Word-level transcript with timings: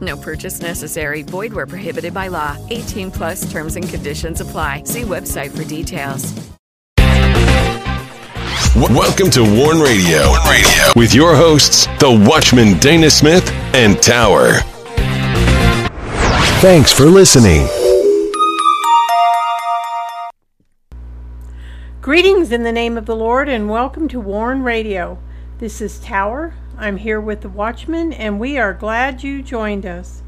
No 0.00 0.16
purchase 0.16 0.60
necessary. 0.60 1.22
Void 1.22 1.52
where 1.52 1.66
prohibited 1.66 2.14
by 2.14 2.28
law. 2.28 2.56
18 2.70 3.10
plus 3.10 3.50
terms 3.50 3.76
and 3.76 3.88
conditions 3.88 4.40
apply. 4.40 4.82
See 4.84 5.02
website 5.02 5.56
for 5.56 5.64
details. 5.64 6.34
Welcome 8.76 9.30
to 9.30 9.42
Warn 9.42 9.80
Radio, 9.80 10.34
Radio 10.48 10.92
with 10.94 11.12
your 11.12 11.34
hosts, 11.34 11.86
the 11.98 12.26
Watchman 12.28 12.78
Dana 12.78 13.10
Smith 13.10 13.50
and 13.74 14.00
Tower. 14.00 14.60
Thanks 16.60 16.92
for 16.92 17.06
listening. 17.06 17.66
Greetings 22.00 22.52
in 22.52 22.62
the 22.62 22.72
name 22.72 22.96
of 22.96 23.06
the 23.06 23.16
Lord 23.16 23.48
and 23.48 23.68
welcome 23.68 24.06
to 24.08 24.20
Warn 24.20 24.62
Radio. 24.62 25.18
This 25.58 25.80
is 25.80 25.98
Tower. 25.98 26.54
I'm 26.78 26.96
here 26.98 27.20
with 27.20 27.40
the 27.40 27.48
Watchman 27.48 28.12
and 28.12 28.38
we 28.38 28.56
are 28.56 28.72
glad 28.72 29.24
you 29.24 29.42
joined 29.42 29.84
us. 29.84 30.22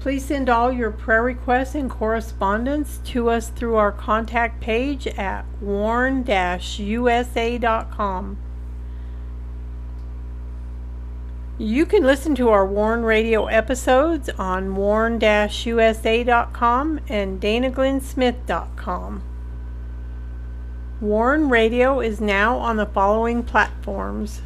Please 0.00 0.26
send 0.26 0.50
all 0.50 0.70
your 0.70 0.90
prayer 0.90 1.22
requests 1.22 1.74
and 1.74 1.90
correspondence 1.90 3.00
to 3.06 3.30
us 3.30 3.48
through 3.48 3.76
our 3.76 3.90
contact 3.90 4.60
page 4.60 5.06
at 5.06 5.46
warn-usa.com. 5.60 6.26
You 11.58 11.86
can 11.86 12.04
listen 12.04 12.34
to 12.34 12.50
our 12.50 12.66
Warn 12.66 13.02
Radio 13.02 13.46
episodes 13.46 14.28
on 14.38 14.76
warn-usa.com 14.76 15.40
and 17.08 17.40
danaglennsmith.com. 17.40 19.22
Warn 21.00 21.48
Radio 21.48 22.00
is 22.00 22.20
now 22.20 22.58
on 22.58 22.76
the 22.76 22.84
following 22.84 23.42
platforms 23.42 24.42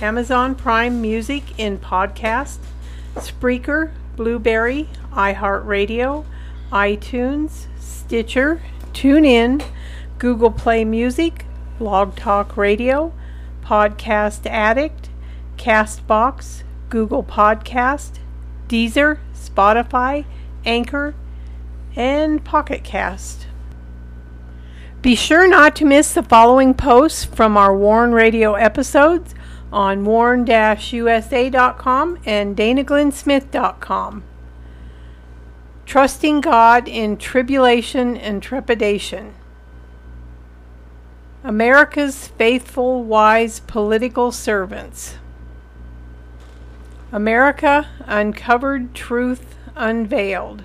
Amazon 0.00 0.54
Prime 0.54 1.00
Music 1.00 1.58
in 1.58 1.78
podcast, 1.78 2.58
Spreaker, 3.16 3.90
Blubrry, 4.16 4.88
iHeartRadio, 5.12 6.24
iTunes, 6.70 7.66
Stitcher, 7.78 8.62
TuneIn, 8.92 9.64
Google 10.18 10.50
Play 10.50 10.84
Music, 10.84 11.44
Blog 11.78 12.16
Talk 12.16 12.56
Radio, 12.56 13.12
Podcast 13.62 14.46
Addict, 14.46 15.10
Castbox, 15.56 16.62
Google 16.88 17.22
Podcast, 17.22 18.18
Deezer, 18.68 19.18
Spotify, 19.34 20.24
Anchor, 20.64 21.14
and 21.94 22.44
Pocket 22.44 22.84
Cast. 22.84 23.46
Be 25.00 25.14
sure 25.14 25.48
not 25.48 25.76
to 25.76 25.84
miss 25.84 26.12
the 26.12 26.22
following 26.22 26.74
posts 26.74 27.24
from 27.24 27.56
our 27.56 27.76
Warn 27.76 28.12
Radio 28.12 28.54
episodes 28.54 29.34
on 29.72 30.04
warn-usa.com 30.04 30.48
and 32.24 32.56
danaglennsmith.com. 32.56 34.24
Trusting 35.86 36.40
God 36.40 36.88
in 36.88 37.16
Tribulation 37.16 38.16
and 38.16 38.42
Trepidation. 38.42 39.34
America's 41.44 42.28
Faithful 42.28 43.04
Wise 43.04 43.60
Political 43.60 44.32
Servants. 44.32 45.16
America 47.10 47.88
Uncovered 48.06 48.94
Truth 48.94 49.54
Unveiled. 49.76 50.64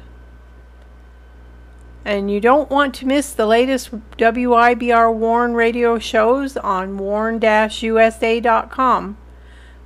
And 2.05 2.29
you 2.29 2.41
don't 2.41 2.69
want 2.69 2.93
to 2.95 3.05
miss 3.05 3.31
the 3.31 3.45
latest 3.45 3.91
WIBR 4.17 5.13
Warn 5.13 5.53
radio 5.53 5.97
shows 5.99 6.57
on 6.57 6.97
warn-usa.com. 6.97 7.47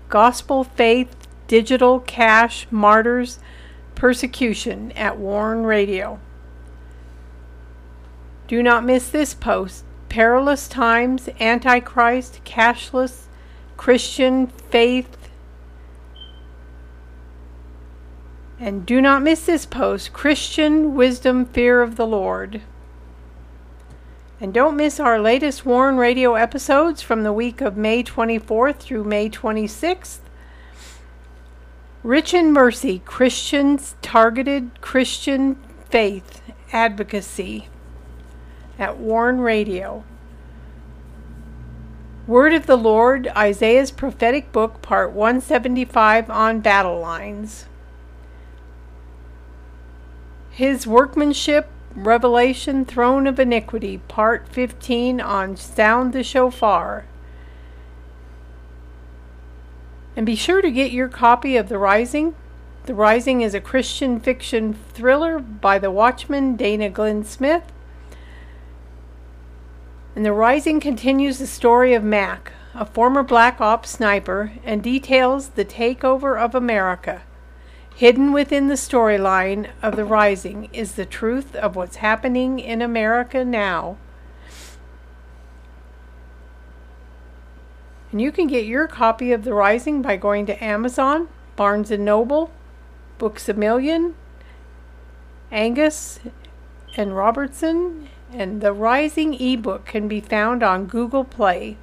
Gospel 0.09 0.63
Faith, 0.63 1.15
Digital 1.47 1.99
Cash, 1.99 2.65
Martyrs, 2.71 3.39
Persecution 3.93 4.91
at 4.93 5.17
Warn 5.17 5.63
Radio. 5.63 6.19
Do 8.47 8.63
not 8.63 8.85
miss 8.85 9.09
this 9.09 9.33
post. 9.33 9.83
Perilous 10.09 10.67
Times, 10.67 11.27
Antichrist, 11.39 12.41
Cashless, 12.45 13.23
Christian 13.75 14.47
Faith, 14.47 15.16
And 18.59 18.85
do 18.85 19.01
not 19.01 19.21
miss 19.21 19.45
this 19.45 19.65
post 19.67 20.13
Christian 20.13 20.95
Wisdom, 20.95 21.45
Fear 21.45 21.81
of 21.81 21.95
the 21.95 22.07
Lord. 22.07 22.61
And 24.41 24.53
don't 24.53 24.75
miss 24.75 24.99
our 24.99 25.19
latest 25.19 25.65
Warn 25.65 25.97
Radio 25.97 26.33
episodes 26.35 27.01
from 27.01 27.23
the 27.23 27.33
week 27.33 27.61
of 27.61 27.77
May 27.77 28.03
24th 28.03 28.77
through 28.77 29.03
May 29.03 29.29
26th. 29.29 30.19
Rich 32.03 32.33
in 32.33 32.51
Mercy 32.51 32.99
Christians 33.05 33.95
Targeted 34.01 34.81
Christian 34.81 35.57
Faith 35.89 36.41
Advocacy 36.71 37.67
at 38.79 38.97
Warn 38.97 39.39
Radio. 39.41 40.03
Word 42.25 42.53
of 42.53 42.65
the 42.65 42.77
Lord, 42.77 43.27
Isaiah's 43.35 43.91
prophetic 43.91 44.51
book, 44.51 44.81
part 44.81 45.11
175 45.11 46.29
on 46.29 46.59
battle 46.59 46.99
lines. 46.99 47.67
His 50.57 50.87
Workmanship, 50.87 51.69
Revelation, 51.95 52.83
Throne 52.83 53.27
of 53.27 53.39
Iniquity, 53.39 53.99
Part 54.07 54.47
15 54.47 55.21
on 55.21 55.55
Sound 55.55 56.13
the 56.13 56.23
Shofar. 56.23 57.05
And 60.15 60.25
be 60.25 60.35
sure 60.35 60.63
to 60.63 60.71
get 60.71 60.91
your 60.91 61.09
copy 61.09 61.57
of 61.57 61.69
The 61.69 61.77
Rising. 61.77 62.33
The 62.87 62.95
Rising 62.95 63.41
is 63.41 63.53
a 63.53 63.61
Christian 63.61 64.19
fiction 64.19 64.73
thriller 64.95 65.37
by 65.37 65.77
the 65.77 65.91
Watchman 65.91 66.55
Dana 66.55 66.89
Glenn 66.89 67.23
Smith. 67.23 67.71
And 70.15 70.25
The 70.25 70.33
Rising 70.33 70.79
continues 70.79 71.37
the 71.37 71.45
story 71.45 71.93
of 71.93 72.03
Mac, 72.03 72.51
a 72.73 72.83
former 72.83 73.21
Black 73.21 73.61
Ops 73.61 73.91
sniper, 73.91 74.53
and 74.63 74.81
details 74.81 75.49
the 75.49 75.65
takeover 75.65 76.35
of 76.35 76.55
America. 76.55 77.21
Hidden 77.97 78.31
within 78.31 78.67
the 78.67 78.75
storyline 78.75 79.71
of 79.81 79.95
The 79.95 80.05
Rising 80.05 80.69
is 80.71 80.91
the 80.91 81.05
truth 81.05 81.55
of 81.55 81.75
what's 81.75 81.95
happening 81.95 82.59
in 82.59 82.79
America 82.79 83.43
now. 83.43 83.97
And 88.11 88.21
you 88.21 88.31
can 88.31 88.45
get 88.45 88.67
your 88.67 88.85
copy 88.85 89.31
of 89.31 89.43
The 89.43 89.55
Rising 89.55 90.03
by 90.03 90.15
going 90.15 90.45
to 90.45 90.63
Amazon, 90.63 91.27
Barnes 91.55 91.89
& 91.89 91.97
Noble, 91.97 92.51
Books 93.17 93.49
A 93.49 93.55
Million, 93.55 94.13
Angus 95.51 96.19
and 96.95 97.15
Robertson, 97.15 98.09
and 98.31 98.61
The 98.61 98.73
Rising 98.73 99.33
ebook 99.33 99.87
can 99.87 100.07
be 100.07 100.21
found 100.21 100.61
on 100.61 100.85
Google 100.85 101.23
Play. 101.23 101.77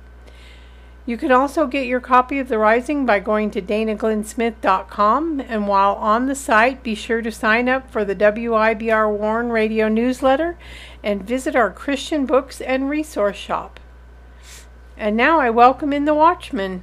You 1.07 1.19
can 1.19 1.31
also 1.31 1.67
get 1.67 1.87
your 1.87 2.01
copy 2.01 2.39
of 2.39 2.49
The 2.49 2.57
Rising 2.57 3.05
by 3.05 3.21
going 3.21 3.51
to 3.51 3.61
danaglennsmith.com. 3.61 5.41
And 5.41 5.69
while 5.69 5.95
on 5.97 6.27
the 6.27 6.35
site, 6.35 6.83
be 6.83 6.95
sure 6.95 7.21
to 7.21 7.31
sign 7.31 7.69
up 7.69 7.91
for 7.91 8.07
the 8.07 8.17
WIBR 8.17 9.15
Warn 9.15 9.51
Radio 9.51 9.89
newsletter 9.89 10.57
and 11.03 11.23
visit 11.23 11.55
our 11.55 11.71
Christian 11.71 12.25
books 12.25 12.63
and 12.63 12.89
resource 12.89 13.37
shop. 13.37 13.81
And 14.97 15.15
now 15.15 15.41
I 15.41 15.51
welcome 15.51 15.93
in 15.93 16.07
the 16.07 16.15
Watchman. 16.15 16.83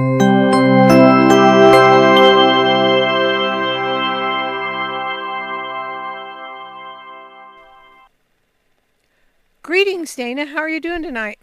Greetings, 9.83 10.13
Dana. 10.13 10.45
How 10.45 10.59
are 10.59 10.69
you 10.69 10.79
doing 10.79 11.01
tonight? 11.01 11.39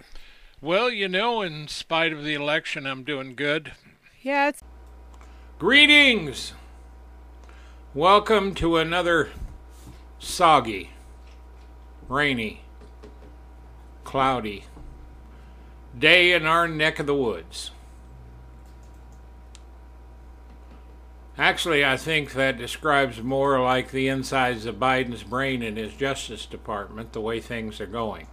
Well, 0.63 0.91
you 0.91 1.09
know, 1.09 1.43
in 1.43 1.67
spite 1.67 2.13
of 2.13 2.23
the 2.23 2.35
election, 2.35 2.87
I'm 2.87 3.03
doing 3.03 3.35
good. 3.35 3.73
Yeah, 4.23 4.51
it's 4.51 4.63
Greetings! 5.59 6.53
Welcome 7.95 8.55
to 8.55 8.77
another 8.77 9.31
soggy, 10.21 10.91
rainy, 12.09 12.61
cloudy 14.05 14.67
day 15.99 16.33
in 16.33 16.47
our 16.47 16.69
neck 16.69 17.01
of 17.01 17.07
the 17.07 17.17
woods. 17.17 17.73
Actually, 21.39 21.85
I 21.85 21.97
think 21.97 22.33
that 22.33 22.59
describes 22.59 23.23
more 23.23 23.61
like 23.61 23.93
the 23.93 24.09
insides 24.09 24.67
of 24.67 24.81
Biden's 24.81 25.23
brain 25.23 25.63
in 25.63 25.77
his 25.77 25.95
Justice 25.95 26.45
Department, 26.45 27.13
the 27.13 27.21
way 27.21 27.39
things 27.41 27.81
are 27.81 27.87
going. 27.87 28.27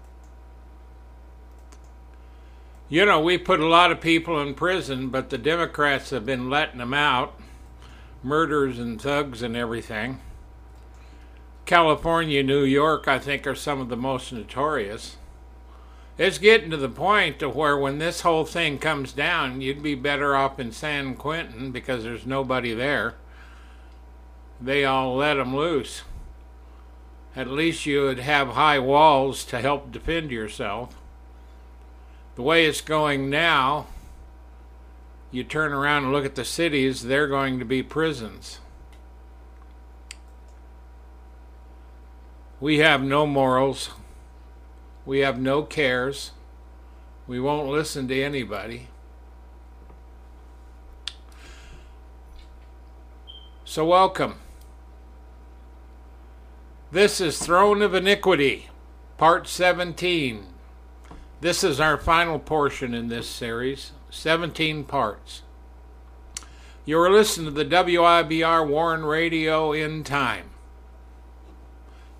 You 2.89 3.05
know, 3.05 3.19
we 3.19 3.37
put 3.37 3.59
a 3.59 3.67
lot 3.67 3.91
of 3.91 4.01
people 4.01 4.41
in 4.41 4.55
prison, 4.55 5.09
but 5.09 5.29
the 5.29 5.37
Democrats 5.37 6.09
have 6.09 6.25
been 6.25 6.49
letting 6.49 6.79
them 6.79 6.93
out 6.93 7.39
murders 8.23 8.79
and 8.79 8.99
thugs 8.99 9.43
and 9.43 9.55
everything. 9.55 10.19
California, 11.65 12.41
New 12.41 12.63
York, 12.63 13.07
I 13.07 13.19
think, 13.19 13.45
are 13.45 13.55
some 13.55 13.79
of 13.79 13.89
the 13.89 13.95
most 13.95 14.33
notorious. 14.33 15.17
It's 16.17 16.37
getting 16.37 16.69
to 16.69 16.77
the 16.77 16.87
point 16.87 17.39
to 17.39 17.49
where 17.49 17.77
when 17.77 17.99
this 17.99 18.21
whole 18.21 18.45
thing 18.45 18.77
comes 18.79 19.11
down, 19.11 19.59
you'd 19.59 19.83
be 19.83 19.95
better 19.95 20.35
off 20.35 20.59
in 20.59 20.71
San 20.71 21.15
Quentin 21.15 21.71
because 21.71 22.03
there's 22.03 22.25
nobody 22.25 22.73
there. 22.73 23.15
They 24.61 24.85
all 24.85 25.15
let 25.15 25.33
them 25.33 25.55
loose. 25.55 26.03
At 27.35 27.49
least 27.49 27.85
you 27.85 28.03
would 28.03 28.19
have 28.19 28.49
high 28.49 28.79
walls 28.79 29.43
to 29.45 29.59
help 29.59 29.91
defend 29.91 30.31
yourself. 30.31 30.95
The 32.35 32.41
way 32.41 32.65
it's 32.65 32.79
going 32.79 33.29
now, 33.29 33.87
you 35.31 35.43
turn 35.43 35.73
around 35.73 36.05
and 36.05 36.13
look 36.13 36.23
at 36.23 36.35
the 36.35 36.45
cities, 36.45 37.03
they're 37.03 37.27
going 37.27 37.59
to 37.59 37.65
be 37.65 37.83
prisons. 37.83 38.59
We 42.61 42.77
have 42.77 43.03
no 43.03 43.27
morals. 43.27 43.89
We 45.05 45.19
have 45.19 45.39
no 45.39 45.61
cares. 45.61 46.31
We 47.27 47.39
won't 47.39 47.69
listen 47.69 48.07
to 48.07 48.23
anybody. 48.23 48.87
So, 53.63 53.85
welcome. 53.85 54.35
This 56.91 57.21
is 57.21 57.37
Throne 57.37 57.81
of 57.81 57.93
Iniquity, 57.93 58.69
Part 59.17 59.47
17. 59.47 60.45
This 61.41 61.63
is 61.63 61.79
our 61.79 61.97
final 61.97 62.39
portion 62.39 62.93
in 62.93 63.09
this 63.09 63.27
series, 63.27 63.91
17 64.09 64.85
parts. 64.85 65.43
You 66.85 66.99
are 66.99 67.11
listening 67.11 67.53
to 67.53 67.63
the 67.63 67.65
WIBR 67.65 68.67
Warn 68.67 69.05
Radio 69.05 69.71
in 69.71 70.03
time. 70.03 70.51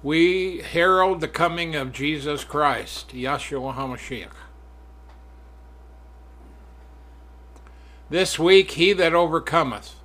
We 0.05 0.59
herald 0.61 1.19
the 1.19 1.27
coming 1.27 1.75
of 1.75 1.91
Jesus 1.91 2.43
Christ, 2.43 3.07
Yahshua 3.09 3.73
HaMashiach. 3.73 4.35
This 8.11 8.37
week, 8.37 8.69
He 8.69 8.93
that 8.93 9.15
overcometh, 9.15 9.95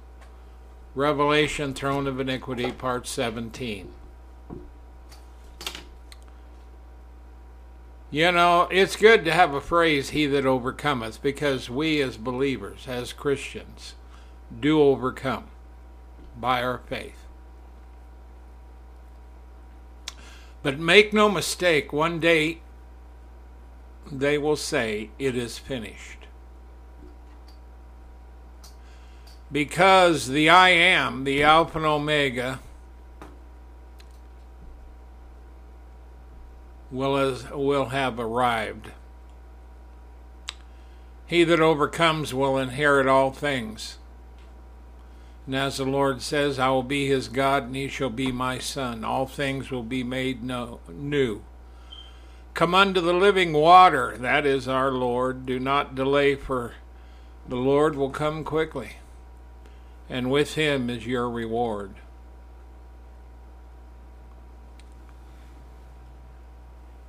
Revelation, 0.94 1.74
Throne 1.74 2.06
of 2.06 2.18
Iniquity, 2.18 2.72
Part 2.72 3.06
17. 3.06 3.92
You 8.10 8.32
know, 8.32 8.68
it's 8.70 8.96
good 8.96 9.26
to 9.26 9.32
have 9.32 9.52
a 9.52 9.60
phrase, 9.60 10.08
He 10.10 10.24
that 10.24 10.46
overcometh, 10.46 11.20
because 11.20 11.68
we 11.68 12.00
as 12.00 12.16
believers, 12.16 12.86
as 12.88 13.12
Christians, 13.12 13.96
do 14.58 14.80
overcome 14.80 15.48
by 16.38 16.62
our 16.62 16.78
faith. 16.78 17.26
But 20.62 20.78
make 20.78 21.12
no 21.12 21.28
mistake, 21.30 21.92
one 21.92 22.20
day 22.20 22.60
they 24.10 24.36
will 24.36 24.56
say, 24.56 25.10
It 25.18 25.36
is 25.36 25.58
finished. 25.58 26.26
Because 29.52 30.28
the 30.28 30.48
I 30.48 30.70
am, 30.70 31.24
the 31.24 31.42
Alpha 31.42 31.78
and 31.78 31.86
Omega, 31.86 32.60
will, 36.90 37.16
as, 37.16 37.50
will 37.50 37.86
have 37.86 38.18
arrived. 38.18 38.92
He 41.26 41.44
that 41.44 41.60
overcomes 41.60 42.34
will 42.34 42.58
inherit 42.58 43.06
all 43.06 43.30
things. 43.30 43.98
And 45.50 45.56
as 45.56 45.78
the 45.78 45.84
Lord 45.84 46.22
says, 46.22 46.60
I 46.60 46.68
will 46.68 46.84
be 46.84 47.08
his 47.08 47.26
God, 47.26 47.64
and 47.64 47.74
he 47.74 47.88
shall 47.88 48.08
be 48.08 48.30
my 48.30 48.60
son. 48.60 49.04
All 49.04 49.26
things 49.26 49.68
will 49.68 49.82
be 49.82 50.04
made 50.04 50.44
no, 50.44 50.78
new. 50.88 51.42
Come 52.54 52.72
unto 52.72 53.00
the 53.00 53.12
living 53.12 53.52
water, 53.52 54.16
that 54.16 54.46
is 54.46 54.68
our 54.68 54.92
Lord. 54.92 55.46
Do 55.46 55.58
not 55.58 55.96
delay, 55.96 56.36
for 56.36 56.74
the 57.48 57.56
Lord 57.56 57.96
will 57.96 58.10
come 58.10 58.44
quickly, 58.44 58.98
and 60.08 60.30
with 60.30 60.54
him 60.54 60.88
is 60.88 61.04
your 61.04 61.28
reward. 61.28 61.96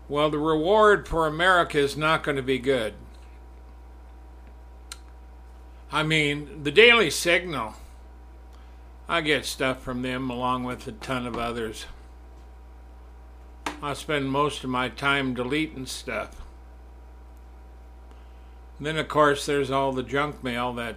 Well, 0.09 0.31
the 0.31 0.39
reward 0.39 1.07
for 1.07 1.27
America 1.27 1.77
is 1.77 1.95
not 1.95 2.23
going 2.23 2.37
to 2.37 2.41
be 2.41 2.57
good. 2.57 2.95
I 5.91 6.01
mean, 6.01 6.63
the 6.63 6.71
Daily 6.71 7.11
Signal, 7.11 7.75
I 9.07 9.21
get 9.21 9.45
stuff 9.45 9.81
from 9.81 10.01
them 10.01 10.29
along 10.29 10.63
with 10.63 10.87
a 10.87 10.93
ton 10.93 11.27
of 11.27 11.37
others. 11.37 11.85
I 13.83 13.93
spend 13.93 14.31
most 14.31 14.63
of 14.63 14.69
my 14.69 14.89
time 14.89 15.33
deleting 15.33 15.85
stuff. 15.85 16.41
And 18.77 18.85
then, 18.87 18.97
of 18.97 19.07
course, 19.07 19.45
there's 19.45 19.71
all 19.71 19.91
the 19.91 20.03
junk 20.03 20.43
mail 20.43 20.73
that 20.73 20.95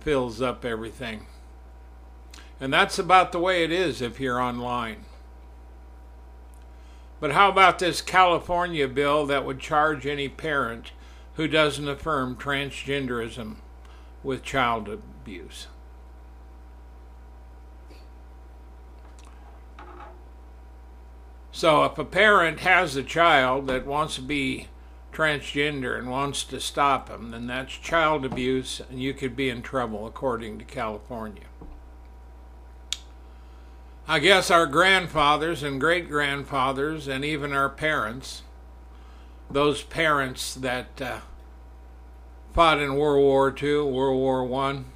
fills 0.00 0.40
up 0.40 0.64
everything. 0.64 1.26
And 2.60 2.72
that's 2.72 2.98
about 2.98 3.32
the 3.32 3.38
way 3.38 3.64
it 3.64 3.72
is 3.72 4.00
if 4.00 4.20
you're 4.20 4.40
online. 4.40 5.04
But 7.20 7.32
how 7.32 7.48
about 7.48 7.78
this 7.78 8.02
California 8.02 8.86
bill 8.86 9.26
that 9.26 9.46
would 9.46 9.60
charge 9.60 10.06
any 10.06 10.28
parent 10.28 10.92
who 11.36 11.48
doesn't 11.48 11.88
affirm 11.88 12.36
transgenderism 12.36 13.56
with 14.22 14.42
child 14.42 14.88
abuse? 14.88 15.68
So, 21.56 21.84
if 21.84 21.96
a 21.98 22.04
parent 22.04 22.58
has 22.60 22.96
a 22.96 23.04
child 23.04 23.68
that 23.68 23.86
wants 23.86 24.16
to 24.16 24.22
be 24.22 24.66
transgender 25.12 25.96
and 25.96 26.10
wants 26.10 26.42
to 26.42 26.58
stop 26.58 27.08
him, 27.08 27.30
then 27.30 27.46
that's 27.46 27.74
child 27.74 28.24
abuse, 28.24 28.82
and 28.90 29.00
you 29.00 29.14
could 29.14 29.36
be 29.36 29.48
in 29.48 29.62
trouble 29.62 30.04
according 30.04 30.58
to 30.58 30.64
California. 30.64 31.44
I 34.08 34.18
guess 34.18 34.50
our 34.50 34.66
grandfathers 34.66 35.62
and 35.62 35.80
great 35.80 36.08
grandfathers, 36.08 37.06
and 37.06 37.24
even 37.24 37.52
our 37.52 37.70
parents, 37.70 38.42
those 39.48 39.84
parents 39.84 40.54
that 40.54 41.00
uh, 41.00 41.20
fought 42.52 42.80
in 42.80 42.96
World 42.96 43.22
War 43.22 43.54
II, 43.56 43.92
World 43.92 44.18
War 44.18 44.44
One, 44.44 44.86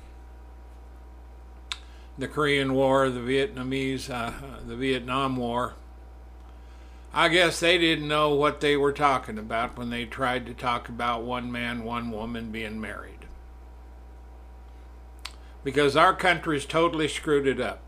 the 2.18 2.26
Korean 2.26 2.74
War, 2.74 3.10
the 3.10 3.20
Vietnamese, 3.20 4.10
uh, 4.10 4.32
the 4.66 4.74
Vietnam 4.74 5.36
War. 5.36 5.76
I 7.12 7.28
guess 7.28 7.60
they 7.60 7.78
didn't 7.78 8.08
know 8.08 8.34
what 8.34 8.60
they 8.60 8.76
were 8.76 8.92
talking 8.92 9.38
about 9.38 9.76
when 9.76 9.90
they 9.90 10.04
tried 10.04 10.46
to 10.46 10.54
talk 10.54 10.88
about 10.88 11.22
one 11.22 11.50
man, 11.50 11.84
one 11.84 12.10
woman 12.10 12.50
being 12.50 12.80
married. 12.80 13.26
Because 15.64 15.96
our 15.96 16.14
country's 16.14 16.66
totally 16.66 17.08
screwed 17.08 17.46
it 17.46 17.60
up. 17.60 17.80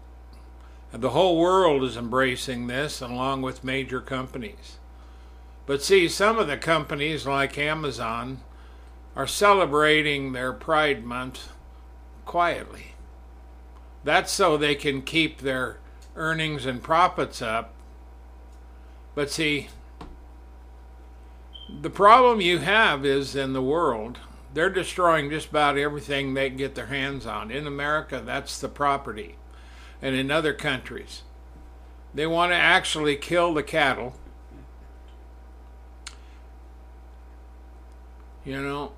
And 0.92 1.02
the 1.02 1.10
whole 1.10 1.38
world 1.38 1.84
is 1.84 1.96
embracing 1.96 2.66
this 2.66 3.00
along 3.00 3.42
with 3.42 3.62
major 3.62 4.00
companies. 4.00 4.78
But 5.66 5.82
see, 5.82 6.08
some 6.08 6.38
of 6.38 6.48
the 6.48 6.56
companies 6.56 7.26
like 7.26 7.56
Amazon 7.56 8.40
are 9.14 9.26
celebrating 9.26 10.32
their 10.32 10.52
Pride 10.52 11.04
Month 11.04 11.52
quietly. 12.24 12.94
That's 14.02 14.32
so 14.32 14.56
they 14.56 14.74
can 14.74 15.02
keep 15.02 15.38
their 15.38 15.78
earnings 16.16 16.66
and 16.66 16.82
profits 16.82 17.40
up. 17.40 17.74
But 19.14 19.30
see, 19.30 19.68
the 21.80 21.90
problem 21.90 22.40
you 22.40 22.58
have 22.58 23.04
is 23.04 23.36
in 23.36 23.52
the 23.52 23.62
world, 23.62 24.18
they're 24.52 24.70
destroying 24.70 25.30
just 25.30 25.50
about 25.50 25.78
everything 25.78 26.34
they 26.34 26.50
get 26.50 26.74
their 26.74 26.86
hands 26.86 27.26
on. 27.26 27.50
In 27.50 27.66
America, 27.66 28.22
that's 28.24 28.60
the 28.60 28.68
property. 28.68 29.36
And 30.02 30.16
in 30.16 30.30
other 30.30 30.52
countries, 30.52 31.22
they 32.14 32.26
want 32.26 32.52
to 32.52 32.56
actually 32.56 33.16
kill 33.16 33.54
the 33.54 33.62
cattle. 33.62 34.14
You 38.44 38.60
know, 38.62 38.92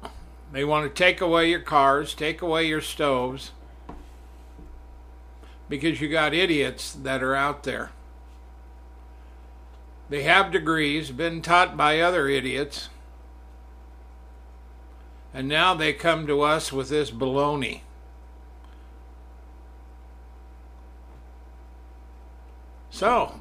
they 0.52 0.64
want 0.64 0.94
to 0.94 1.02
take 1.02 1.20
away 1.20 1.50
your 1.50 1.60
cars, 1.60 2.14
take 2.14 2.40
away 2.40 2.66
your 2.66 2.80
stoves, 2.80 3.50
because 5.68 6.00
you 6.00 6.08
got 6.08 6.32
idiots 6.32 6.92
that 6.92 7.22
are 7.22 7.34
out 7.34 7.64
there. 7.64 7.90
They 10.12 10.22
have 10.24 10.52
degrees, 10.52 11.10
been 11.10 11.40
taught 11.40 11.74
by 11.74 11.98
other 11.98 12.28
idiots, 12.28 12.90
and 15.32 15.48
now 15.48 15.72
they 15.72 15.94
come 15.94 16.26
to 16.26 16.42
us 16.42 16.70
with 16.70 16.90
this 16.90 17.10
baloney. 17.10 17.80
So, 22.90 23.40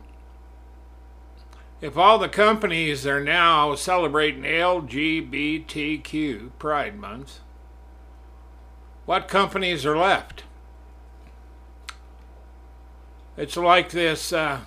if 1.81 1.97
all 1.97 2.17
the 2.17 2.29
companies 2.29 3.05
are 3.05 3.21
now 3.21 3.75
celebrating 3.75 4.43
LGBTQ 4.43 6.51
Pride 6.57 6.97
Month, 6.97 7.41
what 9.05 9.27
companies 9.27 9.85
are 9.85 9.97
left? 9.97 10.45
It's 13.35 13.57
like 13.57 13.89
this 13.89 14.31
uh, 14.31 14.61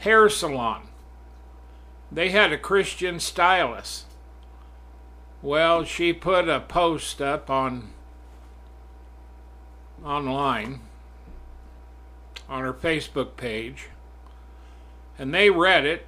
hair 0.00 0.28
salon. 0.28 0.88
They 2.10 2.30
had 2.30 2.52
a 2.52 2.58
Christian 2.58 3.20
stylist. 3.20 4.06
Well, 5.42 5.84
she 5.84 6.12
put 6.12 6.48
a 6.48 6.60
post 6.60 7.22
up 7.22 7.48
on 7.48 7.90
online 10.04 10.80
on 12.48 12.62
her 12.62 12.72
Facebook 12.72 13.36
page, 13.36 13.88
and 15.18 15.32
they 15.32 15.50
read 15.50 15.84
it, 15.84 16.06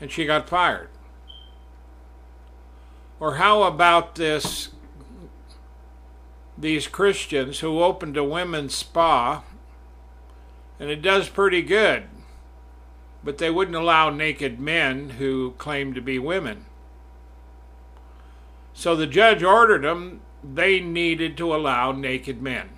and 0.00 0.10
she 0.10 0.26
got 0.26 0.48
fired. 0.48 0.90
Or 3.18 3.36
how 3.36 3.62
about 3.62 4.14
this? 4.16 4.68
These 6.58 6.88
Christians 6.88 7.60
who 7.60 7.82
opened 7.82 8.16
a 8.16 8.24
women's 8.24 8.74
spa, 8.74 9.42
and 10.78 10.90
it 10.90 11.02
does 11.02 11.28
pretty 11.28 11.62
good, 11.62 12.04
but 13.24 13.38
they 13.38 13.50
wouldn't 13.50 13.76
allow 13.76 14.10
naked 14.10 14.60
men 14.60 15.10
who 15.10 15.52
claimed 15.58 15.94
to 15.94 16.00
be 16.00 16.18
women. 16.18 16.64
So 18.74 18.94
the 18.94 19.06
judge 19.06 19.42
ordered 19.42 19.82
them, 19.82 20.20
they 20.44 20.80
needed 20.80 21.36
to 21.38 21.54
allow 21.54 21.92
naked 21.92 22.42
men. 22.42 22.68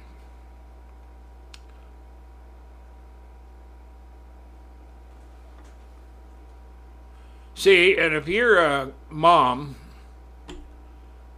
See, 7.59 7.97
and 7.97 8.15
if 8.15 8.29
you're 8.29 8.65
a 8.65 8.93
mom 9.11 9.75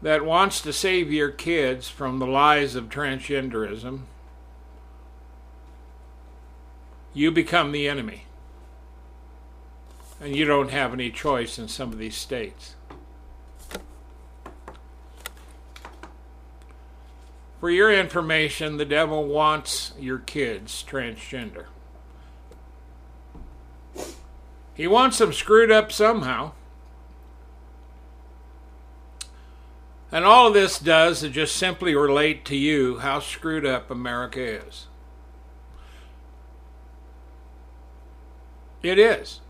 that 0.02 0.22
wants 0.22 0.60
to 0.60 0.70
save 0.70 1.10
your 1.10 1.30
kids 1.30 1.88
from 1.88 2.18
the 2.18 2.26
lies 2.26 2.74
of 2.74 2.90
transgenderism, 2.90 4.00
you 7.12 7.30
become 7.30 7.72
the 7.72 7.88
enemy. 7.88 8.24
And 10.20 10.36
you 10.36 10.44
don't 10.44 10.70
have 10.70 10.92
any 10.92 11.10
choice 11.10 11.58
in 11.58 11.68
some 11.68 11.92
of 11.92 11.98
these 11.98 12.16
states. 12.16 12.76
For 17.60 17.70
your 17.70 17.92
information, 17.92 18.78
the 18.78 18.84
devil 18.84 19.24
wants 19.24 19.92
your 19.98 20.18
kids 20.18 20.84
transgender. 20.86 21.66
He 24.74 24.86
wants 24.86 25.18
them 25.18 25.32
screwed 25.32 25.70
up 25.70 25.92
somehow. 25.92 26.52
And 30.10 30.24
all 30.24 30.48
of 30.48 30.54
this 30.54 30.78
does 30.78 31.22
is 31.22 31.32
just 31.32 31.54
simply 31.54 31.94
relate 31.94 32.44
to 32.46 32.56
you 32.56 32.98
how 32.98 33.20
screwed 33.20 33.66
up 33.66 33.90
America 33.90 34.40
is. 34.66 34.86
It 38.82 38.98
is. 38.98 39.40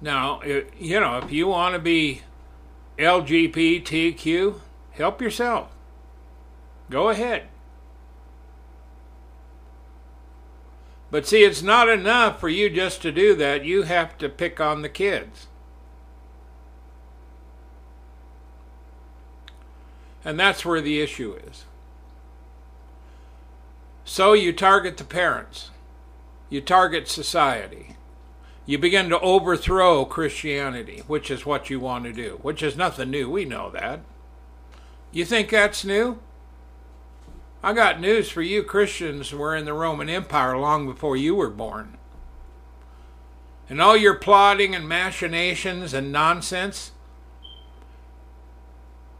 Now, 0.00 0.40
it, 0.40 0.72
you 0.78 1.00
know, 1.00 1.18
if 1.18 1.32
you 1.32 1.48
want 1.48 1.74
to 1.74 1.78
be 1.78 2.22
LGBTQ, 2.98 4.60
help 4.92 5.20
yourself. 5.20 5.70
Go 6.90 7.08
ahead. 7.08 7.48
But 11.10 11.26
see, 11.26 11.42
it's 11.42 11.62
not 11.62 11.88
enough 11.88 12.38
for 12.38 12.48
you 12.48 12.68
just 12.68 13.00
to 13.02 13.12
do 13.12 13.34
that. 13.36 13.64
You 13.64 13.82
have 13.82 14.18
to 14.18 14.28
pick 14.28 14.60
on 14.60 14.82
the 14.82 14.88
kids. 14.88 15.46
And 20.24 20.38
that's 20.38 20.64
where 20.64 20.80
the 20.80 21.00
issue 21.00 21.38
is. 21.48 21.64
So 24.04 24.32
you 24.32 24.52
target 24.52 24.96
the 24.96 25.04
parents, 25.04 25.70
you 26.50 26.60
target 26.60 27.08
society, 27.08 27.96
you 28.66 28.78
begin 28.78 29.08
to 29.08 29.20
overthrow 29.20 30.04
Christianity, 30.04 31.02
which 31.06 31.30
is 31.30 31.46
what 31.46 31.70
you 31.70 31.80
want 31.80 32.04
to 32.04 32.12
do, 32.12 32.38
which 32.42 32.62
is 32.62 32.76
nothing 32.76 33.10
new. 33.10 33.30
We 33.30 33.44
know 33.44 33.70
that. 33.70 34.00
You 35.10 35.24
think 35.24 35.50
that's 35.50 35.84
new? 35.84 36.18
I 37.62 37.72
got 37.72 38.00
news 38.00 38.30
for 38.30 38.42
you 38.42 38.62
Christians 38.62 39.32
were 39.32 39.56
in 39.56 39.64
the 39.64 39.72
Roman 39.72 40.08
Empire 40.08 40.56
long 40.56 40.86
before 40.86 41.16
you 41.16 41.34
were 41.34 41.50
born. 41.50 41.96
And 43.68 43.80
all 43.82 43.96
your 43.96 44.14
plotting 44.14 44.74
and 44.74 44.88
machinations 44.88 45.92
and 45.92 46.12
nonsense, 46.12 46.92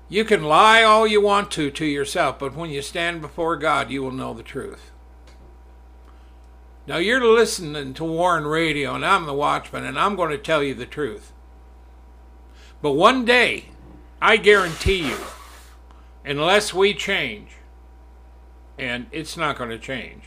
you 0.08 0.24
can 0.24 0.44
lie 0.44 0.82
all 0.82 1.06
you 1.06 1.20
want 1.20 1.50
to 1.52 1.70
to 1.70 1.84
yourself, 1.84 2.38
but 2.38 2.54
when 2.54 2.70
you 2.70 2.80
stand 2.80 3.20
before 3.20 3.56
God, 3.56 3.90
you 3.90 4.02
will 4.02 4.12
know 4.12 4.32
the 4.32 4.42
truth. 4.42 4.90
Now 6.88 6.96
you're 6.96 7.22
listening 7.22 7.92
to 7.92 8.04
Warn 8.04 8.46
Radio, 8.46 8.94
and 8.94 9.04
I'm 9.04 9.26
the 9.26 9.34
watchman, 9.34 9.84
and 9.84 9.98
I'm 9.98 10.16
going 10.16 10.30
to 10.30 10.38
tell 10.38 10.62
you 10.62 10.72
the 10.72 10.86
truth. 10.86 11.34
But 12.80 12.92
one 12.92 13.26
day, 13.26 13.66
I 14.22 14.38
guarantee 14.38 15.06
you, 15.06 15.18
unless 16.24 16.72
we 16.72 16.94
change, 16.94 17.50
and 18.78 19.06
it's 19.12 19.36
not 19.36 19.58
going 19.58 19.68
to 19.68 19.78
change. 19.78 20.22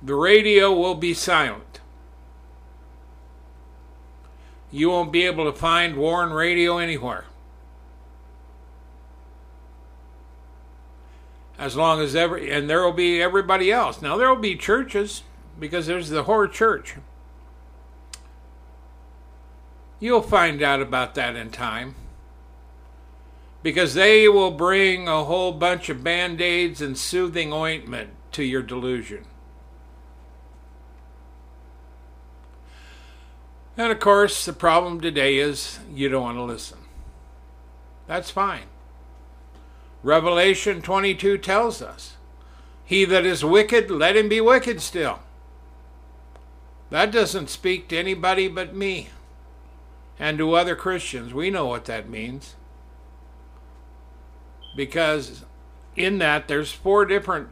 The 0.00 0.14
radio 0.14 0.72
will 0.72 0.94
be 0.94 1.14
silent. 1.14 1.80
You 4.70 4.90
won't 4.90 5.10
be 5.10 5.26
able 5.26 5.50
to 5.50 5.58
find 5.58 5.96
Warn 5.96 6.30
Radio 6.30 6.78
anywhere. 6.78 7.24
As 11.58 11.76
long 11.76 12.00
as 12.00 12.14
every, 12.14 12.50
and 12.50 12.70
there 12.70 12.82
will 12.82 12.92
be 12.92 13.20
everybody 13.20 13.72
else. 13.72 14.00
Now, 14.00 14.16
there 14.16 14.28
will 14.28 14.40
be 14.40 14.56
churches, 14.56 15.22
because 15.58 15.86
there's 15.86 16.08
the 16.08 16.24
whore 16.24 16.50
church. 16.50 16.94
You'll 20.00 20.22
find 20.22 20.62
out 20.62 20.80
about 20.80 21.14
that 21.16 21.34
in 21.34 21.50
time 21.50 21.96
because 23.62 23.94
they 23.94 24.28
will 24.28 24.52
bring 24.52 25.08
a 25.08 25.24
whole 25.24 25.52
bunch 25.52 25.88
of 25.88 26.04
band 26.04 26.40
aids 26.40 26.80
and 26.80 26.96
soothing 26.96 27.52
ointment 27.52 28.10
to 28.32 28.44
your 28.44 28.62
delusion. 28.62 29.24
And 33.76 33.90
of 33.90 33.98
course, 33.98 34.44
the 34.44 34.52
problem 34.52 35.00
today 35.00 35.38
is 35.38 35.80
you 35.92 36.08
don't 36.08 36.22
want 36.22 36.36
to 36.36 36.44
listen. 36.44 36.78
That's 38.06 38.30
fine. 38.30 38.66
Revelation 40.02 40.80
22 40.82 41.38
tells 41.38 41.82
us 41.82 42.16
He 42.84 43.04
that 43.04 43.26
is 43.26 43.44
wicked, 43.44 43.90
let 43.90 44.16
him 44.16 44.28
be 44.28 44.40
wicked 44.40 44.80
still. 44.80 45.20
That 46.90 47.10
doesn't 47.12 47.50
speak 47.50 47.88
to 47.88 47.98
anybody 47.98 48.48
but 48.48 48.74
me. 48.74 49.10
and 50.18 50.38
to 50.38 50.54
other 50.54 50.74
Christians. 50.74 51.32
We 51.32 51.50
know 51.50 51.66
what 51.66 51.84
that 51.84 52.08
means. 52.08 52.54
Because 54.76 55.44
in 55.96 56.18
that, 56.18 56.48
there's 56.48 56.72
four 56.72 57.04
different 57.04 57.48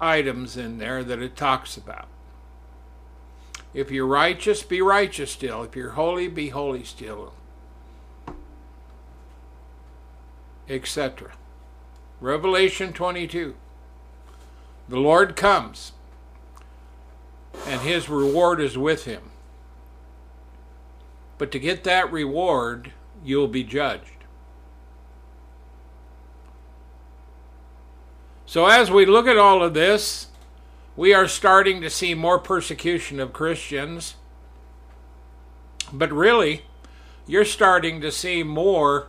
items 0.00 0.56
in 0.56 0.78
there 0.78 1.02
that 1.04 1.20
it 1.22 1.36
talks 1.36 1.76
about. 1.76 2.08
If 3.72 3.90
you're 3.90 4.06
righteous, 4.06 4.62
be 4.62 4.80
righteous 4.80 5.30
still. 5.30 5.62
If 5.62 5.76
you're 5.76 5.90
holy, 5.90 6.28
be 6.28 6.48
holy 6.48 6.84
still. 6.84 7.34
Etc. 10.68 11.32
Revelation 12.20 12.92
22. 12.92 13.54
The 14.88 14.98
Lord 14.98 15.36
comes, 15.36 15.92
and 17.66 17.80
his 17.80 18.08
reward 18.08 18.60
is 18.60 18.78
with 18.78 19.04
him. 19.04 19.30
But 21.38 21.50
to 21.52 21.58
get 21.58 21.84
that 21.84 22.10
reward, 22.10 22.92
you'll 23.24 23.48
be 23.48 23.64
judged. 23.64 24.24
So, 28.46 28.66
as 28.66 28.90
we 28.90 29.04
look 29.04 29.26
at 29.26 29.36
all 29.36 29.62
of 29.62 29.74
this, 29.74 30.28
we 30.96 31.12
are 31.12 31.28
starting 31.28 31.80
to 31.82 31.90
see 31.90 32.14
more 32.14 32.38
persecution 32.38 33.20
of 33.20 33.32
Christians. 33.32 34.14
But 35.92 36.12
really, 36.12 36.62
you're 37.26 37.44
starting 37.44 38.00
to 38.00 38.12
see 38.12 38.42
more 38.42 39.08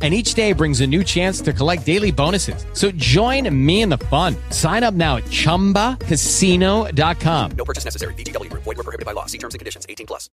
and 0.00 0.14
each 0.14 0.32
day 0.32 0.54
brings 0.54 0.80
a 0.80 0.86
new 0.86 1.04
chance 1.04 1.42
to 1.42 1.52
collect 1.52 1.84
daily 1.84 2.10
bonuses. 2.10 2.64
So 2.72 2.90
join 2.92 3.54
me 3.54 3.82
in 3.82 3.90
the 3.90 3.98
fun. 3.98 4.34
Sign 4.48 4.82
up 4.82 4.94
now 4.94 5.16
at 5.16 5.24
ChumbaCasino.com. 5.24 7.50
No 7.52 7.64
purchase 7.66 7.84
necessary. 7.84 8.14
VGW. 8.14 8.48
Void 8.50 8.64
were 8.64 8.74
prohibited 8.76 9.04
by 9.04 9.12
law. 9.12 9.26
See 9.26 9.36
terms 9.36 9.52
and 9.52 9.58
conditions. 9.58 9.84
18 9.86 10.06
plus. 10.06 10.30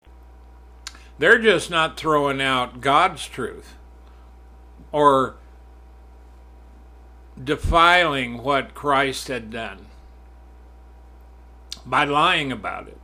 They're 1.20 1.39
just 1.39 1.70
not 1.70 1.96
throwing 1.96 2.41
out 2.41 2.82
God's 2.82 3.25
truth 3.25 3.75
or 4.91 5.38
defiling 7.41 8.43
what 8.43 8.74
Christ 8.74 9.27
had 9.27 9.50
done 9.50 9.88
by 11.86 12.05
lying 12.05 12.51
about 12.51 12.88
it 12.88 12.98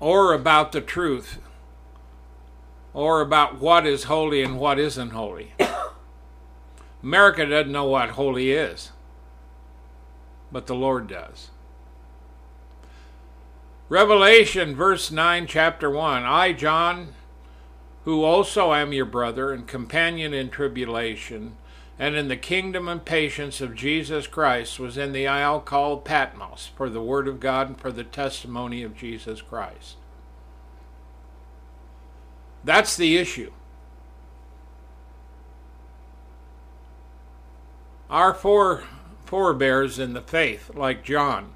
or 0.00 0.32
about 0.32 0.72
the 0.72 0.80
truth 0.80 1.38
or 2.94 3.20
about 3.20 3.60
what 3.60 3.86
is 3.86 4.04
holy 4.04 4.42
and 4.42 4.58
what 4.58 4.78
isn't 4.78 5.10
holy. 5.10 5.52
America 7.02 7.44
doesn't 7.44 7.70
know 7.70 7.84
what 7.84 8.10
holy 8.10 8.52
is, 8.52 8.92
but 10.50 10.66
the 10.66 10.74
Lord 10.74 11.08
does. 11.08 11.50
Revelation, 13.90 14.74
verse 14.74 15.10
9, 15.10 15.46
chapter 15.46 15.90
1 15.90 16.22
I, 16.22 16.52
John, 16.54 17.08
who 18.04 18.22
also 18.22 18.72
am 18.72 18.92
your 18.92 19.04
brother 19.04 19.52
and 19.52 19.66
companion 19.66 20.32
in 20.32 20.48
tribulation, 20.48 21.56
and 21.98 22.14
in 22.14 22.28
the 22.28 22.36
kingdom 22.36 22.88
and 22.88 23.04
patience 23.04 23.60
of 23.60 23.74
Jesus 23.74 24.26
Christ, 24.26 24.80
was 24.80 24.96
in 24.96 25.12
the 25.12 25.26
isle 25.26 25.60
called 25.60 26.04
Patmos 26.04 26.70
for 26.74 26.88
the 26.88 27.02
word 27.02 27.28
of 27.28 27.40
God 27.40 27.68
and 27.68 27.80
for 27.80 27.92
the 27.92 28.04
testimony 28.04 28.82
of 28.82 28.96
Jesus 28.96 29.42
Christ. 29.42 29.96
That's 32.64 32.96
the 32.96 33.18
issue. 33.18 33.52
Our 38.08 38.32
four 38.32 38.84
forebears 39.26 39.98
in 39.98 40.14
the 40.14 40.22
faith, 40.22 40.70
like 40.74 41.04
John, 41.04 41.52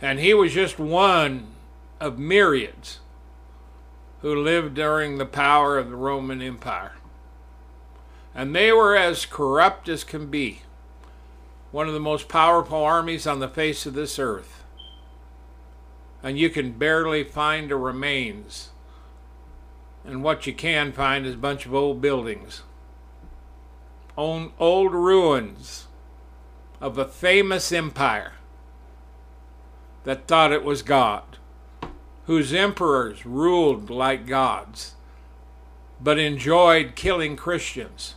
and 0.00 0.18
he 0.18 0.34
was 0.34 0.52
just 0.52 0.78
one 0.78 1.48
of 2.00 2.18
myriads 2.18 3.00
who 4.22 4.34
lived 4.34 4.74
during 4.74 5.18
the 5.18 5.26
power 5.26 5.78
of 5.78 5.90
the 5.90 5.96
Roman 5.96 6.42
Empire. 6.42 6.92
And 8.34 8.54
they 8.54 8.72
were 8.72 8.96
as 8.96 9.24
corrupt 9.24 9.88
as 9.88 10.04
can 10.04 10.26
be, 10.26 10.62
one 11.70 11.88
of 11.88 11.94
the 11.94 12.00
most 12.00 12.28
powerful 12.28 12.82
armies 12.82 13.26
on 13.26 13.40
the 13.40 13.48
face 13.48 13.86
of 13.86 13.94
this 13.94 14.18
earth 14.18 14.64
and 16.26 16.36
you 16.36 16.50
can 16.50 16.72
barely 16.72 17.22
find 17.22 17.70
the 17.70 17.76
remains. 17.76 18.70
And 20.04 20.24
what 20.24 20.44
you 20.44 20.52
can 20.52 20.90
find 20.90 21.24
is 21.24 21.34
a 21.34 21.38
bunch 21.38 21.66
of 21.66 21.72
old 21.72 22.00
buildings, 22.00 22.62
old, 24.16 24.50
old 24.58 24.92
ruins 24.92 25.86
of 26.80 26.98
a 26.98 27.06
famous 27.06 27.70
empire 27.70 28.32
that 30.02 30.26
thought 30.26 30.50
it 30.50 30.64
was 30.64 30.82
God, 30.82 31.38
whose 32.24 32.52
emperors 32.52 33.24
ruled 33.24 33.88
like 33.88 34.26
gods, 34.26 34.96
but 36.00 36.18
enjoyed 36.18 36.96
killing 36.96 37.36
Christians. 37.36 38.16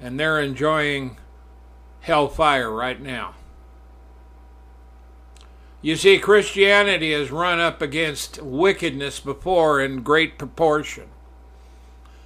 And 0.00 0.20
they're 0.20 0.40
enjoying 0.40 1.16
hellfire 2.02 2.70
right 2.70 3.02
now. 3.02 3.34
You 5.80 5.94
see, 5.94 6.18
Christianity 6.18 7.12
has 7.12 7.30
run 7.30 7.60
up 7.60 7.80
against 7.80 8.42
wickedness 8.42 9.20
before 9.20 9.80
in 9.80 10.02
great 10.02 10.36
proportion. 10.36 11.08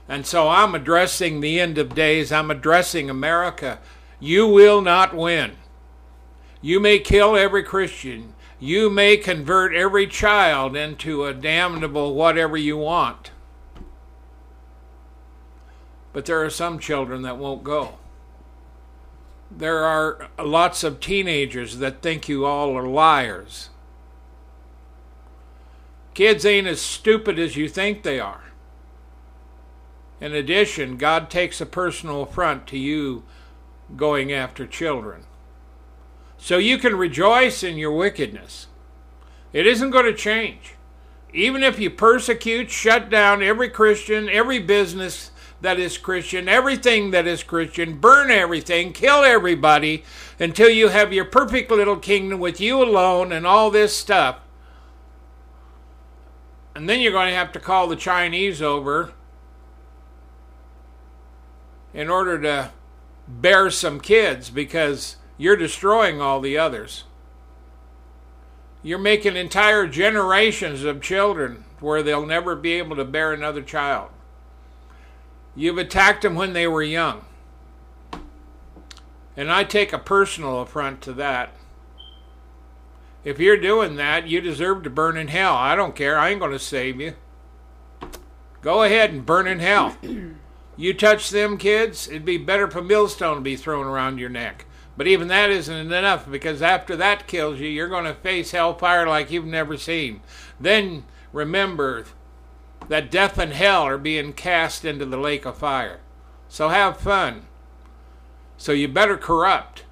And 0.09 0.27
so 0.27 0.49
I'm 0.49 0.75
addressing 0.75 1.41
the 1.41 1.61
end 1.61 1.77
of 1.77 1.95
days. 1.95 2.33
I'm 2.33 2.51
addressing 2.51 3.11
America. 3.11 3.79
You 4.21 4.47
will 4.47 4.81
not 4.81 5.15
win. 5.15 5.53
You 6.63 6.81
may 6.81 6.99
kill 6.99 7.37
every 7.37 7.63
Christian. 7.63 8.35
You 8.59 8.89
may 8.89 9.17
convert 9.17 9.75
every 9.75 10.07
child 10.07 10.77
into 10.77 11.25
a 11.25 11.35
damnable 11.35 12.15
whatever 12.15 12.57
you 12.57 12.79
want. 12.79 13.33
But 16.13 16.25
there 16.27 16.43
are 16.43 16.51
some 16.51 16.79
children 16.79 17.23
that 17.23 17.39
won't 17.39 17.65
go 17.65 17.97
there 19.57 19.85
are 19.85 20.29
lots 20.39 20.85
of 20.85 21.01
teenagers 21.01 21.79
that 21.79 22.03
think 22.03 22.29
you 22.29 22.47
all 22.47 22.77
are 22.77 22.87
liars. 22.87 23.71
Kids 26.15 26.45
ain't 26.45 26.67
as 26.67 26.81
stupid 26.81 27.39
as 27.39 27.57
you 27.57 27.69
think 27.69 28.03
they 28.03 28.21
are. 28.21 28.53
In 30.21 30.35
addition, 30.35 30.99
God 30.99 31.31
takes 31.31 31.61
a 31.61 31.67
personal 31.67 32.23
affront 32.23 32.67
to 32.69 32.79
you 32.79 33.25
going 33.97 34.33
after 34.33 34.67
children. 34.67 35.25
So 36.39 36.59
you 36.59 36.79
can 36.79 36.97
rejoice 36.97 37.63
in 37.63 37.77
your 37.77 37.93
wickedness. 37.93 38.69
It 39.53 39.67
isn't 39.67 39.91
going 39.91 40.05
to 40.05 40.15
change. 40.15 40.75
Even 41.33 41.63
if 41.63 41.81
you 41.81 41.91
persecute, 41.91 42.71
shut 42.71 43.11
down 43.11 43.43
every 43.43 43.69
Christian, 43.69 44.29
every 44.29 44.59
business, 44.59 45.32
that 45.63 45.79
is 45.79 45.97
Christian, 45.97 46.49
everything 46.49 47.13
that 47.13 47.27
is 47.27 47.43
Christian, 47.45 47.99
burn 47.99 48.31
everything, 48.31 48.93
kill 48.93 49.23
everybody 49.23 50.05
until 50.39 50.69
you 50.69 50.89
have 50.89 51.13
your 51.13 51.25
perfect 51.25 51.71
little 51.71 51.97
kingdom 51.97 52.41
with 52.41 52.61
you 52.61 52.83
alone 52.83 53.33
and 53.33 53.47
all 53.47 53.71
this 53.71 53.97
stuff. 53.97 54.41
And 56.75 56.89
then 56.89 57.01
you're 57.01 57.13
going 57.13 57.29
to 57.29 57.35
have 57.35 57.53
to 57.53 57.61
call 57.61 57.87
the 57.87 57.97
Chinese 57.97 58.61
over 58.61 59.13
in 61.95 62.11
order 62.11 62.41
to 62.41 62.71
bear 63.29 63.71
some 63.71 64.01
kids 64.01 64.51
because 64.51 65.17
you're 65.39 65.57
destroying 65.57 66.21
all 66.21 66.41
the 66.41 66.59
others. 66.59 67.05
You're 68.83 68.99
making 68.99 69.37
entire 69.37 69.87
generations 69.87 70.83
of 70.83 71.01
children 71.01 71.65
where 71.79 72.03
they'll 72.03 72.27
never 72.27 72.57
be 72.57 72.73
able 72.73 72.97
to 72.97 73.05
bear 73.05 73.33
another 73.33 73.63
child. 73.63 74.12
You've 75.55 75.79
attacked 75.79 76.23
them 76.23 76.35
when 76.35 76.53
they 76.53 76.67
were 76.67 76.83
young. 76.83 77.25
And 79.37 79.51
I 79.51 79.65
take 79.65 79.93
a 79.93 79.99
personal 79.99 80.61
affront 80.61 81.01
to 81.03 81.13
that. 81.15 81.55
If 83.25 83.39
you're 83.39 83.57
doing 83.57 83.97
that, 83.97 84.27
you 84.27 84.41
deserve 84.41 84.83
to 84.83 84.91
burn 84.91 85.17
in 85.17 85.29
hell. 85.29 85.55
I 85.55 85.77
don't 85.77 85.95
care. 85.95 86.19
I 86.19 86.31
ain't 86.31 86.41
going 86.41 86.53
to 86.53 86.59
save 86.59 87.01
you. 87.01 87.15
Go 88.63 88.83
ahead 88.83 89.11
and 89.11 89.25
burn 89.25 89.47
in 89.47 89.61
hell. 89.61 89.97
you 90.77 90.95
touch 90.95 91.31
them 91.31 91.59
kids, 91.59 92.09
it'd 92.09 92.25
be 92.25 92.39
better 92.39 92.71
for 92.71 92.83
millstone 92.83 93.37
to 93.37 93.41
be 93.41 93.57
thrown 93.57 93.87
around 93.87 94.19
your 94.19 94.29
neck. 94.29 94.67
But 94.97 95.07
even 95.07 95.29
that 95.29 95.51
isn't 95.51 95.93
enough 95.93 96.31
because 96.31 96.61
after 96.61 96.97
that 96.97 97.27
kills 97.27 97.59
you, 97.59 97.69
you're 97.69 97.89
going 97.89 98.05
to 98.05 98.15
face 98.15 98.51
hellfire 98.51 99.07
like 99.07 99.31
you've 99.31 99.47
never 99.47 99.77
seen. 99.77 100.21
Then 100.61 101.05
remember 101.33 102.05
that 102.93 103.11
death 103.11 103.39
and 103.39 103.55
hell 103.55 103.85
are 103.85 103.97
being 103.97 104.35
cast 104.35 104.85
into 104.85 105.07
the 105.07 105.17
lake 105.17 105.47
of 105.47 105.57
fire. 105.57 106.01
So 106.47 106.69
have 106.69 106.99
fun. 106.99 107.47
So 108.59 108.73
you 108.73 108.87
better 108.87 109.17
corrupt, 109.17 109.85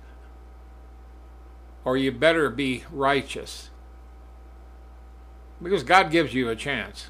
or 1.83 1.97
you 1.97 2.13
better 2.13 2.51
be 2.51 2.85
righteous. 2.93 3.71
Because 5.63 5.83
God 5.83 6.11
gives 6.11 6.35
you 6.35 6.51
a 6.51 6.55
chance. 6.55 7.09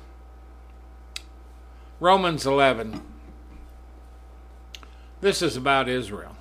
Romans 1.98 2.46
11. 2.46 3.02
This 5.20 5.42
is 5.42 5.56
about 5.56 5.88
Israel. 5.88 6.36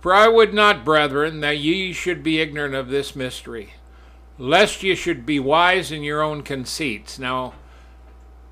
For 0.00 0.14
I 0.14 0.28
would 0.28 0.54
not, 0.54 0.84
brethren, 0.84 1.40
that 1.40 1.58
ye 1.58 1.92
should 1.92 2.22
be 2.22 2.40
ignorant 2.40 2.76
of 2.76 2.90
this 2.90 3.16
mystery, 3.16 3.74
lest 4.38 4.82
ye 4.82 4.94
should 4.94 5.26
be 5.26 5.40
wise 5.40 5.90
in 5.90 6.02
your 6.02 6.22
own 6.22 6.42
conceits. 6.42 7.18
Now, 7.18 7.54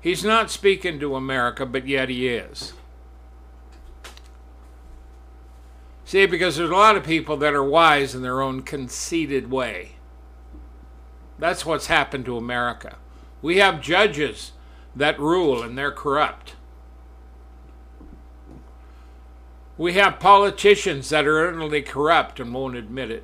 he's 0.01 0.23
not 0.23 0.51
speaking 0.51 0.99
to 0.99 1.15
America, 1.15 1.65
but 1.65 1.87
yet 1.87 2.09
he 2.09 2.27
is. 2.27 2.73
See, 6.03 6.25
because 6.25 6.55
there's 6.55 6.69
a 6.69 6.75
lot 6.75 6.95
of 6.95 7.03
people 7.03 7.37
that 7.37 7.53
are 7.53 7.63
wise 7.63 8.15
in 8.15 8.21
their 8.21 8.41
own 8.41 8.61
conceited 8.61 9.51
way. 9.51 9.93
That's 11.39 11.65
what's 11.65 11.87
happened 11.87 12.25
to 12.25 12.37
America. 12.37 12.97
We 13.41 13.57
have 13.57 13.81
judges 13.81 14.53
that 14.95 15.19
rule 15.19 15.61
and 15.61 15.77
they're 15.77 15.91
corrupt. 15.91 16.55
We 19.77 19.93
have 19.93 20.19
politicians 20.19 21.09
that 21.09 21.27
are 21.27 21.47
utterly 21.47 21.83
corrupt 21.83 22.39
and 22.39 22.53
won't 22.53 22.75
admit 22.75 23.11
it. 23.11 23.23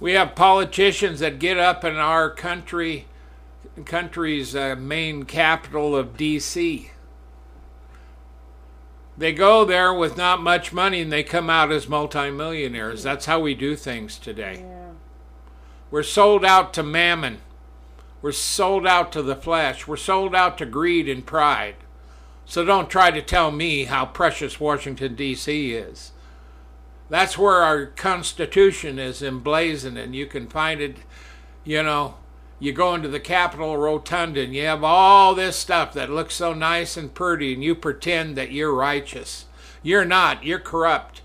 We 0.00 0.12
have 0.12 0.34
politicians 0.34 1.20
that 1.20 1.38
get 1.38 1.58
up 1.58 1.84
in 1.84 1.96
our 1.96 2.30
country, 2.30 3.06
country's 3.84 4.54
uh, 4.54 4.76
main 4.78 5.24
capital 5.24 5.96
of 5.96 6.16
D.C. 6.16 6.90
They 9.16 9.32
go 9.32 9.64
there 9.64 9.92
with 9.92 10.16
not 10.16 10.40
much 10.40 10.72
money 10.72 11.00
and 11.00 11.10
they 11.10 11.24
come 11.24 11.50
out 11.50 11.72
as 11.72 11.88
multimillionaires. 11.88 13.02
That's 13.02 13.26
how 13.26 13.40
we 13.40 13.54
do 13.54 13.74
things 13.74 14.16
today. 14.16 14.58
Yeah. 14.60 14.90
We're 15.90 16.04
sold 16.04 16.44
out 16.44 16.72
to 16.74 16.84
mammon. 16.84 17.40
We're 18.22 18.30
sold 18.32 18.86
out 18.86 19.10
to 19.12 19.22
the 19.22 19.34
flesh. 19.34 19.88
We're 19.88 19.96
sold 19.96 20.34
out 20.34 20.58
to 20.58 20.66
greed 20.66 21.08
and 21.08 21.26
pride. 21.26 21.74
So 22.44 22.64
don't 22.64 22.88
try 22.88 23.10
to 23.10 23.20
tell 23.20 23.50
me 23.50 23.84
how 23.84 24.06
precious 24.06 24.60
Washington, 24.60 25.16
D.C. 25.16 25.74
is. 25.74 26.12
That's 27.08 27.38
where 27.38 27.62
our 27.62 27.86
Constitution 27.86 28.98
is 28.98 29.22
emblazoned, 29.22 29.96
and 29.96 30.14
you 30.14 30.26
can 30.26 30.46
find 30.46 30.80
it, 30.80 30.96
you 31.64 31.82
know. 31.82 32.16
You 32.60 32.72
go 32.72 32.94
into 32.94 33.08
the 33.08 33.20
Capitol 33.20 33.76
Rotunda 33.76 34.40
and 34.40 34.52
you 34.52 34.64
have 34.64 34.82
all 34.82 35.34
this 35.34 35.56
stuff 35.56 35.92
that 35.94 36.10
looks 36.10 36.34
so 36.34 36.52
nice 36.52 36.96
and 36.96 37.14
pretty, 37.14 37.54
and 37.54 37.62
you 37.62 37.74
pretend 37.76 38.36
that 38.36 38.50
you're 38.50 38.74
righteous. 38.74 39.44
You're 39.80 40.04
not, 40.04 40.44
you're 40.44 40.58
corrupt. 40.58 41.22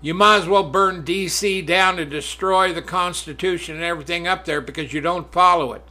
You 0.00 0.14
might 0.14 0.38
as 0.38 0.48
well 0.48 0.70
burn 0.70 1.04
D.C. 1.04 1.62
down 1.62 1.98
and 1.98 2.10
destroy 2.10 2.72
the 2.72 2.82
Constitution 2.82 3.76
and 3.76 3.84
everything 3.84 4.26
up 4.26 4.44
there 4.44 4.60
because 4.60 4.92
you 4.92 5.00
don't 5.00 5.32
follow 5.32 5.72
it. 5.72 5.82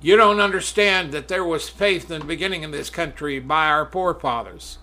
You 0.00 0.16
don't 0.16 0.40
understand 0.40 1.12
that 1.12 1.28
there 1.28 1.44
was 1.44 1.68
faith 1.68 2.10
in 2.10 2.20
the 2.20 2.26
beginning 2.26 2.64
of 2.64 2.72
this 2.72 2.88
country 2.88 3.38
by 3.38 3.66
our 3.66 3.84
forefathers. 3.84 4.78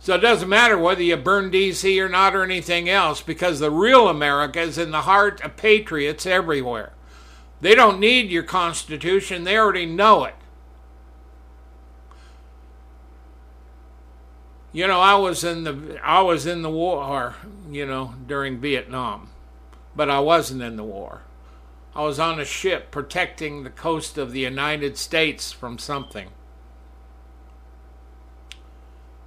So 0.00 0.14
it 0.14 0.18
doesn't 0.20 0.48
matter 0.48 0.78
whether 0.78 1.02
you 1.02 1.16
burn 1.16 1.50
DC 1.50 2.00
or 2.00 2.08
not 2.08 2.34
or 2.34 2.44
anything 2.44 2.88
else 2.88 3.20
because 3.20 3.58
the 3.58 3.70
real 3.70 4.08
America 4.08 4.60
is 4.60 4.78
in 4.78 4.90
the 4.90 5.02
heart 5.02 5.40
of 5.42 5.56
patriots 5.56 6.24
everywhere. 6.24 6.92
They 7.60 7.74
don't 7.74 7.98
need 7.98 8.30
your 8.30 8.44
Constitution, 8.44 9.44
they 9.44 9.58
already 9.58 9.86
know 9.86 10.24
it. 10.24 10.34
You 14.72 14.86
know, 14.86 15.00
I 15.00 15.14
was 15.14 15.42
in 15.44 15.64
the 15.64 15.98
I 16.04 16.20
was 16.20 16.46
in 16.46 16.62
the 16.62 16.70
war, 16.70 17.34
you 17.70 17.86
know, 17.86 18.14
during 18.26 18.58
Vietnam, 18.58 19.30
but 19.96 20.10
I 20.10 20.20
wasn't 20.20 20.62
in 20.62 20.76
the 20.76 20.84
war. 20.84 21.22
I 21.96 22.04
was 22.04 22.20
on 22.20 22.38
a 22.38 22.44
ship 22.44 22.90
protecting 22.90 23.64
the 23.64 23.70
coast 23.70 24.18
of 24.18 24.30
the 24.30 24.40
United 24.40 24.96
States 24.96 25.50
from 25.50 25.78
something. 25.78 26.28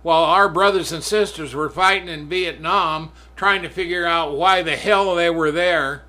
While 0.03 0.23
our 0.23 0.49
brothers 0.49 0.91
and 0.91 1.03
sisters 1.03 1.53
were 1.53 1.69
fighting 1.69 2.09
in 2.09 2.27
Vietnam, 2.27 3.11
trying 3.35 3.61
to 3.61 3.69
figure 3.69 4.05
out 4.05 4.35
why 4.35 4.61
the 4.61 4.75
hell 4.75 5.15
they 5.15 5.29
were 5.29 5.51
there, 5.51 6.03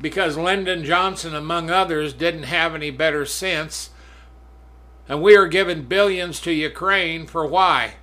because 0.00 0.36
Lyndon 0.36 0.84
Johnson, 0.84 1.34
among 1.34 1.70
others, 1.70 2.12
didn't 2.12 2.44
have 2.44 2.74
any 2.74 2.90
better 2.90 3.24
sense. 3.24 3.90
And 5.08 5.22
we 5.22 5.36
are 5.36 5.48
giving 5.48 5.82
billions 5.82 6.40
to 6.40 6.52
Ukraine 6.52 7.26
for 7.26 7.46
why? 7.46 7.94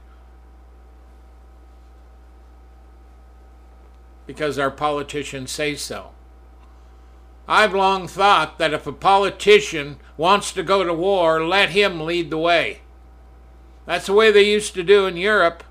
Because 4.26 4.58
our 4.58 4.72
politicians 4.72 5.52
say 5.52 5.76
so. 5.76 6.12
I've 7.48 7.76
long 7.76 8.08
thought 8.08 8.58
that 8.58 8.74
if 8.74 8.88
a 8.88 8.92
politician 8.92 9.98
wants 10.18 10.52
to 10.54 10.64
go 10.64 10.84
to 10.84 10.94
war, 10.94 11.46
let 11.46 11.70
him 11.70 12.02
lead 12.02 12.32
the 12.32 12.40
way. 12.40 12.82
That's 13.86 14.08
the 14.08 14.14
way 14.14 14.32
they 14.32 14.44
used 14.44 14.74
to 14.74 14.84
do 14.84 15.06
in 15.06 15.18
Europe. 15.18 15.64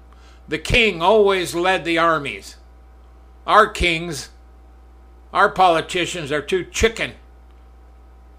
The 0.46 0.58
king 0.58 1.02
always 1.02 1.54
led 1.54 1.84
the 1.84 1.98
armies. 1.98 2.56
Our 3.46 3.66
kings, 3.66 4.30
our 5.32 5.48
politicians 5.48 6.30
are 6.30 6.42
too 6.42 6.64
chicken, 6.64 7.12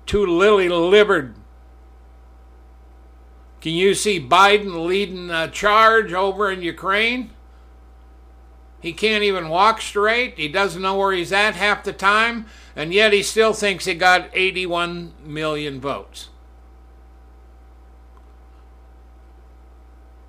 too 0.05 0.25
lily 0.25 0.69
livered. 0.69 1.35
Can 3.61 3.73
you 3.73 3.95
see 3.95 4.19
Biden 4.19 4.85
leading 4.85 5.29
a 5.29 5.47
charge 5.47 6.13
over 6.13 6.51
in 6.51 6.61
Ukraine? 6.61 7.31
He 8.79 8.93
can't 8.93 9.23
even 9.23 9.49
walk 9.49 9.81
straight. 9.81 10.37
He 10.37 10.47
doesn't 10.47 10.81
know 10.81 10.95
where 10.95 11.11
he's 11.11 11.31
at 11.31 11.55
half 11.55 11.83
the 11.83 11.91
time 11.91 12.45
and 12.75 12.93
yet 12.93 13.13
he 13.13 13.23
still 13.23 13.53
thinks 13.53 13.85
he 13.85 13.95
got 13.95 14.29
81 14.33 15.13
million 15.23 15.79
votes. 15.79 16.29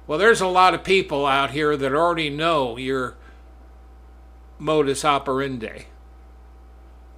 Well, 0.06 0.18
there's 0.18 0.40
a 0.40 0.46
lot 0.46 0.74
of 0.74 0.84
people 0.84 1.26
out 1.26 1.50
here 1.50 1.76
that 1.76 1.92
already 1.92 2.30
know 2.30 2.76
your 2.76 3.16
modus 4.58 5.04
operandi. 5.04 5.86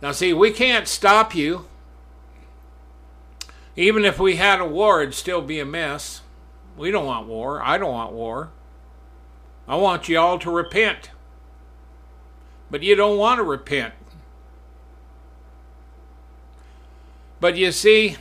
Now, 0.00 0.12
see, 0.12 0.32
we 0.32 0.50
can't 0.50 0.88
stop 0.88 1.34
you. 1.34 1.66
Even 3.76 4.04
if 4.04 4.18
we 4.18 4.36
had 4.36 4.60
a 4.60 4.64
war, 4.64 5.02
it'd 5.02 5.14
still 5.14 5.42
be 5.42 5.60
a 5.60 5.64
mess. 5.64 6.22
We 6.76 6.90
don't 6.90 7.06
want 7.06 7.26
war. 7.26 7.62
I 7.62 7.78
don't 7.78 7.92
want 7.92 8.12
war. 8.12 8.50
I 9.66 9.76
want 9.76 10.08
you 10.08 10.18
all 10.18 10.38
to 10.38 10.50
repent. 10.50 11.10
But 12.70 12.82
you 12.82 12.94
don't 12.94 13.18
want 13.18 13.38
to 13.38 13.44
repent. 13.44 13.94
But 17.40 17.56
you 17.56 17.70
see, 17.70 18.16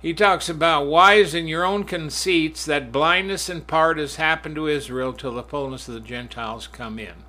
he 0.00 0.14
talks 0.14 0.48
about 0.48 0.86
wise 0.86 1.34
in 1.34 1.46
your 1.46 1.64
own 1.64 1.84
conceits 1.84 2.64
that 2.64 2.90
blindness 2.90 3.50
in 3.50 3.60
part 3.62 3.98
has 3.98 4.16
happened 4.16 4.54
to 4.54 4.66
Israel 4.66 5.12
till 5.12 5.34
the 5.34 5.42
fullness 5.42 5.88
of 5.88 5.94
the 5.94 6.00
Gentiles 6.00 6.66
come 6.66 6.98
in. 6.98 7.24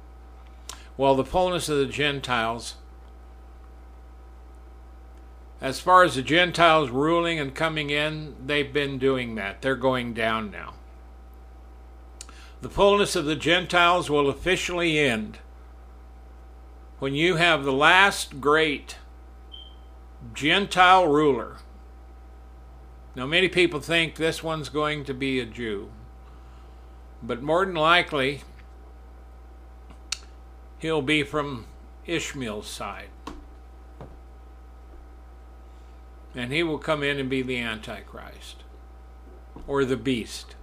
Well, 0.96 1.16
the 1.16 1.26
fullness 1.26 1.68
of 1.68 1.78
the 1.78 1.86
Gentiles, 1.86 2.76
as 5.60 5.82
far 5.82 6.04
as 6.04 6.16
the 6.16 6.22
Gentiles 6.22 6.90
ruling 6.90 7.40
and 7.40 7.54
coming 7.54 7.90
in, 7.90 8.36
they've 8.46 8.72
been 8.72 8.98
doing 8.98 9.36
that. 9.36 9.62
They're 9.62 9.76
going 9.76 10.14
down 10.14 10.50
now. 10.50 10.76
The 12.62 12.70
fullness 12.70 13.16
of 13.16 13.26
the 13.26 13.36
Gentiles 13.36 14.10
will 14.10 14.30
officially 14.30 15.00
end 15.00 15.40
when 17.00 17.16
you 17.16 17.36
have 17.36 17.64
the 17.64 17.74
last 17.74 18.40
great 18.40 18.98
Gentile 20.34 21.08
ruler. 21.08 21.58
Now, 23.16 23.26
many 23.26 23.50
people 23.50 23.82
think 23.82 24.16
this 24.16 24.42
one's 24.42 24.70
going 24.70 25.04
to 25.06 25.14
be 25.14 25.40
a 25.40 25.46
Jew, 25.46 25.92
but 27.22 27.42
more 27.42 27.66
than 27.66 27.76
likely, 27.76 28.44
he'll 30.80 31.02
be 31.02 31.24
from 31.24 31.66
Ishmael's 32.06 32.68
side. 32.68 33.10
And 36.34 36.54
he 36.54 36.64
will 36.64 36.78
come 36.78 37.04
in 37.04 37.20
and 37.20 37.30
be 37.30 37.42
the 37.42 37.60
Antichrist 37.60 38.64
or 39.68 39.84
the 39.84 39.98
beast. 39.98 40.56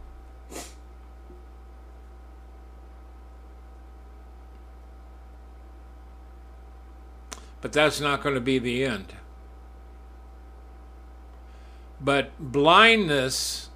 But 7.60 7.72
that's 7.72 8.00
not 8.00 8.22
going 8.22 8.34
to 8.34 8.40
be 8.40 8.58
the 8.58 8.84
end. 8.84 9.12
But 12.00 12.30
blindness 12.38 13.70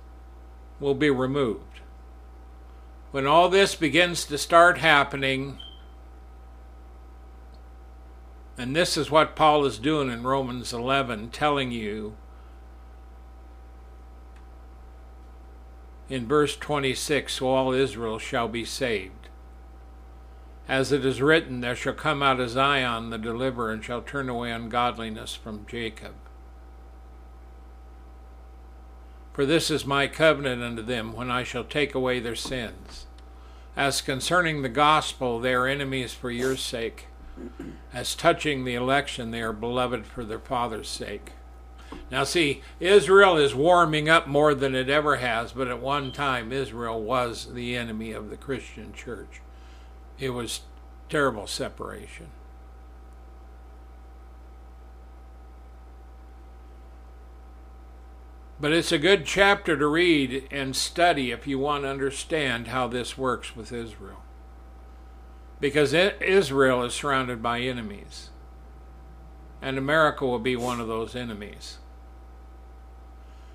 will 0.78 0.94
be 0.94 1.10
removed. 1.10 1.80
When 3.10 3.26
all 3.26 3.48
this 3.48 3.74
begins 3.74 4.24
to 4.26 4.38
start 4.38 4.78
happening, 4.78 5.58
and 8.56 8.74
this 8.74 8.96
is 8.96 9.10
what 9.10 9.36
Paul 9.36 9.64
is 9.64 9.78
doing 9.78 10.10
in 10.10 10.22
Romans 10.22 10.72
11, 10.72 11.30
telling 11.30 11.72
you 11.72 12.16
in 16.08 16.26
verse 16.26 16.56
26 16.56 17.32
so 17.34 17.48
all 17.48 17.72
Israel 17.72 18.18
shall 18.18 18.48
be 18.48 18.64
saved. 18.64 19.28
As 20.68 20.92
it 20.92 21.04
is 21.04 21.20
written, 21.20 21.60
There 21.60 21.74
shall 21.74 21.92
come 21.92 22.22
out 22.22 22.40
of 22.40 22.50
Zion 22.50 23.10
the 23.10 23.18
deliverer, 23.18 23.72
and 23.72 23.84
shall 23.84 24.00
turn 24.00 24.28
away 24.28 24.52
ungodliness 24.52 25.34
from 25.34 25.66
Jacob. 25.66 26.14
For 29.32 29.46
this 29.46 29.70
is 29.70 29.86
my 29.86 30.08
covenant 30.08 30.62
unto 30.62 30.82
them, 30.82 31.14
when 31.14 31.30
I 31.30 31.42
shall 31.42 31.64
take 31.64 31.94
away 31.94 32.20
their 32.20 32.36
sins. 32.36 33.06
As 33.76 34.02
concerning 34.02 34.60
the 34.60 34.68
gospel, 34.68 35.40
they 35.40 35.54
are 35.54 35.66
enemies 35.66 36.12
for 36.12 36.30
your 36.30 36.56
sake. 36.56 37.06
As 37.94 38.14
touching 38.14 38.64
the 38.64 38.74
election, 38.74 39.30
they 39.30 39.40
are 39.40 39.54
beloved 39.54 40.04
for 40.04 40.24
their 40.24 40.38
father's 40.38 40.88
sake. 40.88 41.32
Now, 42.10 42.24
see, 42.24 42.62
Israel 42.78 43.36
is 43.38 43.54
warming 43.54 44.08
up 44.08 44.26
more 44.26 44.54
than 44.54 44.74
it 44.74 44.90
ever 44.90 45.16
has, 45.16 45.52
but 45.52 45.68
at 45.68 45.80
one 45.80 46.12
time, 46.12 46.52
Israel 46.52 47.02
was 47.02 47.54
the 47.54 47.76
enemy 47.76 48.12
of 48.12 48.28
the 48.28 48.36
Christian 48.36 48.92
church. 48.92 49.40
It 50.18 50.30
was 50.30 50.60
terrible 51.08 51.46
separation. 51.46 52.28
But 58.62 58.72
it's 58.72 58.92
a 58.92 58.98
good 58.98 59.26
chapter 59.26 59.76
to 59.76 59.86
read 59.88 60.46
and 60.52 60.76
study 60.76 61.32
if 61.32 61.48
you 61.48 61.58
want 61.58 61.82
to 61.82 61.88
understand 61.88 62.68
how 62.68 62.86
this 62.86 63.18
works 63.18 63.56
with 63.56 63.72
Israel. 63.72 64.22
Because 65.58 65.92
Israel 65.92 66.84
is 66.84 66.94
surrounded 66.94 67.42
by 67.42 67.58
enemies. 67.58 68.30
And 69.60 69.76
America 69.76 70.24
will 70.24 70.38
be 70.38 70.54
one 70.54 70.80
of 70.80 70.86
those 70.86 71.16
enemies. 71.16 71.78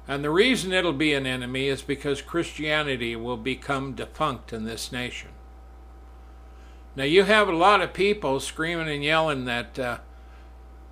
And 0.09 0.25
the 0.25 0.29
reason 0.29 0.73
it'll 0.73 0.91
be 0.91 1.13
an 1.13 1.25
enemy 1.25 1.69
is 1.69 1.81
because 1.81 2.21
Christianity 2.21 3.15
will 3.15 3.37
become 3.37 3.93
defunct 3.93 4.51
in 4.51 4.65
this 4.65 4.91
nation. 4.91 5.29
Now, 6.97 7.05
you 7.05 7.23
have 7.23 7.47
a 7.47 7.55
lot 7.55 7.79
of 7.79 7.93
people 7.93 8.41
screaming 8.41 8.89
and 8.89 9.05
yelling 9.05 9.45
that 9.45 9.79
uh, 9.79 9.97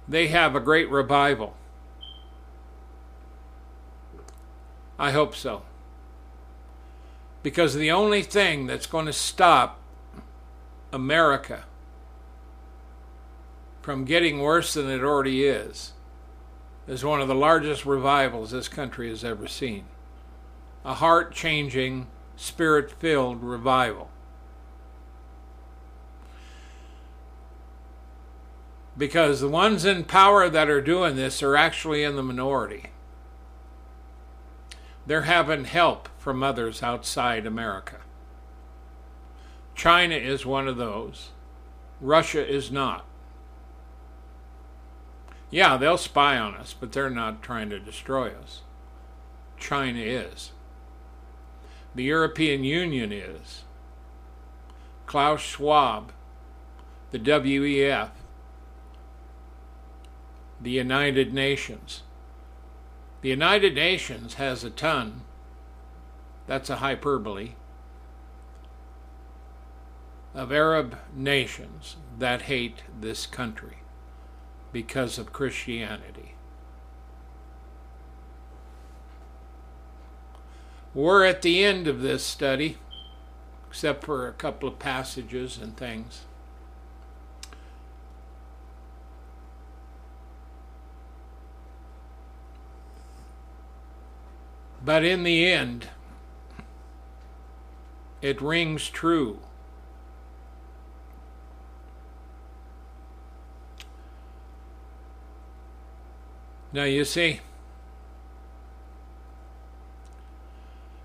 they 0.08 0.28
have 0.28 0.56
a 0.56 0.62
great 0.62 0.90
revival. 0.90 1.58
I 4.98 5.12
hope 5.12 5.36
so. 5.36 5.64
Because 7.44 7.76
the 7.76 7.92
only 7.92 8.24
thing 8.24 8.66
that's 8.66 8.88
going 8.88 9.06
to 9.06 9.14
stop 9.14 9.80
America 10.92 11.66
from 13.82 14.06
getting 14.06 14.40
worse 14.40 14.74
than 14.74 14.90
it 14.90 15.04
already 15.04 15.46
is 15.46 15.94
is 16.88 17.04
one 17.04 17.22
of 17.22 17.28
the 17.28 17.36
largest 17.36 17.86
revivals 17.86 18.52
this 18.52 18.68
country 18.68 19.10
has 19.10 19.24
ever 19.24 19.48
seen. 19.48 19.86
A 20.84 20.96
heart 20.96 21.34
changing, 21.34 22.08
spirit 22.36 22.92
filled 22.92 23.44
revival. 23.44 24.10
Because 28.98 29.42
the 29.42 29.50
ones 29.50 29.84
in 29.84 30.06
power 30.06 30.48
that 30.48 30.70
are 30.70 30.82
doing 30.82 31.16
this 31.16 31.44
are 31.44 31.58
actually 31.58 32.04
in 32.04 32.16
the 32.16 32.24
minority. 32.24 32.92
They're 35.06 35.24
having 35.24 35.66
help 35.66 36.10
from 36.18 36.42
others 36.42 36.82
outside 36.82 37.46
America. 37.46 37.98
China 39.76 40.16
is 40.16 40.46
one 40.46 40.68
of 40.68 40.78
those. 40.78 41.30
Russia 42.02 42.46
is 42.48 42.72
not. 42.72 43.06
Yeah, 45.52 45.78
they'll 45.78 45.98
spy 45.98 46.38
on 46.38 46.56
us, 46.56 46.74
but 46.74 46.92
they're 46.92 47.10
not 47.10 47.44
trying 47.44 47.70
to 47.70 47.80
destroy 47.80 48.32
us. 48.32 48.62
China 49.58 50.00
is. 50.00 50.52
The 51.94 52.04
European 52.04 52.64
Union 52.64 53.12
is. 53.12 53.64
Klaus 55.06 55.42
Schwab, 55.42 56.12
the 57.12 57.20
WEF, 57.20 58.10
the 60.60 60.72
United 60.72 61.34
Nations. 61.34 62.02
The 63.26 63.32
United 63.32 63.74
Nations 63.74 64.36
has 64.36 64.64
a 64.64 64.70
ton, 64.70 65.22
that's 66.46 66.70
a 66.70 66.76
hyperbole, 66.76 67.54
of 70.36 70.52
Arab 70.52 71.00
nations 71.12 71.96
that 72.20 72.44
hate 72.44 72.84
this 73.02 73.26
country 73.26 73.78
because 74.72 75.18
of 75.18 75.34
Christianity. 75.34 76.36
We're 80.94 81.26
at 81.26 81.42
the 81.42 81.66
end 81.66 81.88
of 81.88 82.02
this 82.02 82.24
study, 82.24 82.78
except 83.68 84.04
for 84.04 84.28
a 84.28 84.34
couple 84.34 84.70
of 84.70 84.78
passages 84.78 85.58
and 85.58 85.76
things. 85.76 86.26
But 94.86 95.04
in 95.04 95.24
the 95.24 95.48
end, 95.48 95.88
it 98.22 98.42
rings 98.42 98.88
true 98.90 99.40
Now, 106.76 106.84
you 106.84 107.06
see, 107.06 107.40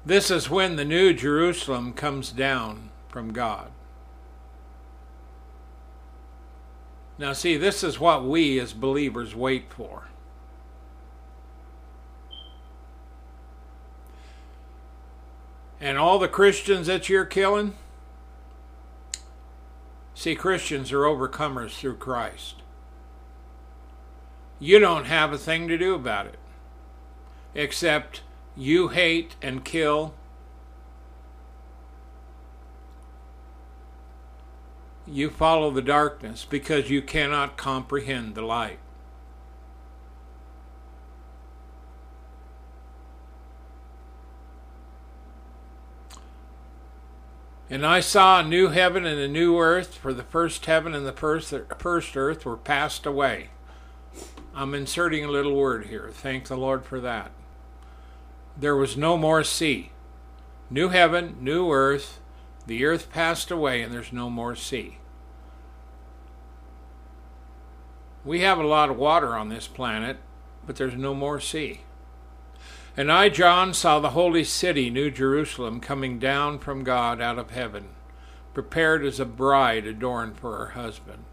this 0.05 0.29
is 0.29 0.51
when 0.51 0.75
the 0.75 0.85
new 0.85 1.13
Jerusalem 1.13 1.93
comes 1.93 2.33
down 2.33 2.91
from 3.09 3.33
God. 3.33 3.71
Now, 7.19 7.33
see, 7.35 7.57
this 7.57 7.85
is 7.85 8.01
what 8.01 8.25
we 8.25 8.59
as 8.59 8.73
believers 8.73 9.37
wait 9.37 9.73
for. 9.73 10.10
And 15.81 15.97
all 15.97 16.19
the 16.19 16.29
Christians 16.29 16.87
that 16.89 17.09
you're 17.09 17.25
killing, 17.25 17.75
see, 20.15 20.35
Christians 20.35 20.93
are 20.93 21.03
overcomers 21.03 21.71
through 21.71 21.97
Christ 21.97 22.61
you 24.61 24.79
don't 24.79 25.07
have 25.07 25.33
a 25.33 25.39
thing 25.39 25.67
to 25.67 25.79
do 25.79 25.95
about 25.95 26.27
it. 26.27 26.39
Except 27.55 28.21
you 28.55 28.89
hate 28.89 29.35
and 29.41 29.65
kill. 29.65 30.15
You 35.07 35.31
follow 35.31 35.71
the 35.71 35.83
darkness 35.83 36.47
because 36.49 36.91
you 36.91 37.01
cannot 37.01 37.57
comprehend 37.57 38.35
the 38.35 38.43
light. 38.43 38.79
And 47.71 47.87
I 47.87 48.01
saw 48.01 48.41
a 48.41 48.45
new 48.45 48.69
heaven 48.69 49.07
and 49.07 49.21
a 49.21 49.29
new 49.29 49.57
earth, 49.59 49.95
for 49.95 50.13
the 50.13 50.25
first 50.25 50.67
heaven 50.67 50.93
and 50.93 51.07
the 51.07 51.13
first, 51.13 52.17
earth 52.17 52.45
were 52.45 52.57
passed 52.57 53.07
away 53.07 53.51
I'm 54.55 54.75
inserting 54.75 55.25
a 55.25 55.31
little 55.31 55.55
word 55.55 55.87
here. 55.87 56.11
Thank 56.13 56.49
the 56.49 56.57
Lord 56.57 56.85
for 56.85 57.01
that. 57.01 57.31
There 58.57 58.77
was 58.77 58.97
no 58.97 59.17
more 59.17 59.45
sea. 59.45 59.93
New 60.69 60.89
heaven, 60.89 61.37
new 61.41 61.71
earth. 61.71 62.21
The 62.67 62.85
earth 62.85 63.11
passed 63.11 63.51
away 63.51 63.83
and 63.83 63.93
there's 63.93 64.13
no 64.13 64.29
more 64.29 64.57
sea. 64.57 64.99
We 68.25 68.41
have 68.41 68.59
a 68.59 68.67
lot 68.67 68.91
of 68.91 68.99
water 68.99 69.37
on 69.37 69.49
this 69.49 69.67
planet, 69.67 70.19
but 70.67 70.77
there's 70.77 70.95
no 70.95 71.15
more 71.15 71.41
sea. 71.41 71.83
And 73.01 73.11
I, 73.11 73.31
John, 73.31 73.73
saw 73.73 73.99
the 73.99 74.11
holy 74.11 74.45
city, 74.45 74.91
New 74.91 75.11
Jerusalem, 75.11 75.81
coming 75.81 76.19
down 76.19 76.59
from 76.59 76.85
God 76.85 77.19
out 77.19 77.39
of 77.39 77.51
heaven, 77.51 77.87
prepared 78.53 79.07
as 79.07 79.19
a 79.19 79.25
bride 79.25 79.87
adorned 79.87 80.37
for 80.37 80.59
her 80.59 80.73
husband. 80.73 81.25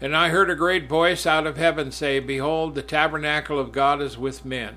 And 0.00 0.14
I 0.14 0.28
heard 0.28 0.48
a 0.48 0.54
great 0.54 0.88
voice 0.88 1.26
out 1.26 1.44
of 1.44 1.56
heaven 1.56 1.90
say, 1.90 2.20
Behold, 2.20 2.76
the 2.76 2.82
tabernacle 2.82 3.58
of 3.58 3.72
God 3.72 4.00
is 4.00 4.16
with 4.16 4.44
men. 4.44 4.76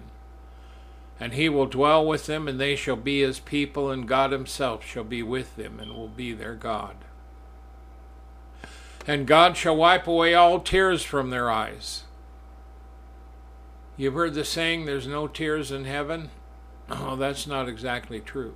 And 1.19 1.36
he 1.36 1.47
will 1.47 1.67
dwell 1.67 2.04
with 2.08 2.26
them, 2.26 2.47
and 2.47 2.60
they 2.60 2.76
shall 2.76 2.95
be 2.95 3.21
his 3.21 3.39
people, 3.39 3.91
and 3.91 4.08
God 4.08 4.32
himself 4.32 4.84
shall 4.84 5.04
be 5.04 5.21
with 5.21 5.58
them, 5.58 5.80
and 5.80 5.93
will 5.93 6.08
be 6.08 6.34
their 6.34 6.56
God. 6.56 6.95
And 9.06 9.28
God 9.28 9.56
shall 9.56 9.78
wipe 9.78 10.08
away 10.08 10.34
all 10.34 10.60
tears 10.60 11.04
from 11.04 11.30
their 11.30 11.52
eyes. 11.52 12.06
You've 14.02 14.16
heard 14.16 14.34
the 14.34 14.44
saying, 14.44 14.86
there's 14.86 15.06
no 15.06 15.28
tears 15.28 15.72
in 15.72 15.86
heaven. 15.86 16.32
Well, 16.90 17.16
that's 17.18 17.46
not 17.46 17.70
exactly 17.70 18.20
true. 18.20 18.56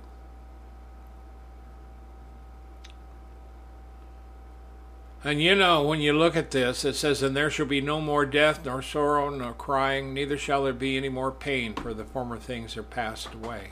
And 5.22 5.40
you 5.40 5.54
know, 5.54 5.84
when 5.84 6.00
you 6.00 6.14
look 6.14 6.34
at 6.34 6.50
this, 6.50 6.84
it 6.84 6.96
says, 6.96 7.22
And 7.22 7.36
there 7.36 7.48
shall 7.48 7.64
be 7.64 7.80
no 7.80 8.00
more 8.00 8.26
death, 8.26 8.64
nor 8.64 8.82
sorrow, 8.82 9.30
nor 9.30 9.52
crying, 9.52 10.12
neither 10.12 10.36
shall 10.36 10.64
there 10.64 10.72
be 10.72 10.96
any 10.96 11.08
more 11.08 11.30
pain, 11.30 11.74
for 11.74 11.94
the 11.94 12.04
former 12.04 12.38
things 12.38 12.76
are 12.76 12.82
passed 12.82 13.32
away. 13.32 13.68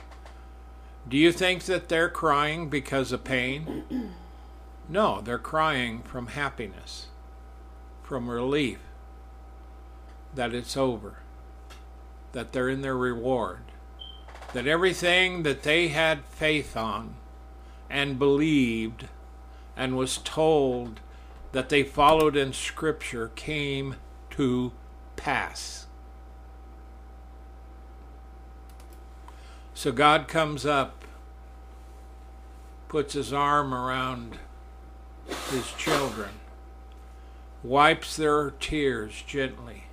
Do 1.09 1.17
you 1.17 1.33
think 1.33 1.65
that 1.65 1.89
they're 1.89 2.09
crying 2.09 2.69
because 2.69 3.11
of 3.11 3.25
pain? 3.25 3.83
No, 4.87 5.23
they're 5.23 5.39
crying 5.39 6.03
from 6.03 6.27
happiness, 6.27 7.07
from 8.03 8.29
relief 8.29 8.81
that 10.35 10.53
it's 10.53 10.77
over 10.77 11.24
that 12.35 12.53
they're 12.53 12.69
in 12.69 12.83
their 12.83 12.97
reward, 12.97 13.61
that 14.53 14.67
everything 14.67 15.45
that 15.45 15.63
they 15.63 15.89
had 15.89 16.25
faith 16.27 16.77
on 16.77 17.15
and 17.89 18.19
believed 18.19 19.09
and 19.77 19.97
was 19.97 20.19
told 20.19 21.01
that 21.53 21.69
they 21.69 21.83
followed 21.83 22.37
in 22.37 22.53
Scripture 22.53 23.31
came 23.37 23.95
to 24.31 24.73
pass. 25.17 25.87
So 29.73 29.93
God 29.93 30.29
comes 30.29 30.67
up, 30.67 31.05
puts 32.89 33.15
his 33.15 33.33
arm 33.33 33.73
around 33.73 34.39
his 35.51 35.73
children, 35.73 36.31
wipes 37.63 38.17
their 38.17 38.51
tears 38.51 39.23
gently, 39.27 39.85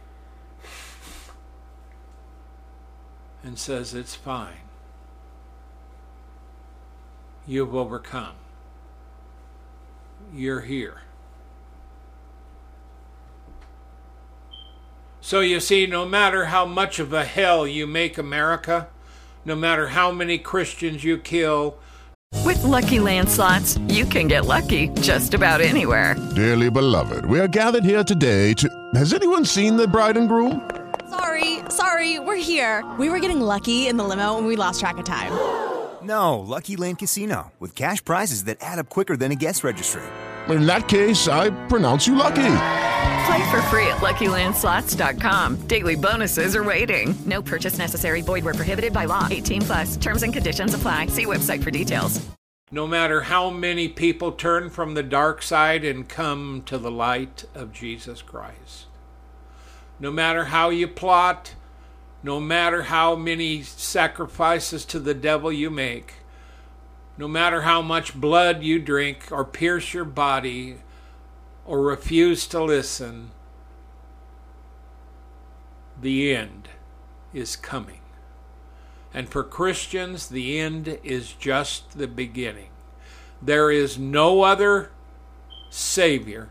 and 3.44 3.58
says, 3.58 3.94
It's 3.94 4.16
fine. 4.16 4.68
You've 7.48 7.76
overcome. 7.76 8.36
You're 10.34 10.62
here. 10.62 11.02
So 15.22 15.40
you 15.40 15.60
see, 15.60 15.86
no 15.86 16.06
matter 16.06 16.46
how 16.46 16.66
much 16.66 17.00
of 17.00 17.14
a 17.14 17.24
hell 17.24 17.68
you 17.68 17.86
make 17.86 18.18
America, 18.18 18.88
no 19.46 19.56
matter 19.56 19.90
how 19.90 20.12
many 20.12 20.38
Christians 20.38 21.04
you 21.04 21.18
kill, 21.18 21.78
With 22.46 22.64
Lucky 22.64 23.00
Land 23.00 23.30
slots, 23.30 23.78
you 23.88 24.06
can 24.06 24.28
get 24.28 24.46
lucky 24.46 24.88
just 25.02 25.34
about 25.34 25.62
anywhere. 25.62 26.16
Dearly 26.36 26.70
beloved, 26.70 27.26
we 27.26 27.40
are 27.40 27.48
gathered 27.48 27.84
here 27.84 28.04
today 28.04 28.54
to. 28.56 28.70
Has 28.96 29.14
anyone 29.14 29.46
seen 29.46 29.78
the 29.78 29.88
bride 29.88 30.18
and 30.18 30.28
groom? 30.28 30.62
Sorry, 31.12 31.60
sorry, 31.70 32.20
we're 32.20 32.38
here. 32.42 32.86
We 32.98 33.10
were 33.10 33.20
getting 33.20 33.42
lucky 33.42 33.88
in 33.90 33.98
the 33.98 34.04
limo 34.06 34.38
and 34.38 34.48
we 34.48 34.56
lost 34.56 34.80
track 34.80 34.98
of 34.98 35.06
time. 35.06 35.32
No, 36.04 36.40
Lucky 36.40 36.78
Land 36.78 36.98
Casino, 36.98 37.52
with 37.60 37.76
cash 37.76 38.04
prizes 38.04 38.46
that 38.46 38.58
add 38.60 38.80
up 38.80 38.90
quicker 38.90 39.16
than 39.16 39.32
a 39.32 39.36
guest 39.36 39.64
registry. 39.64 40.02
In 40.50 40.66
that 40.66 40.88
case, 40.88 41.28
I 41.28 41.52
pronounce 41.68 42.08
you 42.08 42.16
lucky. 42.16 42.56
Play 43.28 43.52
for 43.52 43.62
free 43.70 43.86
at 43.86 43.98
LuckyLandSlots.com. 43.98 45.68
Daily 45.68 45.94
bonuses 45.96 46.56
are 46.56 46.64
waiting. 46.64 47.14
No 47.28 47.40
purchase 47.44 47.78
necessary. 47.78 48.24
Void 48.24 48.44
where 48.44 48.56
prohibited 48.56 48.94
by 48.94 49.06
law. 49.06 49.28
18 49.30 49.62
plus. 49.62 49.96
Terms 49.98 50.24
and 50.24 50.34
conditions 50.34 50.74
apply. 50.74 51.06
See 51.06 51.28
website 51.28 51.64
for 51.64 51.70
details. 51.70 52.20
no 52.72 52.88
matter 52.88 53.22
how 53.22 53.52
many 53.52 53.88
people 53.88 54.32
turn 54.32 54.72
from 54.72 54.96
the 54.96 55.04
dark 55.04 55.44
side 55.44 55.84
and 55.86 56.10
come 56.10 56.64
to 56.66 56.80
the 56.80 56.90
light 56.90 57.46
of 57.54 57.72
Jesus 57.72 58.24
Christ, 58.24 58.88
no 60.02 60.12
matter 60.12 60.46
how 60.46 60.72
you 60.72 60.88
plot, 60.88 61.54
no 62.24 62.40
matter 62.40 62.84
how 62.84 63.16
many 63.16 63.62
sacrifices 63.62 64.84
to 64.84 65.00
the 65.00 65.14
devil 65.14 65.52
you 65.52 65.70
make, 65.70 66.16
no 67.20 67.28
matter 67.28 67.62
how 67.62 67.84
much 67.84 68.20
blood 68.20 68.64
you 68.64 68.80
drink 68.80 69.32
or 69.32 69.46
pierce 69.46 69.94
your 69.94 70.04
body 70.04 70.78
or 71.68 71.82
refuse 71.84 72.48
to 72.48 72.64
listen, 72.64 73.30
the 76.02 76.34
end 76.34 76.68
is 77.32 77.56
coming. 77.56 78.02
And 79.14 79.30
for 79.30 79.44
Christians, 79.44 80.30
the 80.30 80.58
end 80.60 80.98
is 81.04 81.34
just 81.34 81.96
the 81.96 82.08
beginning. 82.08 82.70
There 83.40 83.70
is 83.70 84.00
no 84.00 84.42
other 84.42 84.90
Savior, 85.70 86.50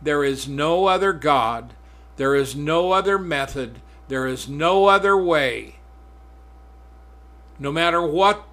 there 0.00 0.24
is 0.24 0.48
no 0.48 0.86
other 0.86 1.12
God, 1.12 1.74
there 2.20 2.34
is 2.34 2.54
no 2.54 2.92
other 2.92 3.18
method, 3.18 3.80
there 4.08 4.26
is 4.26 4.46
no 4.46 4.88
other 4.88 5.16
way. 5.16 5.76
No 7.58 7.72
matter 7.72 8.02
what 8.02 8.44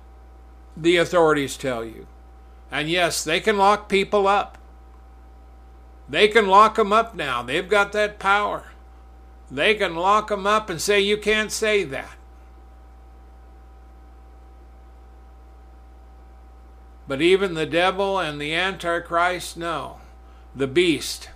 the 0.78 0.96
authorities 0.96 1.58
tell 1.58 1.84
you. 1.84 2.08
And 2.72 2.90
yes, 2.90 3.26
they 3.26 3.42
can 3.42 3.58
lock 3.58 3.90
people 3.90 4.26
up. 4.26 4.58
They 6.08 6.30
can 6.30 6.48
lock 6.48 6.76
them 6.76 6.94
up 6.94 7.14
now. 7.14 7.44
They've 7.44 7.68
got 7.68 7.92
that 7.92 8.20
power. 8.20 8.72
They 9.52 9.76
can 9.76 9.96
lock 9.96 10.30
them 10.30 10.48
up 10.48 10.70
and 10.70 10.82
say, 10.82 11.02
you 11.02 11.18
can't 11.18 11.52
say 11.52 11.84
that. 11.84 12.16
But 17.06 17.22
even 17.22 17.54
the 17.54 17.66
devil 17.66 18.18
and 18.18 18.40
the 18.40 18.54
Antichrist 18.54 19.58
know. 19.58 19.98
The 20.56 20.68
beast. 20.68 21.32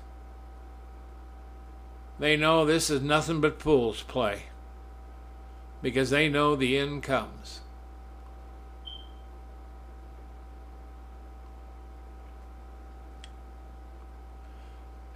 They 2.21 2.37
know 2.37 2.65
this 2.65 2.91
is 2.91 3.01
nothing 3.01 3.41
but 3.41 3.59
fool's 3.59 4.03
play. 4.03 4.43
Because 5.81 6.11
they 6.11 6.29
know 6.29 6.55
the 6.55 6.77
end 6.77 7.01
comes. 7.01 7.61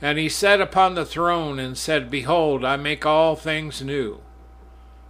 And 0.02 0.18
he 0.18 0.28
sat 0.28 0.60
upon 0.60 0.96
the 0.96 1.06
throne 1.06 1.60
and 1.60 1.78
said, 1.78 2.10
Behold, 2.10 2.66
I 2.66 2.76
make 2.76 3.06
all 3.06 3.36
things 3.36 3.84
new. 3.84 4.22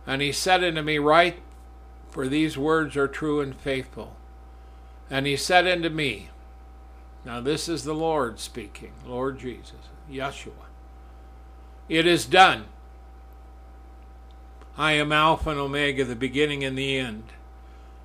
And 0.06 0.22
he 0.22 0.34
said 0.34 0.66
unto 0.66 0.82
me, 0.82 0.98
Write, 1.00 1.40
for 2.10 2.28
these 2.28 2.58
words 2.58 2.98
are 2.98 3.08
true 3.08 3.40
and 3.40 3.56
faithful. 3.56 4.18
And 5.10 5.26
he 5.26 5.38
said 5.38 5.66
unto 5.66 5.88
me, 5.88 6.28
Now 7.24 7.40
this 7.40 7.70
is 7.70 7.86
the 7.86 7.96
Lord 7.96 8.42
speaking, 8.42 8.92
Lord 9.08 9.40
Jesus, 9.40 9.88
Yeshua. 10.12 10.64
It 11.88 12.08
is 12.08 12.26
done. 12.26 12.65
I 14.78 14.93
am 14.93 15.12
Alpha 15.12 15.52
and 15.52 15.60
Omega, 15.60 16.04
the 16.04 16.15
beginning 16.15 16.63
and 16.63 16.78
the 16.78 16.98
end. 16.98 17.26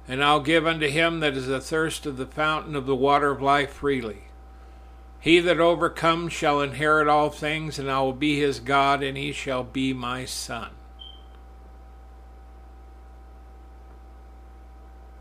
And 0.06 0.22
I'll 0.22 0.40
give 0.40 0.66
unto 0.66 0.88
him 0.88 1.20
that 1.20 1.36
is 1.36 1.48
athirst 1.48 2.06
of 2.06 2.16
the 2.16 2.26
fountain 2.26 2.76
of 2.76 2.86
the 2.86 2.96
water 2.96 3.30
of 3.30 3.40
life 3.40 3.74
freely. 3.74 4.24
He 5.20 5.40
that 5.40 5.60
overcomes 5.60 6.32
shall 6.32 6.60
inherit 6.60 7.08
all 7.08 7.30
things, 7.30 7.78
and 7.78 7.90
I 7.90 8.00
will 8.00 8.12
be 8.12 8.38
his 8.40 8.58
God, 8.58 9.02
and 9.02 9.16
he 9.16 9.32
shall 9.32 9.64
be 9.64 9.92
my 9.92 10.24
son. 10.24 10.70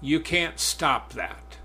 You 0.01 0.21
can't 0.21 0.59
stop 0.59 1.13
that. 1.13 1.58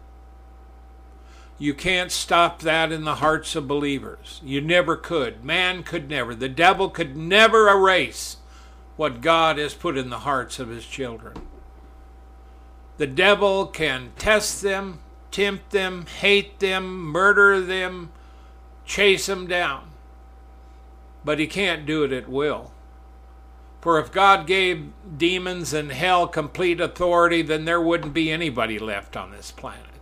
You 1.58 1.72
can't 1.72 2.10
stop 2.10 2.60
that 2.60 2.90
in 2.90 3.04
the 3.04 3.16
hearts 3.16 3.54
of 3.54 3.68
believers. 3.68 4.40
You 4.44 4.60
never 4.60 4.96
could. 4.96 5.44
Man 5.44 5.82
could 5.84 6.08
never. 6.10 6.34
The 6.34 6.48
devil 6.48 6.90
could 6.90 7.16
never 7.16 7.68
erase 7.68 8.38
what 8.96 9.20
God 9.20 9.58
has 9.58 9.74
put 9.74 9.96
in 9.96 10.10
the 10.10 10.20
hearts 10.20 10.58
of 10.58 10.68
his 10.68 10.84
children. 10.84 11.34
The 12.96 13.06
devil 13.06 13.66
can 13.66 14.12
test 14.18 14.62
them, 14.62 15.00
tempt 15.30 15.70
them, 15.70 16.06
hate 16.06 16.60
them, 16.60 17.06
murder 17.06 17.60
them, 17.60 18.10
chase 18.84 19.26
them 19.26 19.46
down. 19.46 19.90
But 21.24 21.38
he 21.38 21.46
can't 21.46 21.86
do 21.86 22.04
it 22.04 22.12
at 22.12 22.28
will. 22.28 22.72
For 23.80 23.98
if 23.98 24.12
God 24.12 24.46
gave 24.46 24.92
demons 25.16 25.72
and 25.72 25.92
hell 25.92 26.26
complete 26.26 26.80
authority, 26.80 27.42
then 27.42 27.64
there 27.64 27.80
wouldn't 27.80 28.14
be 28.14 28.30
anybody 28.30 28.78
left 28.78 29.16
on 29.16 29.30
this 29.30 29.50
planet. 29.50 29.93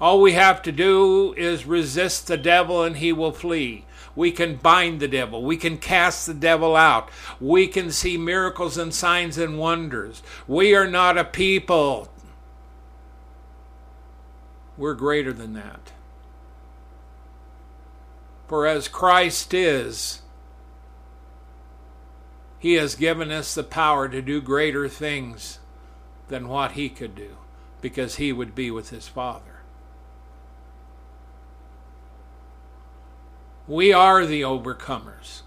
All 0.00 0.20
we 0.20 0.32
have 0.32 0.62
to 0.62 0.72
do 0.72 1.34
is 1.34 1.66
resist 1.66 2.26
the 2.26 2.38
devil 2.38 2.82
and 2.82 2.96
he 2.96 3.12
will 3.12 3.32
flee. 3.32 3.84
We 4.16 4.32
can 4.32 4.56
bind 4.56 5.00
the 5.00 5.08
devil. 5.08 5.42
We 5.42 5.56
can 5.56 5.78
cast 5.78 6.26
the 6.26 6.34
devil 6.34 6.74
out. 6.74 7.10
We 7.40 7.66
can 7.66 7.90
see 7.90 8.16
miracles 8.16 8.78
and 8.78 8.92
signs 8.94 9.38
and 9.38 9.58
wonders. 9.58 10.22
We 10.48 10.74
are 10.74 10.88
not 10.88 11.18
a 11.18 11.24
people. 11.24 12.10
We're 14.76 14.94
greater 14.94 15.32
than 15.32 15.52
that. 15.54 15.92
For 18.48 18.66
as 18.66 18.88
Christ 18.88 19.54
is, 19.54 20.22
he 22.58 22.74
has 22.74 22.94
given 22.94 23.30
us 23.30 23.54
the 23.54 23.62
power 23.62 24.08
to 24.08 24.20
do 24.20 24.40
greater 24.40 24.88
things 24.88 25.60
than 26.28 26.48
what 26.48 26.72
he 26.72 26.88
could 26.88 27.14
do 27.14 27.36
because 27.80 28.16
he 28.16 28.32
would 28.32 28.54
be 28.54 28.70
with 28.70 28.90
his 28.90 29.06
Father. 29.06 29.59
We 33.70 33.92
are 33.92 34.26
the 34.26 34.40
overcomers. 34.40 35.42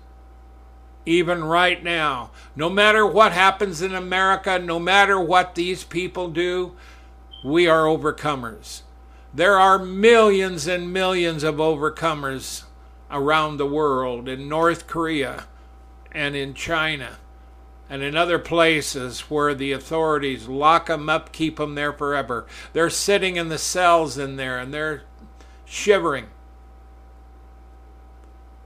Even 1.05 1.43
right 1.43 1.83
now, 1.83 2.31
no 2.55 2.69
matter 2.69 3.05
what 3.05 3.33
happens 3.33 3.81
in 3.81 3.93
America, 3.93 4.57
no 4.57 4.79
matter 4.79 5.19
what 5.19 5.55
these 5.55 5.83
people 5.83 6.29
do, 6.29 6.71
we 7.43 7.67
are 7.67 7.83
overcomers. 7.83 8.83
There 9.33 9.59
are 9.59 9.77
millions 9.77 10.67
and 10.67 10.93
millions 10.93 11.43
of 11.43 11.55
overcomers 11.55 12.63
around 13.11 13.57
the 13.57 13.65
world 13.65 14.29
in 14.29 14.47
North 14.47 14.87
Korea 14.87 15.43
and 16.09 16.33
in 16.33 16.53
China 16.53 17.17
and 17.89 18.03
in 18.03 18.15
other 18.15 18.39
places 18.39 19.29
where 19.29 19.53
the 19.53 19.73
authorities 19.73 20.47
lock 20.47 20.85
them 20.85 21.09
up, 21.09 21.33
keep 21.33 21.57
them 21.57 21.75
there 21.75 21.91
forever. 21.91 22.45
They're 22.71 22.89
sitting 22.89 23.35
in 23.35 23.49
the 23.49 23.57
cells 23.57 24.17
in 24.17 24.37
there 24.37 24.59
and 24.59 24.73
they're 24.73 25.03
shivering. 25.65 26.27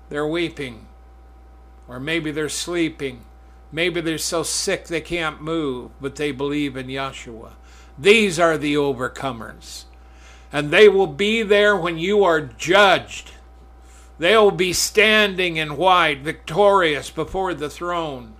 They're 0.09 0.27
weeping. 0.27 0.87
Or 1.87 1.99
maybe 1.99 2.31
they're 2.31 2.49
sleeping. 2.49 3.21
Maybe 3.71 4.01
they're 4.01 4.17
so 4.17 4.43
sick 4.43 4.85
they 4.85 5.01
can't 5.01 5.41
move, 5.41 5.91
but 5.99 6.15
they 6.15 6.31
believe 6.31 6.77
in 6.77 6.87
Yeshua. 6.87 7.51
These 7.97 8.39
are 8.39 8.57
the 8.57 8.75
overcomers. 8.75 9.85
And 10.51 10.71
they 10.71 10.87
will 10.87 11.07
be 11.07 11.43
there 11.43 11.75
when 11.75 11.97
you 11.97 12.23
are 12.23 12.41
judged. 12.41 13.31
They 14.19 14.35
will 14.37 14.51
be 14.51 14.73
standing 14.73 15.57
in 15.57 15.77
white, 15.77 16.21
victorious 16.21 17.09
before 17.09 17.53
the 17.53 17.69
throne. 17.69 18.33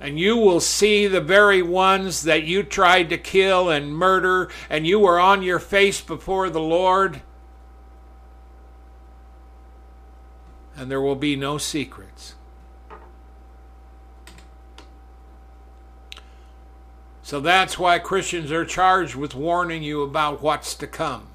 And 0.00 0.18
you 0.18 0.36
will 0.36 0.60
see 0.60 1.06
the 1.06 1.20
very 1.20 1.60
ones 1.60 2.22
that 2.22 2.44
you 2.44 2.62
tried 2.62 3.10
to 3.10 3.18
kill 3.18 3.68
and 3.68 3.92
murder, 3.92 4.48
and 4.70 4.86
you 4.86 5.00
were 5.00 5.18
on 5.18 5.42
your 5.42 5.58
face 5.58 6.00
before 6.00 6.50
the 6.50 6.60
Lord. 6.60 7.20
And 10.78 10.88
there 10.88 11.00
will 11.00 11.16
be 11.16 11.34
no 11.34 11.58
secrets. 11.58 12.36
So 17.20 17.40
that's 17.40 17.78
why 17.78 17.98
Christians 17.98 18.52
are 18.52 18.64
charged 18.64 19.16
with 19.16 19.34
warning 19.34 19.82
you 19.82 20.02
about 20.02 20.40
what's 20.40 20.74
to 20.76 20.86
come. 20.86 21.26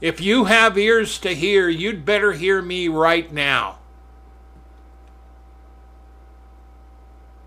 If 0.00 0.20
you 0.20 0.44
have 0.44 0.76
ears 0.76 1.18
to 1.20 1.32
hear, 1.34 1.68
you'd 1.68 2.04
better 2.04 2.32
hear 2.32 2.60
me 2.60 2.88
right 2.88 3.32
now. 3.32 3.78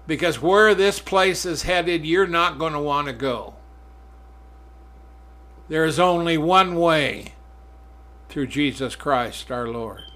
Because 0.08 0.42
where 0.42 0.74
this 0.74 1.00
place 1.00 1.46
is 1.46 1.64
headed, 1.64 2.06
you're 2.06 2.26
not 2.26 2.58
going 2.58 2.74
to 2.74 2.80
want 2.80 3.08
to 3.08 3.14
go. 3.14 3.56
There 5.68 5.86
is 5.86 6.00
only 6.00 6.38
one 6.38 6.76
way 6.76 7.34
through 8.30 8.48
Jesus 8.48 8.96
Christ 8.96 9.52
our 9.52 9.68
Lord. 9.68 10.09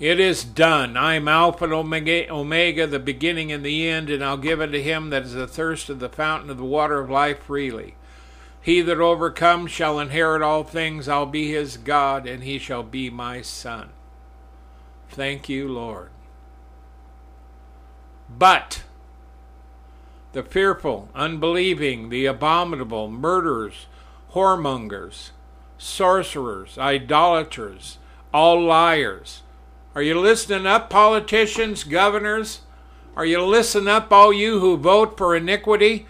It 0.00 0.20
is 0.20 0.44
done. 0.44 0.96
I 0.96 1.14
am 1.14 1.26
Alpha 1.26 1.64
and 1.64 1.72
Omega, 1.72 2.30
Omega, 2.32 2.86
the 2.86 3.00
beginning 3.00 3.50
and 3.50 3.64
the 3.64 3.88
end, 3.88 4.10
and 4.10 4.24
I'll 4.24 4.36
give 4.36 4.60
it 4.60 4.68
to 4.68 4.82
him 4.82 5.10
that 5.10 5.24
is 5.24 5.34
athirst 5.34 5.90
of 5.90 5.98
the 5.98 6.08
fountain 6.08 6.50
of 6.50 6.56
the 6.56 6.64
water 6.64 7.00
of 7.00 7.10
life 7.10 7.42
freely. 7.42 7.96
He 8.60 8.80
that 8.82 9.00
overcomes 9.00 9.72
shall 9.72 9.98
inherit 9.98 10.42
all 10.42 10.62
things. 10.62 11.08
I'll 11.08 11.26
be 11.26 11.50
his 11.50 11.76
God, 11.76 12.28
and 12.28 12.44
he 12.44 12.58
shall 12.58 12.84
be 12.84 13.10
my 13.10 13.42
son. 13.42 13.90
Thank 15.08 15.48
you, 15.48 15.66
Lord. 15.66 16.10
But 18.28 18.84
the 20.32 20.42
fearful, 20.44 21.08
unbelieving, 21.14 22.10
the 22.10 22.26
abominable, 22.26 23.10
murderers, 23.10 23.86
whoremongers, 24.32 25.30
sorcerers, 25.78 26.76
idolaters, 26.78 27.98
all 28.32 28.62
liars, 28.62 29.42
are 29.94 30.02
you 30.02 30.18
listening 30.18 30.66
up, 30.66 30.90
politicians, 30.90 31.84
governors? 31.84 32.60
Are 33.16 33.26
you 33.26 33.42
listening 33.42 33.88
up, 33.88 34.12
all 34.12 34.32
you 34.32 34.60
who 34.60 34.76
vote 34.76 35.18
for 35.18 35.34
iniquity? 35.34 36.06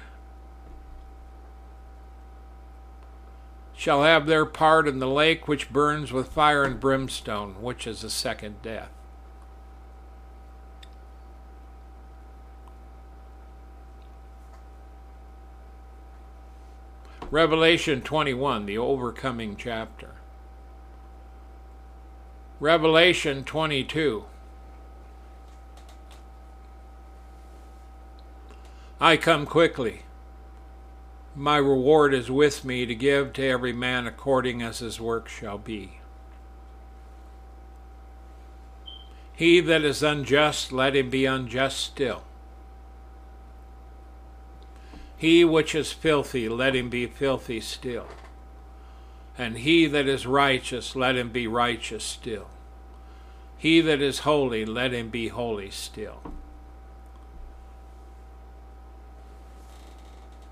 Shall 3.74 4.03
have 4.03 4.26
their 4.26 4.45
part 4.45 4.87
in 4.87 4.99
the 4.99 5.07
lake 5.07 5.49
which 5.49 5.72
burns 5.72 6.12
with 6.12 6.29
fire 6.29 6.64
and 6.64 6.79
brimstone, 6.79 7.62
which 7.62 7.87
is 7.87 8.03
the 8.03 8.11
second 8.11 8.61
death. 8.61 8.91
Revelation 17.31 18.01
21, 18.01 18.66
the 18.66 18.79
overcoming 18.79 19.55
chapter. 19.55 20.18
Revelation 22.61 23.45
22. 23.45 24.25
I 29.01 29.17
come 29.17 29.47
quickly. 29.47 30.03
My 31.37 31.57
reward 31.57 32.13
is 32.13 32.33
with 32.33 32.65
me 32.65 32.85
to 32.85 32.97
give 32.97 33.33
to 33.35 33.47
every 33.47 33.73
man 33.73 34.09
according 34.09 34.61
as 34.61 34.81
his 34.81 35.01
work 35.01 35.29
shall 35.29 35.59
be. 35.59 36.01
He 39.37 39.61
that 39.61 39.85
is 39.85 40.03
unjust, 40.03 40.73
let 40.73 40.97
him 40.97 41.11
be 41.11 41.27
unjust 41.27 41.79
still. 41.79 42.25
He 45.17 45.45
which 45.45 45.77
is 45.77 45.93
filthy, 45.93 46.49
let 46.49 46.75
him 46.75 46.89
be 46.89 47.07
filthy 47.07 47.61
still. 47.61 48.09
And 49.39 49.59
he 49.59 49.86
that 49.86 50.09
is 50.09 50.26
righteous, 50.26 50.97
let 50.97 51.16
him 51.16 51.30
be 51.30 51.47
righteous 51.47 52.03
still. 52.03 52.49
He 53.57 53.80
that 53.80 54.03
is 54.03 54.20
holy, 54.20 54.66
let 54.66 54.93
him 54.93 55.11
be 55.11 55.28
holy 55.28 55.70
still. 55.70 56.20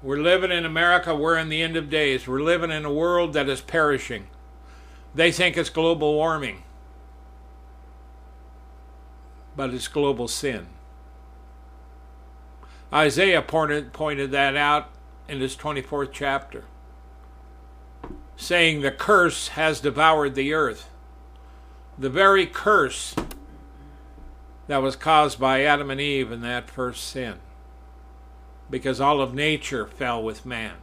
We're 0.03 0.19
living 0.19 0.53
in 0.53 0.65
America, 0.65 1.17
we're 1.17 1.37
in 1.37 1.49
the 1.49 1.63
end 1.63 1.77
of 1.77 1.91
days. 1.91 2.29
We're 2.29 2.41
living 2.41 2.71
in 2.71 2.85
a 2.85 2.93
world 2.93 3.33
that 3.33 3.49
is 3.49 3.61
perishing. 3.61 4.29
They 5.13 5.33
think 5.33 5.57
it's 5.57 5.71
global 5.71 6.15
warming, 6.15 6.63
but 9.57 9.75
it's 9.75 9.89
global 9.89 10.29
sin. 10.29 10.69
Isaiah 12.93 13.43
pointed, 13.43 13.93
pointed 13.93 14.31
that 14.31 14.55
out 14.55 14.91
in 15.29 15.41
his 15.41 15.57
24th 15.57 16.11
chapter 16.13 16.65
saying 18.37 18.81
the 18.81 18.91
curse 18.91 19.49
has 19.49 19.81
devoured 19.81 20.35
the 20.35 20.53
earth. 20.53 20.89
The 21.99 22.11
very 22.11 22.47
curse 22.47 23.17
that 24.67 24.83
was 24.83 24.97
caused 24.97 25.41
by 25.41 25.63
Adam 25.63 25.91
and 25.91 26.01
Eve 26.01 26.31
in 26.31 26.43
that 26.43 26.71
first 26.71 27.05
sin. 27.05 27.39
Because 28.69 29.01
all 29.01 29.21
of 29.21 29.35
nature 29.35 29.87
fell 29.87 30.23
with 30.23 30.45
man. 30.45 30.75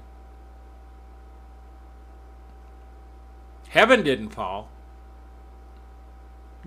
Heaven 3.69 4.03
didn't 4.03 4.29
fall. 4.29 4.69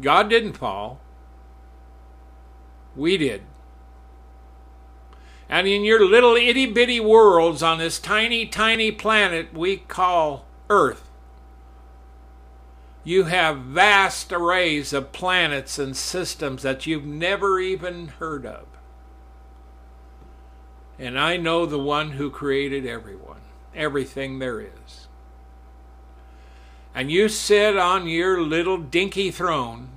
God 0.01 0.29
didn't 0.29 0.55
fall. 0.55 1.01
We 2.95 3.17
did. 3.17 3.43
And 5.49 5.67
in 5.67 5.85
your 5.85 6.05
little 6.05 6.35
itty 6.35 6.67
bitty 6.67 7.01
worlds 7.01 7.63
on 7.63 7.79
this 7.79 8.01
tiny, 8.01 8.47
tiny 8.47 8.91
planet 8.91 9.55
we 9.55 9.77
call 9.77 10.46
Earth. 10.69 11.09
You 13.05 13.25
have 13.25 13.59
vast 13.59 14.33
arrays 14.33 14.93
of 14.93 15.13
planets 15.13 15.79
and 15.79 15.97
systems 15.97 16.63
that 16.63 16.87
you've 16.87 17.05
never 17.05 17.61
even 17.61 18.09
heard 18.09 18.45
of. 18.45 18.67
And 20.99 21.19
I 21.19 21.37
know 21.37 21.67
the 21.67 21.79
one 21.79 22.13
who 22.13 22.31
created 22.31 22.87
everyone, 22.87 23.43
everything 23.75 24.39
there 24.39 24.61
is. 24.61 25.07
And 26.95 27.11
you 27.11 27.29
sit 27.29 27.77
on 27.77 28.09
your 28.09 28.41
little 28.41 28.79
dinky 28.79 29.31
throne, 29.31 29.91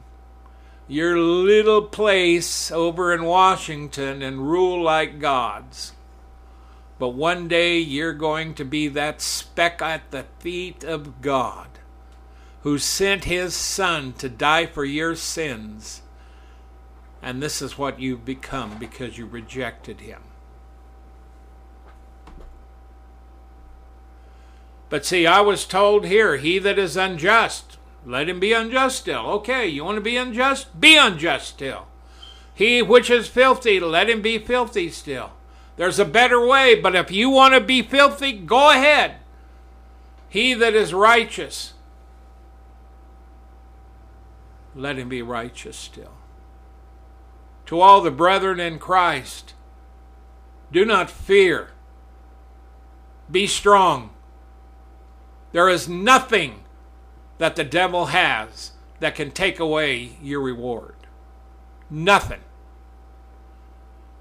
your 0.88 1.18
little 1.18 1.84
place 1.84 2.72
over 2.72 3.14
in 3.14 3.24
Washington, 3.24 4.22
and 4.22 4.52
rule 4.52 4.84
like 4.84 5.20
gods. 5.20 5.94
But 7.00 7.10
one 7.10 7.48
day 7.48 7.80
you're 7.80 8.14
going 8.14 8.54
to 8.56 8.66
be 8.66 8.90
that 8.90 9.22
speck 9.22 9.82
at 9.82 10.12
the 10.12 10.26
feet 10.40 10.84
of 10.84 11.22
God 11.22 11.68
who 12.64 12.78
sent 12.78 13.24
his 13.24 13.56
son 13.56 14.12
to 14.14 14.28
die 14.28 14.66
for 14.66 14.84
your 14.84 15.16
sins. 15.16 16.02
And 17.22 17.42
this 17.42 17.62
is 17.62 17.78
what 17.78 18.02
you've 18.02 18.26
become 18.26 18.78
because 18.78 19.18
you 19.18 19.26
rejected 19.26 20.02
him. 20.02 20.22
But 24.90 25.06
see, 25.06 25.26
I 25.26 25.40
was 25.40 25.66
told 25.66 26.06
here, 26.06 26.38
he 26.38 26.60
that 26.60 26.80
is 26.80 26.98
unjust, 26.98 27.78
let 28.06 28.28
him 28.28 28.40
be 28.40 28.54
unjust 28.54 28.98
still. 28.98 29.26
Okay, 29.28 29.68
you 29.68 29.86
want 29.86 29.96
to 29.96 30.02
be 30.02 30.18
unjust? 30.18 30.80
Be 30.80 30.98
unjust 30.98 31.48
still. 31.48 31.88
He 32.54 32.82
which 32.82 33.10
is 33.10 33.28
filthy, 33.28 33.80
let 33.80 34.10
him 34.10 34.22
be 34.22 34.38
filthy 34.40 34.90
still. 34.90 35.32
There's 35.80 35.98
a 35.98 36.04
better 36.04 36.46
way, 36.46 36.76
but 36.76 36.94
if 36.94 37.10
you 37.10 37.30
want 37.30 37.54
to 37.54 37.62
be 37.62 37.82
filthy, 37.82 38.34
go 38.34 38.70
ahead. 38.70 39.16
He 40.28 40.54
that 40.54 40.76
is 40.76 40.94
righteous, 40.94 41.74
let 44.76 44.98
him 44.98 45.08
be 45.08 45.22
righteous 45.22 45.78
still. 45.78 46.16
To 47.68 47.80
all 47.80 48.02
the 48.02 48.12
brethren 48.12 48.60
in 48.60 48.78
Christ, 48.78 49.54
Do 50.72 50.86
not 50.86 51.10
fear. 51.10 51.72
Be 53.32 53.48
strong. 53.48 54.12
There 55.52 55.70
is 55.70 55.90
nothing 55.90 56.64
that 57.38 57.56
the 57.56 57.64
devil 57.64 58.08
has 58.08 58.72
that 59.00 59.16
can 59.16 59.32
take 59.32 59.60
away 59.60 60.18
your 60.22 60.42
reward. 60.42 60.96
Nothing. 61.90 62.42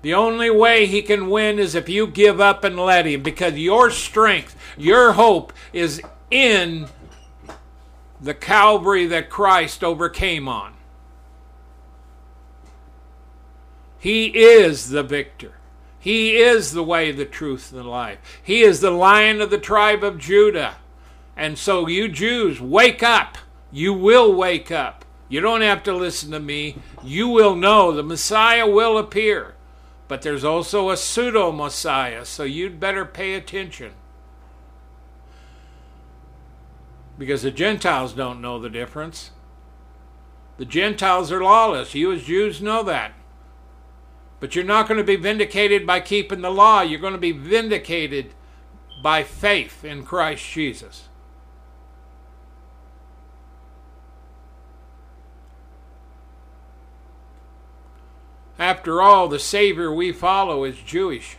The 0.03 0.14
only 0.14 0.51
way 0.51 0.86
he 0.86 1.03
can 1.03 1.28
win 1.28 1.59
is 1.59 1.74
if 1.74 1.88
you 1.88 2.07
give 2.07 2.40
up 2.40 2.62
and 2.62 2.78
let 2.78 3.07
him 3.07 3.22
because 3.22 3.55
your 3.55 3.90
strength, 3.90 4.57
your 4.76 5.12
hope 5.12 5.53
is 5.72 6.01
in 6.30 6.88
the 8.20 8.34
Calvary 8.34 9.07
that 9.07 9.30
Christ 9.30 9.82
overcame 9.82 10.49
on. 10.49 10.74
He 13.99 14.26
is 14.26 14.90
the 14.90 15.03
victor. 15.03 15.53
He 15.99 16.36
is 16.36 16.72
the 16.72 16.84
way, 16.84 17.11
the 17.11 17.24
truth, 17.24 17.72
and 17.72 17.80
the 17.80 17.88
life. 17.88 18.18
He 18.42 18.62
is 18.62 18.80
the 18.80 18.92
lion 18.92 19.40
of 19.40 19.51
the 19.51 19.59
tribe 19.59 20.05
of 20.05 20.18
Judah. 20.18 20.76
And 21.36 21.59
so, 21.59 21.88
you 21.88 22.09
Jews, 22.09 22.61
wake 22.61 23.03
up. 23.03 23.36
You 23.72 23.92
will 23.92 24.32
wake 24.32 24.70
up. 24.70 25.05
You 25.28 25.40
don't 25.40 25.61
have 25.61 25.82
to 25.82 25.92
listen 25.92 26.30
to 26.30 26.40
me. 26.40 26.76
You 27.03 27.28
will 27.28 27.57
know 27.57 27.92
the 27.92 28.03
Messiah 28.03 28.66
will 28.66 28.96
appear. 28.96 29.55
But 30.09 30.22
there's 30.22 30.44
also 30.44 30.88
a 30.88 30.96
pseudo 30.96 31.52
Messiah, 31.52 32.24
so 32.24 32.44
you'd 32.44 32.80
better 32.80 33.04
pay 33.04 33.34
attention. 33.34 33.92
Because 37.18 37.42
the 37.42 37.50
Gentiles 37.50 38.14
don't 38.14 38.40
know 38.40 38.59
the 38.59 38.70
difference. 38.70 39.32
The 40.56 40.64
Gentiles 40.64 41.30
are 41.30 41.42
lawless. 41.42 41.94
You, 41.94 42.12
as 42.12 42.24
Jews, 42.24 42.62
know 42.62 42.82
that. 42.84 43.12
But 44.40 44.54
you're 44.54 44.64
not 44.64 44.88
going 44.88 44.98
to 44.98 45.04
be 45.04 45.16
vindicated 45.16 45.86
by 45.86 46.00
keeping 46.00 46.40
the 46.40 46.50
law. 46.50 46.80
You're 46.80 47.00
going 47.00 47.12
to 47.12 47.18
be 47.18 47.32
vindicated 47.32 48.34
by 49.02 49.24
faith 49.24 49.84
in 49.84 50.04
Christ 50.04 50.44
Jesus. 50.48 51.07
After 58.59 59.00
all, 59.00 59.28
the 59.28 59.38
Savior 59.38 59.92
we 59.92 60.11
follow 60.11 60.64
is 60.64 60.78
Jewish, 60.78 61.36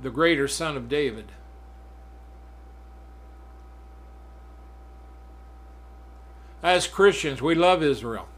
the 0.00 0.10
greater 0.10 0.46
son 0.46 0.76
of 0.76 0.88
David. 0.88 1.26
As 6.62 6.86
Christians, 6.86 7.42
we 7.42 7.56
love 7.56 7.82
Israel. 7.82 8.28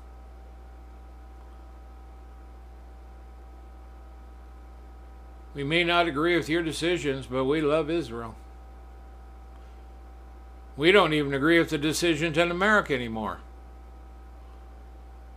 We 5.53 5.63
may 5.63 5.85
not 5.85 6.09
agree 6.09 6.37
with 6.37 6.49
your 6.49 6.63
decisions, 6.63 7.27
but 7.27 7.45
we 7.45 7.61
love 7.61 7.91
Israel. 7.91 8.35
We 10.75 10.91
don't 10.91 11.13
even 11.13 11.35
agree 11.35 11.59
with 11.59 11.69
the 11.69 11.79
decisions 11.79 12.39
in 12.39 12.51
America 12.51 12.95
anymore 12.95 13.41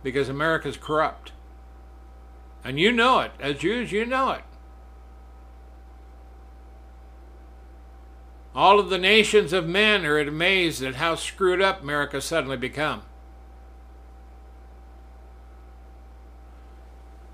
because 0.08 0.30
America's 0.30 0.78
corrupt. 0.78 1.32
And 2.64 2.80
you 2.80 2.92
know 2.92 3.20
it. 3.20 3.32
As 3.38 3.58
Jews, 3.58 3.92
you 3.92 4.06
know 4.06 4.30
it. 4.30 4.42
All 8.54 8.80
of 8.80 8.88
the 8.88 8.96
nations 8.96 9.52
of 9.52 9.68
men 9.68 10.06
are 10.06 10.18
amazed 10.18 10.82
at 10.82 10.94
how 10.94 11.14
screwed 11.14 11.60
up 11.60 11.82
America 11.82 12.22
suddenly 12.22 12.56
become. 12.56 13.02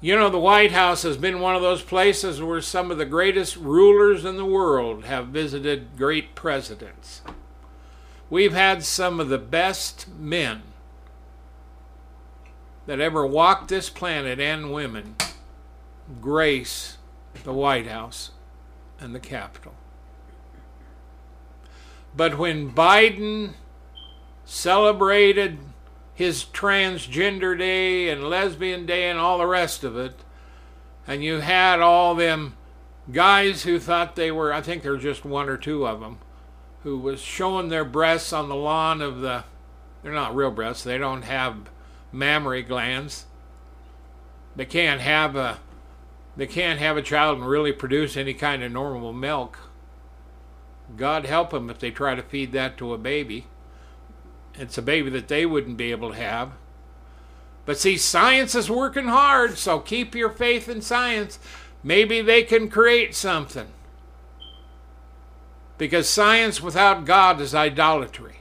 You 0.01 0.17
know, 0.17 0.29
the 0.29 0.39
White 0.41 0.73
House 0.73 1.05
has 1.05 1.17
been 1.17 1.39
one 1.39 1.55
of 1.55 1.63
those 1.63 1.81
places 1.81 2.43
where 2.43 2.61
some 2.61 2.91
of 2.91 2.99
the 2.99 3.07
greatest 3.07 3.57
rulers 3.57 4.25
in 4.25 4.37
the 4.37 4.45
world 4.45 5.05
have 5.05 5.29
visited 5.29 5.97
great 5.97 6.35
presidents. 6.35 7.23
We've 8.29 8.53
had 8.53 8.83
some 8.83 9.21
of 9.21 9.29
the 9.29 9.39
best 9.39 10.09
men 10.19 10.63
that 12.87 13.01
ever 13.01 13.27
walked 13.27 13.69
this 13.69 13.89
planet 13.89 14.39
and 14.39 14.73
women 14.73 15.17
grace 16.21 16.99
the 17.45 17.53
White 17.53 17.87
House 17.87 18.31
and 19.01 19.15
the 19.15 19.21
Capitol. 19.21 19.75
But 22.17 22.39
when 22.39 22.73
Biden 22.73 23.55
celebrated 24.45 25.59
his 26.15 26.45
transgender 26.45 27.59
day 27.59 28.09
and 28.09 28.29
lesbian 28.29 28.87
day 28.87 29.11
and 29.11 29.19
all 29.19 29.39
the 29.39 29.47
rest 29.47 29.83
of 29.83 29.97
it, 29.97 30.15
and 31.07 31.25
you 31.25 31.41
had 31.41 31.81
all 31.81 32.15
them 32.15 32.57
guys 33.11 33.65
who 33.65 33.79
thought 33.79 34.17
they 34.17 34.31
were, 34.31 34.53
I 34.53 34.61
think 34.61 34.83
there 34.83 34.93
were 34.93 34.99
just 34.99 35.25
one 35.25 35.49
or 35.49 35.57
two 35.57 35.87
of 35.87 36.01
them, 36.01 36.19
who 36.83 36.99
was 36.99 37.21
showing 37.21 37.69
their 37.69 37.85
breasts 37.85 38.33
on 38.33 38.49
the 38.49 38.55
lawn 38.55 39.03
of 39.03 39.21
the, 39.21 39.45
they're 40.03 40.13
not 40.13 40.37
real 40.37 40.51
breasts, 40.51 40.85
they 40.85 40.99
don't 40.99 41.23
have 41.23 41.69
mammary 42.15 42.63
glands. 42.63 43.27
They 44.57 44.65
can't 44.65 45.01
have 45.01 45.37
a, 45.37 45.59
they 46.37 46.47
can't 46.47 46.79
have 46.79 46.97
a 46.97 47.03
child 47.03 47.39
and 47.39 47.49
really 47.49 47.73
produce 47.73 48.17
any 48.17 48.35
kind 48.35 48.63
of 48.63 48.73
normal 48.73 49.13
milk. 49.13 49.59
God 50.97 51.27
help 51.27 51.51
them 51.51 51.71
if 51.71 51.79
they 51.79 51.91
try 51.91 52.15
to 52.15 52.23
feed 52.23 52.53
that 52.53 52.77
to 52.79 52.95
a 52.95 52.99
baby. 52.99 53.47
It's 54.55 54.79
a 54.79 54.83
baby 54.83 55.11
that 55.11 55.29
they 55.29 55.45
wouldn't 55.45 55.77
be 55.77 55.91
able 55.91 56.13
to 56.13 56.17
have. 56.17 56.53
But 57.67 57.79
see, 57.79 57.97
science 57.97 58.55
is 58.55 58.71
working 58.71 59.07
hard, 59.07 59.59
so 59.59 59.81
keep 59.81 60.15
your 60.15 60.31
faith 60.31 60.69
in 60.69 60.83
science. 60.83 61.39
Maybe 61.83 62.21
they 62.21 62.43
can 62.43 62.69
create 62.69 63.15
something. 63.15 63.69
Because 65.77 66.09
science 66.09 66.61
without 66.61 67.05
God 67.05 67.41
is 67.41 67.55
idolatry. 67.55 68.37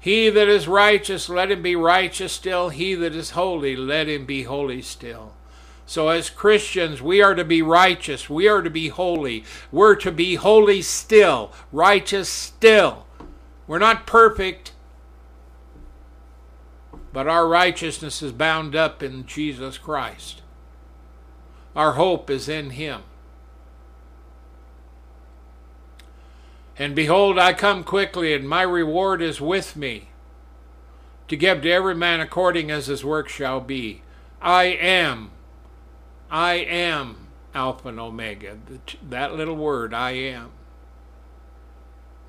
He 0.00 0.30
that 0.30 0.48
is 0.48 0.68
righteous, 0.68 1.28
let 1.28 1.50
him 1.50 1.62
be 1.62 1.74
righteous 1.74 2.32
still. 2.32 2.68
He 2.68 2.94
that 2.94 3.14
is 3.14 3.30
holy, 3.30 3.74
let 3.74 4.08
him 4.08 4.26
be 4.26 4.44
holy 4.44 4.80
still. 4.82 5.34
So, 5.86 6.08
as 6.08 6.28
Christians, 6.28 7.00
we 7.00 7.22
are 7.22 7.34
to 7.34 7.44
be 7.44 7.62
righteous. 7.62 8.28
We 8.28 8.46
are 8.46 8.60
to 8.60 8.68
be 8.68 8.88
holy. 8.88 9.44
We're 9.72 9.96
to 9.96 10.12
be 10.12 10.34
holy 10.34 10.82
still, 10.82 11.50
righteous 11.72 12.28
still. 12.28 13.06
We're 13.66 13.78
not 13.78 14.06
perfect, 14.06 14.72
but 17.12 17.26
our 17.26 17.48
righteousness 17.48 18.22
is 18.22 18.32
bound 18.32 18.76
up 18.76 19.02
in 19.02 19.26
Jesus 19.26 19.78
Christ. 19.78 20.42
Our 21.74 21.92
hope 21.92 22.28
is 22.28 22.48
in 22.48 22.70
Him. 22.70 23.02
And 26.78 26.94
behold, 26.94 27.38
I 27.38 27.52
come 27.52 27.82
quickly, 27.82 28.32
and 28.32 28.48
my 28.48 28.62
reward 28.62 29.20
is 29.20 29.40
with 29.40 29.74
me, 29.74 30.08
to 31.26 31.36
give 31.36 31.62
to 31.62 31.70
every 31.70 31.94
man 31.94 32.20
according 32.20 32.70
as 32.70 32.86
his 32.86 33.04
work 33.04 33.28
shall 33.28 33.60
be. 33.60 34.02
I 34.40 34.64
am 34.64 35.32
I 36.30 36.54
am 36.54 37.28
Alpha 37.54 37.88
and 37.88 38.00
Omega. 38.00 38.58
That 39.08 39.34
little 39.34 39.56
word, 39.56 39.94
I 39.94 40.10
am. 40.12 40.50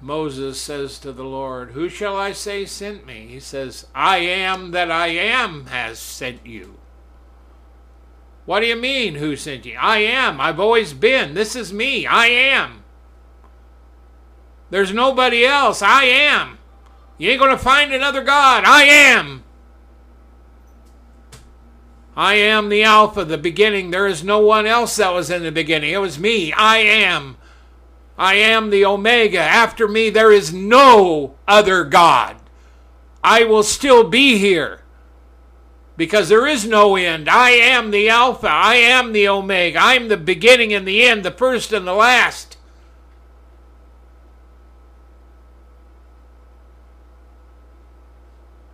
Moses 0.01 0.61
says 0.61 0.97
to 0.99 1.11
the 1.11 1.25
Lord, 1.25 1.71
Who 1.71 1.89
shall 1.89 2.15
I 2.15 2.31
say 2.31 2.65
sent 2.65 3.05
me? 3.05 3.27
He 3.27 3.39
says, 3.39 3.87
I 3.93 4.19
am 4.19 4.71
that 4.71 4.89
I 4.89 5.07
am 5.07 5.65
has 5.65 5.99
sent 5.99 6.45
you. 6.45 6.77
What 8.45 8.61
do 8.61 8.67
you 8.67 8.77
mean, 8.77 9.15
who 9.15 9.35
sent 9.35 9.65
you? 9.65 9.77
I 9.77 9.97
am. 9.99 10.39
I've 10.39 10.59
always 10.59 10.93
been. 10.93 11.33
This 11.33 11.55
is 11.55 11.73
me. 11.73 12.07
I 12.07 12.27
am. 12.27 12.78
There's 14.69 14.93
nobody 14.93 15.45
else. 15.45 15.81
I 15.81 16.03
am. 16.03 16.59
You 17.17 17.31
ain't 17.31 17.39
going 17.39 17.51
to 17.51 17.57
find 17.57 17.93
another 17.93 18.23
God. 18.23 18.63
I 18.65 18.83
am. 18.83 19.43
I 22.15 22.35
am 22.35 22.69
the 22.69 22.83
Alpha, 22.83 23.23
the 23.23 23.37
beginning. 23.37 23.91
There 23.91 24.07
is 24.07 24.23
no 24.23 24.39
one 24.39 24.65
else 24.65 24.97
that 24.97 25.13
was 25.13 25.29
in 25.29 25.43
the 25.43 25.51
beginning. 25.51 25.91
It 25.91 26.01
was 26.01 26.19
me. 26.19 26.51
I 26.51 26.77
am. 26.77 27.37
I 28.17 28.35
am 28.35 28.69
the 28.69 28.85
Omega. 28.85 29.39
After 29.39 29.87
me, 29.87 30.09
there 30.09 30.31
is 30.31 30.53
no 30.53 31.35
other 31.47 31.85
God. 31.85 32.35
I 33.23 33.45
will 33.45 33.63
still 33.63 34.03
be 34.03 34.37
here 34.37 34.81
because 35.95 36.29
there 36.29 36.47
is 36.47 36.65
no 36.65 36.95
end. 36.95 37.29
I 37.29 37.51
am 37.51 37.91
the 37.91 38.09
Alpha. 38.09 38.49
I 38.49 38.75
am 38.75 39.13
the 39.13 39.27
Omega. 39.27 39.79
I'm 39.81 40.07
the 40.07 40.17
beginning 40.17 40.73
and 40.73 40.87
the 40.87 41.03
end, 41.03 41.23
the 41.23 41.31
first 41.31 41.73
and 41.73 41.87
the 41.87 41.93
last. 41.93 42.48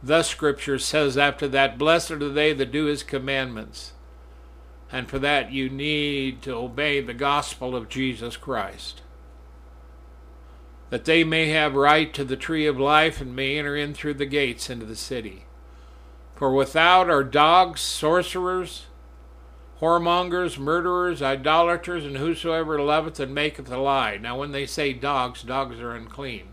Thus, 0.05 0.29
Scripture 0.29 0.77
says 0.77 1.17
after 1.17 1.47
that, 1.47 1.79
Blessed 1.79 2.11
are 2.11 2.29
they 2.29 2.53
that 2.53 2.71
do 2.71 2.85
his 2.85 3.01
commandments. 3.01 3.93
And 4.91 5.09
for 5.09 5.17
that, 5.17 5.51
you 5.51 5.67
need 5.67 6.43
to 6.43 6.53
obey 6.53 7.01
the 7.01 7.15
gospel 7.15 7.75
of 7.75 7.89
Jesus 7.89 8.37
Christ. 8.37 9.01
That 10.91 11.05
they 11.05 11.23
may 11.23 11.49
have 11.49 11.73
right 11.73 12.13
to 12.13 12.23
the 12.23 12.37
tree 12.37 12.67
of 12.67 12.79
life 12.79 13.19
and 13.19 13.35
may 13.35 13.57
enter 13.57 13.75
in 13.75 13.95
through 13.95 14.13
the 14.13 14.27
gates 14.27 14.69
into 14.69 14.85
the 14.85 14.95
city. 14.95 15.45
For 16.35 16.53
without 16.53 17.09
are 17.09 17.23
dogs, 17.23 17.81
sorcerers, 17.81 18.85
whoremongers, 19.81 20.59
murderers, 20.59 21.23
idolaters, 21.23 22.05
and 22.05 22.17
whosoever 22.17 22.79
loveth 22.79 23.19
and 23.19 23.33
maketh 23.33 23.71
a 23.71 23.77
lie. 23.79 24.17
Now, 24.17 24.37
when 24.37 24.51
they 24.51 24.67
say 24.67 24.93
dogs, 24.93 25.41
dogs 25.41 25.79
are 25.79 25.95
unclean. 25.95 26.49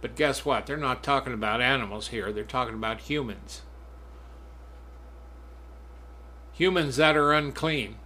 But 0.00 0.16
guess 0.16 0.44
what? 0.44 0.66
They're 0.66 0.76
not 0.76 1.02
talking 1.02 1.32
about 1.32 1.60
animals 1.60 2.08
here, 2.08 2.32
they're 2.32 2.44
talking 2.44 2.74
about 2.74 3.00
humans. 3.00 3.62
Humans 6.52 6.96
that 6.96 7.16
are 7.16 7.32
unclean. 7.32 7.96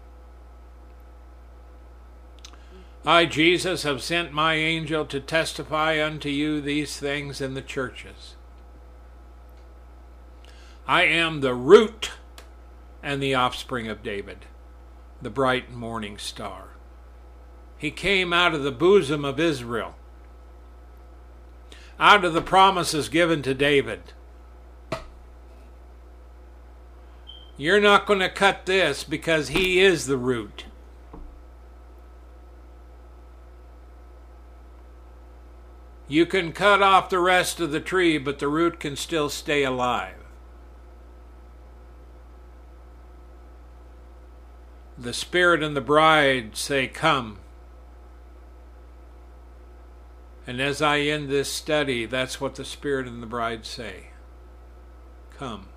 I, 3.04 3.26
Jesus, 3.26 3.82
have 3.82 4.02
sent 4.02 4.32
my 4.32 4.54
angel 4.54 5.04
to 5.06 5.18
testify 5.18 6.04
unto 6.04 6.28
you 6.28 6.60
these 6.60 6.98
things 6.98 7.40
in 7.40 7.54
the 7.54 7.62
churches. 7.62 8.36
I 10.86 11.04
am 11.04 11.40
the 11.40 11.54
root 11.54 12.12
and 13.02 13.20
the 13.20 13.34
offspring 13.34 13.88
of 13.88 14.02
David, 14.04 14.46
the 15.20 15.30
bright 15.30 15.72
morning 15.72 16.16
star. 16.16 16.68
He 17.76 17.90
came 17.90 18.32
out 18.32 18.54
of 18.54 18.62
the 18.62 18.70
bosom 18.70 19.24
of 19.24 19.40
Israel, 19.40 19.96
out 22.02 22.24
of 22.24 22.34
the 22.34 22.42
promises 22.42 23.08
given 23.08 23.42
to 23.42 23.54
David. 23.54 24.02
You're 27.56 27.80
not 27.80 28.06
going 28.06 28.18
to 28.18 28.28
cut 28.28 28.66
this 28.66 29.04
because 29.04 29.50
he 29.50 29.78
is 29.78 30.06
the 30.06 30.16
root. 30.16 30.64
You 36.08 36.26
can 36.26 36.50
cut 36.50 36.82
off 36.82 37.08
the 37.08 37.20
rest 37.20 37.60
of 37.60 37.70
the 37.70 37.78
tree, 37.78 38.18
but 38.18 38.40
the 38.40 38.48
root 38.48 38.80
can 38.80 38.96
still 38.96 39.28
stay 39.28 39.62
alive. 39.62 40.16
The 44.98 45.12
Spirit 45.12 45.62
and 45.62 45.76
the 45.76 45.80
bride 45.80 46.56
say, 46.56 46.88
Come. 46.88 47.38
And 50.46 50.60
as 50.60 50.82
I 50.82 51.00
end 51.00 51.28
this 51.28 51.52
study, 51.52 52.04
that's 52.06 52.40
what 52.40 52.56
the 52.56 52.64
Spirit 52.64 53.06
and 53.06 53.22
the 53.22 53.26
bride 53.26 53.64
say 53.64 54.08
Come. 55.36 55.68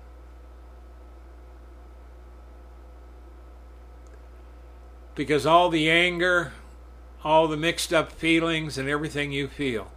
Because 5.14 5.46
all 5.46 5.70
the 5.70 5.90
anger, 5.90 6.52
all 7.24 7.48
the 7.48 7.56
mixed 7.56 7.92
up 7.92 8.12
feelings, 8.12 8.76
and 8.76 8.88
everything 8.88 9.32
you 9.32 9.48
feel 9.48 9.90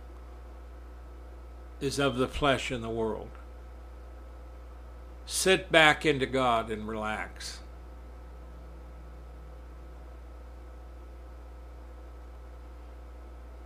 is 1.81 1.99
of 1.99 2.15
the 2.15 2.27
flesh 2.27 2.71
and 2.71 2.83
the 2.83 2.89
world. 2.89 3.29
Sit 5.25 5.71
back 5.71 6.05
into 6.05 6.25
God 6.25 6.71
and 6.71 6.87
relax. 6.87 7.59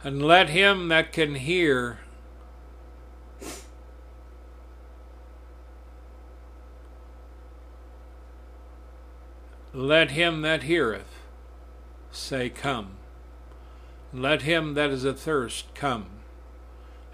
And 0.04 0.22
let 0.22 0.50
him 0.50 0.90
that 0.90 1.14
can 1.14 1.36
hear 1.36 2.00
let 9.74 10.12
him 10.12 10.42
that 10.42 10.64
heareth 10.64 11.20
say, 12.12 12.50
Come. 12.50 12.98
Let 14.14 14.44
him 14.44 14.74
that 14.74 14.92
is 14.92 15.06
athirst 15.06 15.74
come 15.74 16.08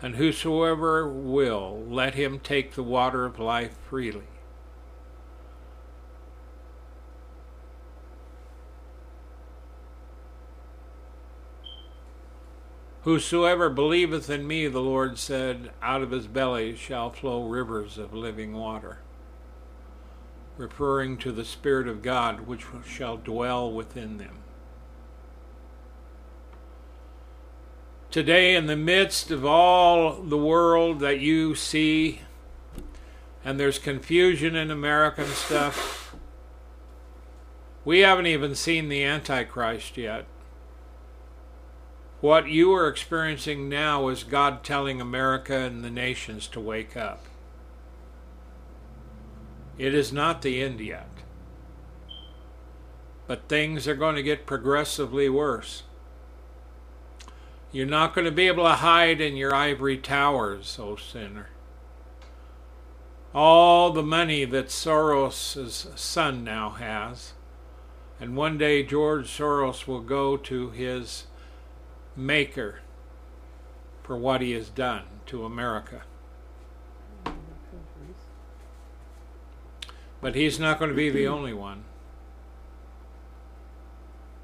and 0.01 0.15
whosoever 0.15 1.07
will, 1.07 1.83
let 1.87 2.15
him 2.15 2.39
take 2.39 2.73
the 2.73 2.83
water 2.83 3.25
of 3.25 3.39
life 3.39 3.75
freely. 3.89 4.23
Whosoever 13.03 13.69
believeth 13.69 14.29
in 14.29 14.45
me, 14.45 14.67
the 14.67 14.81
Lord 14.81 15.17
said, 15.17 15.71
out 15.81 16.01
of 16.01 16.11
his 16.11 16.27
belly 16.27 16.75
shall 16.75 17.09
flow 17.09 17.47
rivers 17.47 17.97
of 17.97 18.13
living 18.13 18.53
water, 18.53 18.99
referring 20.57 21.17
to 21.19 21.31
the 21.31 21.45
Spirit 21.45 21.87
of 21.87 22.01
God 22.01 22.41
which 22.41 22.65
shall 22.85 23.15
dwell 23.15 23.71
within 23.71 24.17
them. 24.17 24.39
Today, 28.11 28.55
in 28.55 28.65
the 28.65 28.75
midst 28.75 29.31
of 29.31 29.45
all 29.45 30.21
the 30.21 30.37
world 30.37 30.99
that 30.99 31.19
you 31.19 31.55
see, 31.55 32.21
and 33.45 33.59
there's 33.59 33.79
confusion 33.79 34.55
in 34.55 34.71
American 34.71 35.27
stuff, 35.27 36.15
we 37.85 37.99
haven't 37.99 38.27
even 38.27 38.55
seen 38.55 38.89
the 38.89 39.05
Antichrist 39.05 39.95
yet. 39.95 40.25
What 42.21 42.49
you 42.49 42.73
are 42.73 42.89
experiencing 42.89 43.69
now 43.69 44.09
is 44.09 44.23
God 44.25 44.61
telling 44.61 44.99
America 44.99 45.55
and 45.55 45.83
the 45.83 45.89
nations 45.89 46.47
to 46.47 46.59
wake 46.59 46.97
up. 46.97 47.25
It 49.77 49.93
is 49.93 50.11
not 50.11 50.41
the 50.41 50.61
end 50.61 50.81
yet. 50.81 51.07
But 53.25 53.47
things 53.47 53.87
are 53.87 53.95
going 53.95 54.17
to 54.17 54.23
get 54.23 54.45
progressively 54.45 55.29
worse. 55.29 55.83
You're 57.71 57.85
not 57.85 58.13
going 58.13 58.25
to 58.25 58.31
be 58.31 58.47
able 58.47 58.65
to 58.65 58.75
hide 58.75 59.21
in 59.21 59.37
your 59.37 59.55
ivory 59.55 59.97
towers, 59.97 60.77
O 60.77 60.97
sinner. 60.97 61.49
All 63.33 63.91
the 63.91 64.03
money 64.03 64.43
that 64.43 64.67
Soros' 64.67 65.97
son 65.97 66.43
now 66.43 66.71
has, 66.71 67.33
and 68.19 68.35
one 68.35 68.57
day 68.57 68.83
George 68.83 69.27
Soros 69.27 69.87
will 69.87 70.01
go 70.01 70.35
to 70.35 70.71
his 70.71 71.27
maker 72.15 72.79
for 74.03 74.17
what 74.17 74.41
he 74.41 74.51
has 74.51 74.69
done 74.69 75.03
to 75.27 75.45
America. 75.45 76.01
But 80.21 80.35
he's 80.35 80.59
not 80.59 80.79
going 80.79 80.89
to 80.89 80.95
be 80.95 81.09
the 81.09 81.27
only 81.27 81.53
one. 81.53 81.83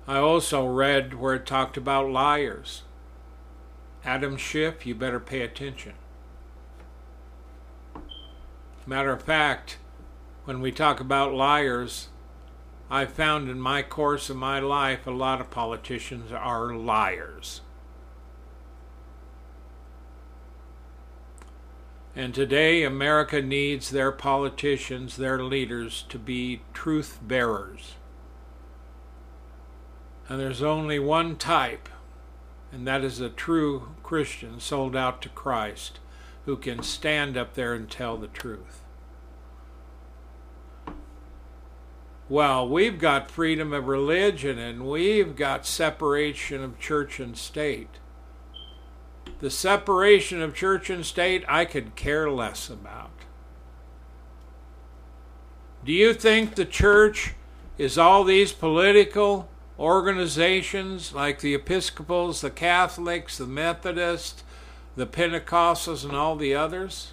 I 0.08 0.18
also 0.18 0.66
read 0.66 1.16
where 1.16 1.34
it 1.36 1.46
talked 1.46 1.78
about 1.78 2.10
liars. 2.10 2.84
Adam 4.06 4.38
Schiff, 4.38 4.86
you 4.86 4.94
better 4.94 5.20
pay 5.20 5.42
attention. 5.42 5.94
Matter 8.86 9.12
of 9.12 9.24
fact, 9.24 9.80
when 10.44 10.62
we 10.62 10.72
talk 10.72 11.00
about 11.00 11.34
liars, 11.34 12.10
I've 12.90 13.12
found 13.12 13.50
in 13.50 13.60
my 13.60 13.82
course 13.82 14.30
of 14.30 14.38
my 14.38 14.60
life 14.60 15.08
a 15.08 15.12
lot 15.12 15.42
of 15.42 15.50
politicians 15.50 16.32
are 16.32 16.74
liars. 16.74 17.62
And 22.16 22.34
today, 22.34 22.84
America 22.84 23.42
needs 23.42 23.90
their 23.90 24.12
politicians, 24.12 25.18
their 25.18 25.44
leaders, 25.44 26.06
to 26.10 26.18
be 26.18 26.62
truth 26.74 27.20
bearers. 27.22 27.96
And 30.30 30.40
there's 30.40 30.62
only 30.62 30.98
one 30.98 31.36
type 31.36 31.90
and 32.76 32.86
that 32.86 33.06
is 33.06 33.22
a 33.22 33.30
true 33.30 33.88
Christian 34.04 34.60
sold 34.60 34.98
out 34.98 35.22
to 35.22 35.30
Christ 35.30 36.00
who 36.44 36.58
can 36.58 36.84
stand 36.84 37.38
up 37.38 37.54
there 37.54 37.74
and 37.74 37.90
tell 37.90 38.18
the 38.18 38.28
truth. 38.28 38.82
Well, 42.28 42.68
we've 42.68 42.98
got 42.98 43.30
freedom 43.30 43.72
of 43.72 43.88
religion 43.88 44.58
and 44.58 44.88
we've 44.88 45.36
got 45.36 45.66
separation 45.66 46.64
of 46.64 46.80
church 46.80 47.20
and 47.20 47.38
state. 47.38 48.00
The 49.42 49.52
separation 49.52 50.42
of 50.42 50.56
church 50.56 50.90
and 50.90 51.06
state 51.06 51.44
I 51.48 51.66
could 51.66 51.96
care 51.96 52.30
less 52.32 52.68
about. 52.68 53.12
Do 55.84 55.92
you 55.92 56.16
think 56.16 56.56
the 56.56 56.66
church 56.66 57.36
is 57.78 57.96
all 57.96 58.24
these 58.24 58.52
political 58.54 59.48
organizations 59.78 61.14
like 61.14 61.42
the 61.42 61.54
Episcopals, 61.54 62.42
the 62.42 62.50
Catholics, 62.50 63.38
the 63.38 63.46
Methodists, 63.46 64.44
the 64.96 65.06
Pentecostals, 65.06 66.04
and 66.04 66.16
all 66.16 66.36
the 66.36 66.56
others? 66.56 67.12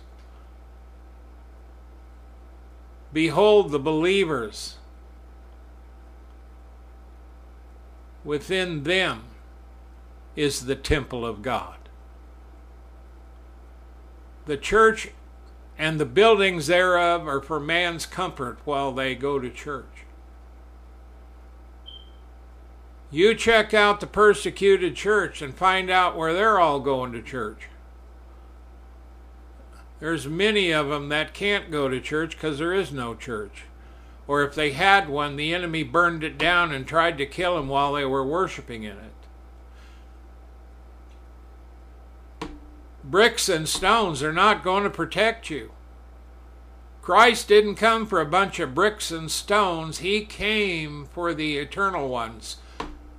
Behold 3.12 3.72
the 3.72 3.78
believers. 3.78 4.76
Within 8.24 8.84
them 8.84 9.24
is 10.36 10.66
the 10.66 10.76
temple 10.76 11.26
of 11.26 11.42
God. 11.42 11.76
The 14.46 14.56
church 14.56 15.10
and 15.78 15.98
the 15.98 16.06
buildings 16.06 16.66
thereof 16.66 17.26
are 17.26 17.40
for 17.40 17.58
man's 17.58 18.06
comfort 18.06 18.58
while 18.64 18.92
they 18.92 19.14
go 19.14 19.38
to 19.38 19.50
church. 19.50 20.04
You 23.10 23.34
check 23.34 23.74
out 23.74 24.00
the 24.00 24.06
persecuted 24.06 24.96
church 24.96 25.42
and 25.42 25.54
find 25.54 25.90
out 25.90 26.16
where 26.16 26.32
they're 26.32 26.58
all 26.58 26.80
going 26.80 27.12
to 27.12 27.20
church. 27.20 27.68
There's 30.00 30.26
many 30.26 30.72
of 30.72 30.88
them 30.88 31.10
that 31.10 31.34
can't 31.34 31.70
go 31.70 31.88
to 31.88 32.00
church 32.00 32.32
because 32.32 32.58
there 32.58 32.72
is 32.72 32.90
no 32.90 33.14
church. 33.14 33.64
Or 34.28 34.42
if 34.42 34.54
they 34.54 34.72
had 34.72 35.08
one, 35.08 35.36
the 35.36 35.52
enemy 35.52 35.82
burned 35.82 36.22
it 36.22 36.38
down 36.38 36.72
and 36.72 36.86
tried 36.86 37.18
to 37.18 37.26
kill 37.26 37.56
them 37.56 37.68
while 37.68 37.92
they 37.92 38.04
were 38.04 38.24
worshiping 38.24 38.84
in 38.84 38.96
it. 38.96 39.12
Bricks 43.04 43.48
and 43.48 43.68
stones 43.68 44.22
are 44.22 44.32
not 44.32 44.62
going 44.62 44.84
to 44.84 44.90
protect 44.90 45.50
you. 45.50 45.72
Christ 47.02 47.48
didn't 47.48 47.74
come 47.74 48.06
for 48.06 48.20
a 48.20 48.26
bunch 48.26 48.60
of 48.60 48.76
bricks 48.76 49.10
and 49.10 49.28
stones, 49.28 49.98
He 49.98 50.24
came 50.24 51.06
for 51.06 51.34
the 51.34 51.58
eternal 51.58 52.08
ones 52.08 52.58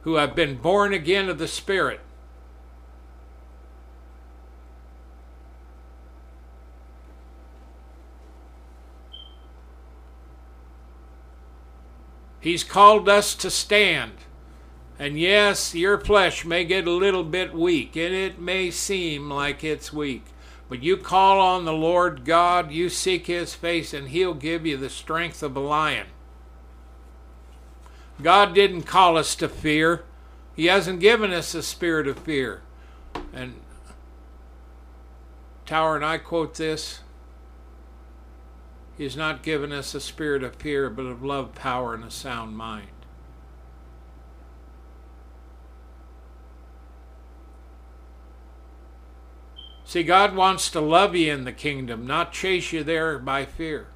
who 0.02 0.16
have 0.16 0.36
been 0.36 0.56
born 0.56 0.94
again 0.94 1.28
of 1.28 1.38
the 1.38 1.50
Spirit. 1.50 2.00
He's 12.44 12.66
called 12.66 13.08
us 13.08 13.36
to 13.36 13.50
stand. 13.50 14.12
And 15.00 15.18
yes, 15.18 15.74
your 15.74 15.98
flesh 15.98 16.44
may 16.44 16.66
get 16.66 16.86
a 16.86 16.92
little 16.92 17.24
bit 17.24 17.54
weak, 17.54 17.96
and 17.96 18.14
it 18.14 18.38
may 18.38 18.70
seem 18.70 19.30
like 19.30 19.64
it's 19.64 19.94
weak. 19.94 20.26
But 20.68 20.84
you 20.84 20.98
call 20.98 21.40
on 21.40 21.64
the 21.64 21.72
Lord 21.72 22.26
God, 22.26 22.70
you 22.70 22.90
seek 22.90 23.28
His 23.28 23.54
face, 23.54 23.94
and 23.94 24.10
He'll 24.10 24.34
give 24.34 24.66
you 24.66 24.76
the 24.76 24.90
strength 24.90 25.42
of 25.42 25.56
a 25.56 25.62
lion. 25.62 26.08
God 28.22 28.54
didn't 28.54 28.84
call 28.84 29.18
us 29.18 29.36
to 29.38 29.48
fear, 29.48 30.04
He 30.54 30.66
hasn't 30.66 31.00
given 31.00 31.32
us 31.32 31.56
a 31.56 31.64
spirit 31.64 32.10
of 32.10 32.20
fear. 32.20 32.62
And 33.32 33.62
Tower 35.66 35.96
and 35.96 36.04
I 36.04 36.18
quote 36.18 36.56
this 36.56 37.00
He's 38.98 39.18
not 39.18 39.44
given 39.44 39.72
us 39.72 39.96
a 39.96 40.00
spirit 40.00 40.44
of 40.44 40.56
fear, 40.56 40.90
but 40.90 41.06
of 41.06 41.24
love, 41.24 41.56
power, 41.56 41.94
and 41.94 42.04
a 42.04 42.12
sound 42.12 42.56
mind. 42.56 42.88
See, 49.86 50.04
God 50.04 50.36
wants 50.36 50.70
to 50.72 50.82
love 50.82 51.16
you 51.16 51.32
in 51.32 51.44
the 51.44 51.52
kingdom, 51.52 52.08
not 52.08 52.32
chase 52.32 52.72
you 52.72 52.84
there 52.84 53.20
by 53.20 53.46
fear. 53.46 53.88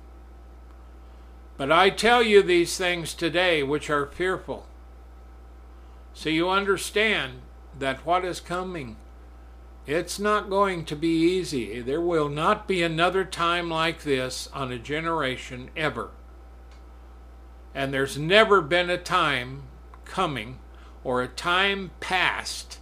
But 1.58 1.72
I 1.72 1.90
tell 1.90 2.22
you 2.22 2.44
these 2.44 2.78
things 2.78 3.14
today 3.14 3.64
which 3.64 3.90
are 3.90 4.06
fearful. 4.06 4.68
So 6.14 6.30
you 6.30 6.50
understand 6.50 7.42
that 7.80 8.06
what 8.06 8.26
is 8.26 8.40
coming, 8.40 8.98
it's 9.88 10.20
not 10.20 10.50
going 10.50 10.84
to 10.84 10.96
be 10.98 11.08
easy. 11.08 11.80
There 11.80 12.02
will 12.02 12.28
not 12.28 12.68
be 12.68 12.84
another 12.84 13.24
time 13.24 13.70
like 13.70 14.04
this 14.04 14.50
on 14.54 14.70
a 14.70 14.78
generation 14.78 15.70
ever. 15.78 16.12
And 17.74 17.94
there's 17.94 18.18
never 18.18 18.62
been 18.62 18.90
a 18.90 18.98
time 18.98 19.64
coming 20.04 20.60
or 21.06 21.22
a 21.22 21.28
time 21.30 21.92
past 22.02 22.80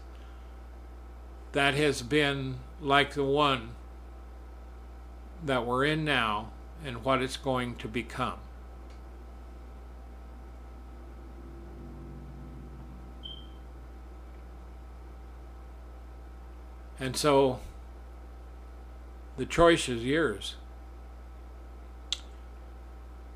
that 1.51 1.75
has 1.75 2.01
been 2.01 2.55
like 2.81 3.13
the 3.13 3.23
one 3.23 3.69
that 5.43 5.65
we're 5.65 5.85
in 5.85 6.03
now 6.03 6.51
and 6.83 7.03
what 7.03 7.21
it's 7.21 7.37
going 7.37 7.75
to 7.75 7.87
become. 7.87 8.39
And 16.99 17.15
so 17.15 17.59
the 19.37 19.45
choice 19.45 19.89
is 19.89 20.03
yours. 20.03 20.55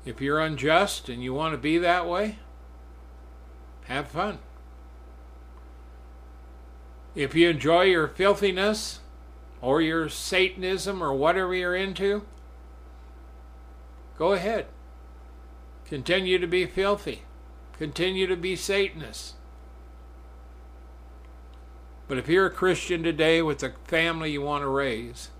If 0.04 0.20
you're 0.20 0.40
unjust 0.40 1.08
and 1.08 1.22
you 1.22 1.34
want 1.34 1.52
to 1.52 1.58
be 1.58 1.76
that 1.78 2.08
way, 2.08 2.38
have 3.84 4.08
fun. 4.08 4.38
If 7.14 7.34
you 7.34 7.50
enjoy 7.50 7.82
your 7.82 8.08
filthiness 8.08 9.00
or 9.60 9.82
your 9.82 10.08
Satanism 10.08 11.02
or 11.02 11.12
whatever 11.12 11.54
you're 11.54 11.76
into, 11.76 12.24
go 14.16 14.32
ahead. 14.32 14.66
Continue 15.86 16.38
to 16.38 16.46
be 16.46 16.66
filthy. 16.66 17.22
Continue 17.76 18.26
to 18.26 18.36
be 18.36 18.56
Satanists. 18.56 19.34
But 22.10 22.18
if 22.18 22.28
you're 22.28 22.46
a 22.46 22.50
Christian 22.50 23.04
today 23.04 23.40
with 23.40 23.60
the 23.60 23.72
family 23.84 24.32
you 24.32 24.42
want 24.42 24.64
to 24.64 24.66
raise, 24.66 25.30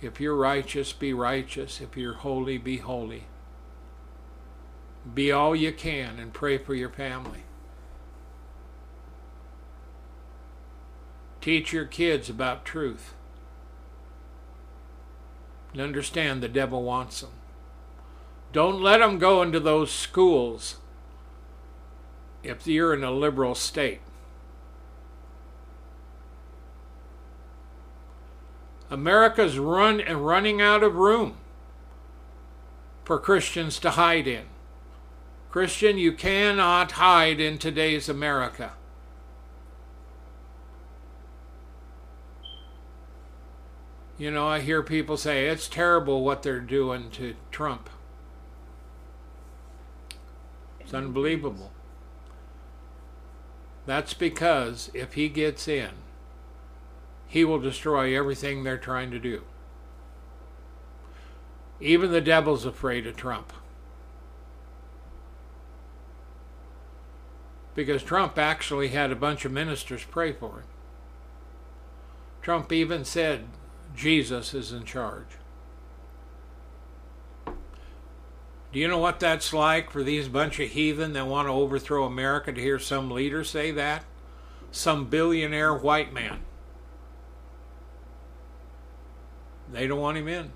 if 0.00 0.18
you're 0.18 0.34
righteous, 0.34 0.94
be 0.94 1.12
righteous. 1.12 1.82
If 1.82 1.94
you're 1.94 2.14
holy, 2.14 2.56
be 2.56 2.78
holy. 2.78 3.24
Be 5.12 5.30
all 5.30 5.54
you 5.54 5.74
can 5.74 6.18
and 6.18 6.32
pray 6.32 6.56
for 6.56 6.74
your 6.74 6.88
family. 6.88 7.42
Teach 11.42 11.74
your 11.74 11.84
kids 11.84 12.30
about 12.30 12.64
truth. 12.64 13.12
And 15.72 15.82
understand 15.82 16.42
the 16.42 16.48
devil 16.48 16.82
wants 16.82 17.20
them. 17.20 17.32
Don't 18.54 18.80
let 18.80 19.00
them 19.00 19.18
go 19.18 19.42
into 19.42 19.60
those 19.60 19.92
schools 19.92 20.76
if 22.46 22.66
you're 22.66 22.94
in 22.94 23.04
a 23.04 23.10
liberal 23.10 23.54
state. 23.54 24.00
America's 28.90 29.58
run 29.58 30.00
and 30.00 30.26
running 30.26 30.60
out 30.60 30.82
of 30.82 30.94
room 30.94 31.36
for 33.04 33.18
Christians 33.18 33.78
to 33.80 33.90
hide 33.90 34.26
in. 34.26 34.44
Christian, 35.50 35.98
you 35.98 36.12
cannot 36.12 36.92
hide 36.92 37.40
in 37.40 37.58
today's 37.58 38.08
America. 38.08 38.72
You 44.18 44.30
know, 44.30 44.48
I 44.48 44.60
hear 44.60 44.82
people 44.82 45.16
say 45.16 45.46
it's 45.46 45.68
terrible 45.68 46.24
what 46.24 46.42
they're 46.42 46.60
doing 46.60 47.10
to 47.12 47.34
Trump. 47.50 47.90
It's 50.80 50.94
unbelievable. 50.94 51.70
That's 53.86 54.14
because 54.14 54.90
if 54.92 55.14
he 55.14 55.28
gets 55.28 55.68
in, 55.68 55.90
he 57.28 57.44
will 57.44 57.60
destroy 57.60 58.16
everything 58.16 58.62
they're 58.62 58.76
trying 58.76 59.10
to 59.12 59.18
do. 59.18 59.42
Even 61.80 62.10
the 62.10 62.20
devil's 62.20 62.64
afraid 62.64 63.06
of 63.06 63.16
Trump. 63.16 63.52
Because 67.74 68.02
Trump 68.02 68.38
actually 68.38 68.88
had 68.88 69.12
a 69.12 69.16
bunch 69.16 69.44
of 69.44 69.52
ministers 69.52 70.04
pray 70.04 70.32
for 70.32 70.60
him. 70.60 70.64
Trump 72.42 72.72
even 72.72 73.04
said 73.04 73.44
Jesus 73.94 74.54
is 74.54 74.72
in 74.72 74.84
charge. 74.84 75.36
Do 78.76 78.82
you 78.82 78.88
know 78.88 78.98
what 78.98 79.20
that's 79.20 79.54
like 79.54 79.90
for 79.90 80.02
these 80.02 80.28
bunch 80.28 80.60
of 80.60 80.68
heathen 80.68 81.14
that 81.14 81.26
want 81.26 81.48
to 81.48 81.52
overthrow 81.52 82.04
America 82.04 82.52
to 82.52 82.60
hear 82.60 82.78
some 82.78 83.10
leader 83.10 83.42
say 83.42 83.70
that? 83.70 84.04
Some 84.70 85.06
billionaire 85.06 85.74
white 85.74 86.12
man. 86.12 86.40
They 89.72 89.86
don't 89.86 89.98
want 89.98 90.18
him 90.18 90.28
in. 90.28 90.52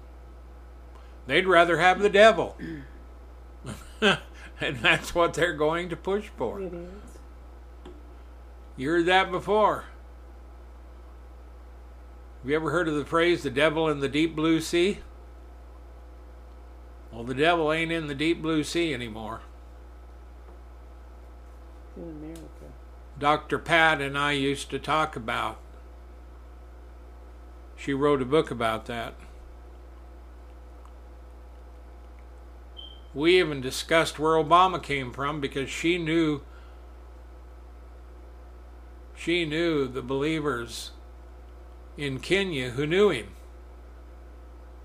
They'd 1.28 1.46
rather 1.46 1.78
have 1.78 2.00
the 2.00 2.10
devil. 2.10 2.58
and 4.02 4.18
that's 4.60 5.14
what 5.14 5.32
they're 5.32 5.54
going 5.54 5.88
to 5.88 5.96
push 5.96 6.28
for. 6.36 6.60
It 6.60 6.74
is. 6.74 6.90
You 8.76 8.90
heard 8.90 9.06
that 9.06 9.30
before. 9.30 9.86
Have 12.42 12.50
you 12.50 12.56
ever 12.56 12.70
heard 12.70 12.86
of 12.86 12.96
the 12.96 13.06
phrase 13.06 13.44
the 13.44 13.48
devil 13.48 13.88
in 13.88 14.00
the 14.00 14.10
deep 14.10 14.36
blue 14.36 14.60
sea? 14.60 14.98
Well, 17.12 17.24
the 17.24 17.34
devil 17.34 17.72
ain't 17.72 17.92
in 17.92 18.06
the 18.06 18.14
deep 18.14 18.40
blue 18.40 18.62
sea 18.62 18.94
anymore. 18.94 19.40
In 21.96 22.04
America. 22.04 22.40
Dr. 23.18 23.58
Pat 23.58 24.00
and 24.00 24.16
I 24.16 24.32
used 24.32 24.70
to 24.70 24.78
talk 24.78 25.16
about. 25.16 25.58
She 27.76 27.92
wrote 27.92 28.22
a 28.22 28.26
book 28.26 28.50
about 28.50 28.86
that. 28.86 29.14
We 33.12 33.38
even 33.40 33.60
discussed 33.60 34.18
where 34.18 34.42
Obama 34.42 34.80
came 34.80 35.12
from 35.12 35.40
because 35.40 35.68
she 35.68 35.98
knew 35.98 36.42
she 39.16 39.44
knew 39.44 39.86
the 39.86 40.00
believers 40.00 40.92
in 41.98 42.20
Kenya 42.20 42.70
who 42.70 42.86
knew 42.86 43.10
him. 43.10 43.28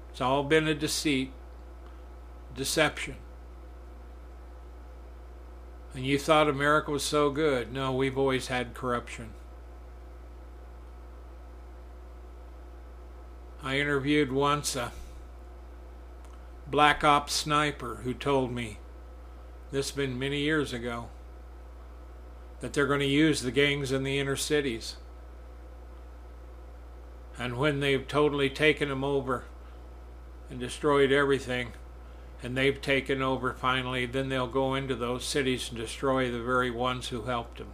It's 0.09 0.19
all 0.19 0.43
been 0.43 0.67
a 0.67 0.73
deceit 0.73 1.32
deception. 2.56 3.16
And 5.93 6.06
you 6.06 6.20
thought 6.20 6.49
America 6.49 6.91
was 6.91 7.03
so 7.03 7.30
good. 7.30 7.72
No, 7.72 7.93
we've 7.93 8.18
always 8.18 8.47
had 8.47 8.74
corruption. 8.74 9.30
I 13.64 13.80
interviewed 13.80 14.32
once 14.32 14.76
a 14.76 14.91
black 16.68 17.03
ops 17.03 17.34
sniper 17.34 18.01
who 18.03 18.14
told 18.14 18.51
me 18.51 18.78
this 19.72 19.89
has 19.89 19.95
been 19.95 20.20
many 20.20 20.41
years 20.41 20.74
ago 20.74 21.08
that 22.60 22.74
they're 22.74 22.88
going 22.88 22.99
to 22.99 23.06
use 23.06 23.41
the 23.41 23.51
gangs 23.51 23.91
in 23.91 24.03
the 24.03 24.20
inner 24.20 24.36
cities. 24.36 24.97
And 27.38 27.58
when 27.58 27.80
they've 27.80 28.08
totally 28.08 28.49
taken 28.49 28.89
them 28.89 29.03
over 29.03 29.45
and 30.49 30.60
destroyed 30.60 31.12
everything, 31.12 31.74
and 32.44 32.58
they've 32.58 32.82
taken 32.82 33.22
over 33.22 33.54
finally, 33.54 34.06
then 34.06 34.30
they'll 34.30 34.48
go 34.48 34.76
into 34.76 34.96
those 34.96 35.26
cities 35.26 35.70
and 35.70 35.78
destroy 35.78 36.30
the 36.30 36.42
very 36.42 36.70
ones 36.70 37.10
who 37.10 37.24
helped 37.24 37.58
them. 37.58 37.70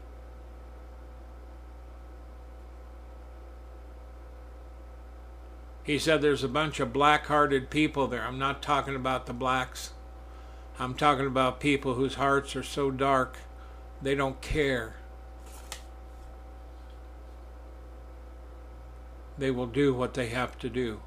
He 5.83 5.97
said 5.97 6.21
there's 6.21 6.43
a 6.43 6.47
bunch 6.47 6.79
of 6.79 6.93
black 6.93 7.25
hearted 7.25 7.69
people 7.69 8.07
there. 8.07 8.23
I'm 8.23 8.39
not 8.39 8.61
talking 8.61 8.95
about 8.95 9.25
the 9.25 9.33
blacks. 9.33 9.91
I'm 10.79 10.93
talking 10.93 11.25
about 11.25 11.59
people 11.59 11.95
whose 11.95 12.15
hearts 12.15 12.55
are 12.55 12.63
so 12.63 12.91
dark 12.91 13.37
they 14.01 14.15
don't 14.15 14.41
care. 14.41 14.95
They 19.37 19.51
will 19.51 19.67
do 19.67 19.93
what 19.93 20.13
they 20.13 20.27
have 20.27 20.57
to 20.59 20.69
do. 20.69 21.01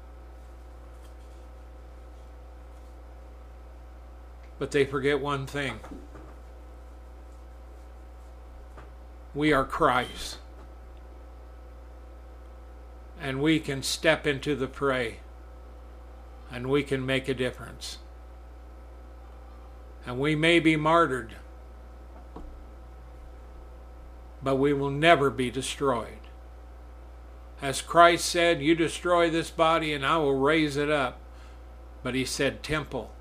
But 4.57 4.71
they 4.71 4.85
forget 4.85 5.19
one 5.19 5.45
thing 5.45 5.79
we 9.33 9.51
are 9.51 9.65
Christ 9.65 10.37
and 13.19 13.41
we 13.41 13.59
can 13.59 13.83
step 13.83 14.25
into 14.25 14.55
the 14.55 14.67
fray 14.67 15.19
and 16.51 16.67
we 16.67 16.83
can 16.83 17.05
make 17.05 17.27
a 17.27 17.33
difference. 17.33 17.97
And 20.05 20.19
we 20.19 20.35
may 20.35 20.59
be 20.59 20.75
martyred, 20.75 21.35
but 24.43 24.55
we 24.55 24.71
will 24.71 24.91
never 24.91 25.29
be 25.29 25.49
destroyed. 25.49 26.19
As 27.61 27.81
Christ 27.81 28.25
said, 28.25 28.61
You 28.61 28.75
destroy 28.75 29.29
this 29.29 29.49
body 29.49 29.91
and 29.93 30.05
I 30.05 30.17
will 30.17 30.37
raise 30.37 30.77
it 30.77 30.89
up. 30.89 31.19
But 32.03 32.13
he 32.13 32.25
said, 32.25 32.61
Temple. 32.61 33.14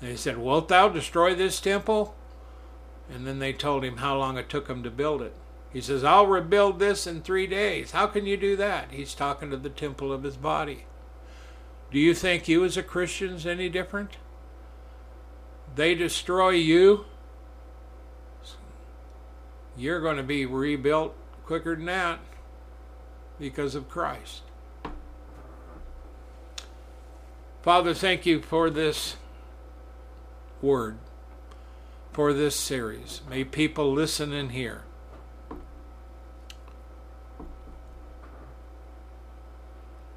And 0.00 0.10
he 0.10 0.16
said, 0.16 0.38
Wilt 0.38 0.68
thou 0.68 0.88
destroy 0.88 1.34
this 1.34 1.60
temple? 1.60 2.14
And 3.12 3.26
then 3.26 3.38
they 3.38 3.52
told 3.52 3.84
him 3.84 3.98
how 3.98 4.16
long 4.16 4.38
it 4.38 4.48
took 4.48 4.68
him 4.68 4.82
to 4.82 4.90
build 4.90 5.20
it. 5.20 5.34
He 5.72 5.80
says, 5.80 6.02
I'll 6.02 6.26
rebuild 6.26 6.78
this 6.78 7.06
in 7.06 7.22
three 7.22 7.46
days. 7.46 7.92
How 7.92 8.06
can 8.06 8.26
you 8.26 8.36
do 8.36 8.56
that? 8.56 8.90
He's 8.90 9.14
talking 9.14 9.50
to 9.50 9.56
the 9.56 9.68
temple 9.68 10.12
of 10.12 10.22
his 10.22 10.36
body. 10.36 10.84
Do 11.90 11.98
you 11.98 12.14
think 12.14 12.48
you 12.48 12.64
as 12.64 12.76
a 12.76 12.82
Christian 12.82 13.34
is 13.34 13.46
any 13.46 13.68
different? 13.68 14.16
They 15.74 15.94
destroy 15.94 16.50
you. 16.50 17.04
You're 19.76 20.00
going 20.00 20.16
to 20.16 20.22
be 20.22 20.46
rebuilt 20.46 21.14
quicker 21.44 21.76
than 21.76 21.86
that 21.86 22.18
because 23.38 23.74
of 23.74 23.88
Christ. 23.88 24.42
Father, 27.62 27.94
thank 27.94 28.26
you 28.26 28.40
for 28.40 28.70
this 28.70 29.16
word, 30.62 30.98
for 32.12 32.32
this 32.32 32.56
series. 32.56 33.20
May 33.28 33.44
people 33.44 33.92
listen 33.92 34.32
and 34.32 34.52
hear. 34.52 34.82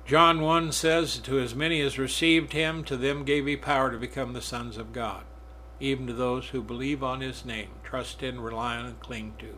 John 0.06 0.42
1 0.42 0.74
says, 0.74 1.18
To 1.20 1.40
as 1.40 1.56
many 1.56 1.80
as 1.82 1.98
received 1.98 2.52
him, 2.52 2.84
to 2.84 2.98
them 2.98 3.24
gave 3.24 3.48
he 3.48 3.56
power 3.56 3.90
to 3.90 3.98
become 3.98 4.34
the 4.34 4.42
sons 4.42 4.78
of 4.78 4.92
God, 4.92 5.24
even 5.80 6.08
to 6.08 6.14
those 6.14 6.50
who 6.50 6.62
believe 6.62 7.02
on 7.02 7.22
his 7.22 7.46
name, 7.46 7.70
trust 7.84 8.22
in, 8.22 8.42
rely 8.42 8.76
on, 8.76 8.86
and 8.86 9.00
cling 9.00 9.36
to. 9.40 9.56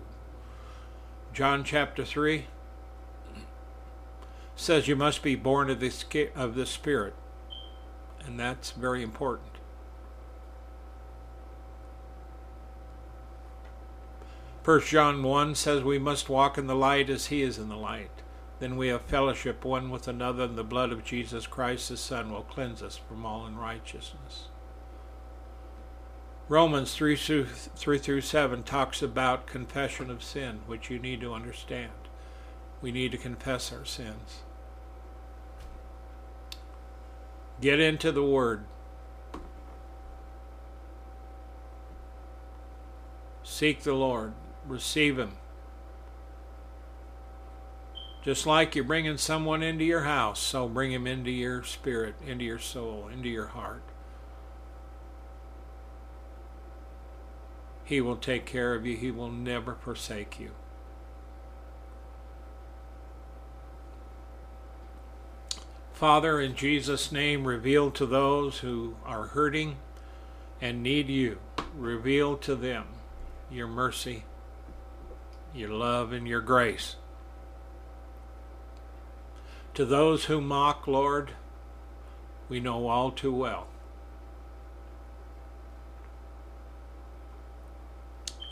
John 1.33 1.63
chapter 1.63 2.05
3 2.05 2.45
says 4.55 4.88
you 4.88 4.95
must 4.95 5.23
be 5.23 5.36
born 5.36 5.69
of 5.69 5.79
the, 5.79 6.29
of 6.36 6.55
the 6.55 6.65
Spirit, 6.65 7.15
and 8.25 8.39
that's 8.39 8.71
very 8.71 9.01
important. 9.01 9.54
First 14.66 14.89
John 14.89 15.24
1 15.24 15.55
says 15.55 15.84
we 15.84 15.99
must 15.99 16.28
walk 16.28 16.57
in 16.57 16.68
the 16.68 16.76
light 16.76 17.09
as 17.09 17.28
he 17.28 17.41
is 17.41 17.57
in 17.57 17.70
the 17.70 17.78
light 17.78 18.09
then 18.59 18.78
we 18.78 18.88
have 18.88 19.01
fellowship 19.01 19.66
one 19.66 19.89
with 19.89 20.07
another, 20.07 20.43
and 20.43 20.57
the 20.57 20.63
blood 20.63 20.91
of 20.91 21.03
Jesus 21.03 21.45
Christ, 21.45 21.89
his 21.89 21.99
Son, 21.99 22.32
will 22.32 22.43
cleanse 22.43 22.82
us 22.82 22.97
from 22.97 23.26
all 23.26 23.45
unrighteousness. 23.45 24.47
Romans 26.47 26.93
3 26.93 27.16
through, 27.16 27.45
3 27.45 27.97
through 27.97 28.22
7 28.22 28.63
talks 28.63 29.01
about 29.01 29.47
confession 29.47 30.09
of 30.09 30.24
sin, 30.24 30.59
which 30.68 30.89
you 30.89 30.99
need 30.99 31.20
to 31.22 31.34
understand. 31.34 31.91
We 32.82 32.91
need 32.91 33.11
to 33.11 33.18
confess 33.18 33.74
our 33.74 33.84
sins. 33.84 34.41
Get 37.59 37.80
into 37.80 38.11
the 38.11 38.24
Word. 38.24 38.66
Seek 43.43 43.84
the 43.84 43.93
Lord. 43.93 44.34
Receive 44.68 45.20
Him. 45.20 45.34
Just 48.26 48.47
like 48.47 48.74
you're 48.74 48.84
bringing 48.84 49.18
someone 49.18 49.61
into 49.61 49.84
your 49.86 50.01
house, 50.01 50.39
so 50.39 50.68
bring 50.68 50.91
him 50.91 51.05
into 51.05 51.30
your 51.30 51.63
spirit, 51.63 52.16
into 52.26 52.43
your 52.43 52.57
soul, 52.57 53.07
into 53.07 53.30
your 53.30 53.45
heart. 53.45 53.84
He 57.84 58.01
will 58.01 58.16
take 58.16 58.47
care 58.47 58.74
of 58.74 58.84
you. 58.84 58.97
He 58.97 59.11
will 59.11 59.30
never 59.30 59.76
forsake 59.76 60.39
you. 60.39 60.49
Father, 65.93 66.41
in 66.41 66.55
Jesus' 66.55 67.11
name, 67.11 67.47
reveal 67.47 67.91
to 67.91 68.07
those 68.07 68.57
who 68.57 68.95
are 69.05 69.28
hurting 69.28 69.78
and 70.59 70.82
need 70.82 71.09
you, 71.09 71.38
reveal 71.78 72.38
to 72.38 72.55
them 72.55 72.88
your 73.51 73.68
mercy, 73.68 74.24
your 75.55 75.69
love, 75.69 76.11
and 76.11 76.27
your 76.27 76.41
grace. 76.41 76.95
To 79.75 79.85
those 79.85 80.25
who 80.25 80.41
mock, 80.41 80.87
Lord, 80.87 81.31
we 82.49 82.59
know 82.59 82.87
all 82.87 83.11
too 83.11 83.33
well. 83.33 83.67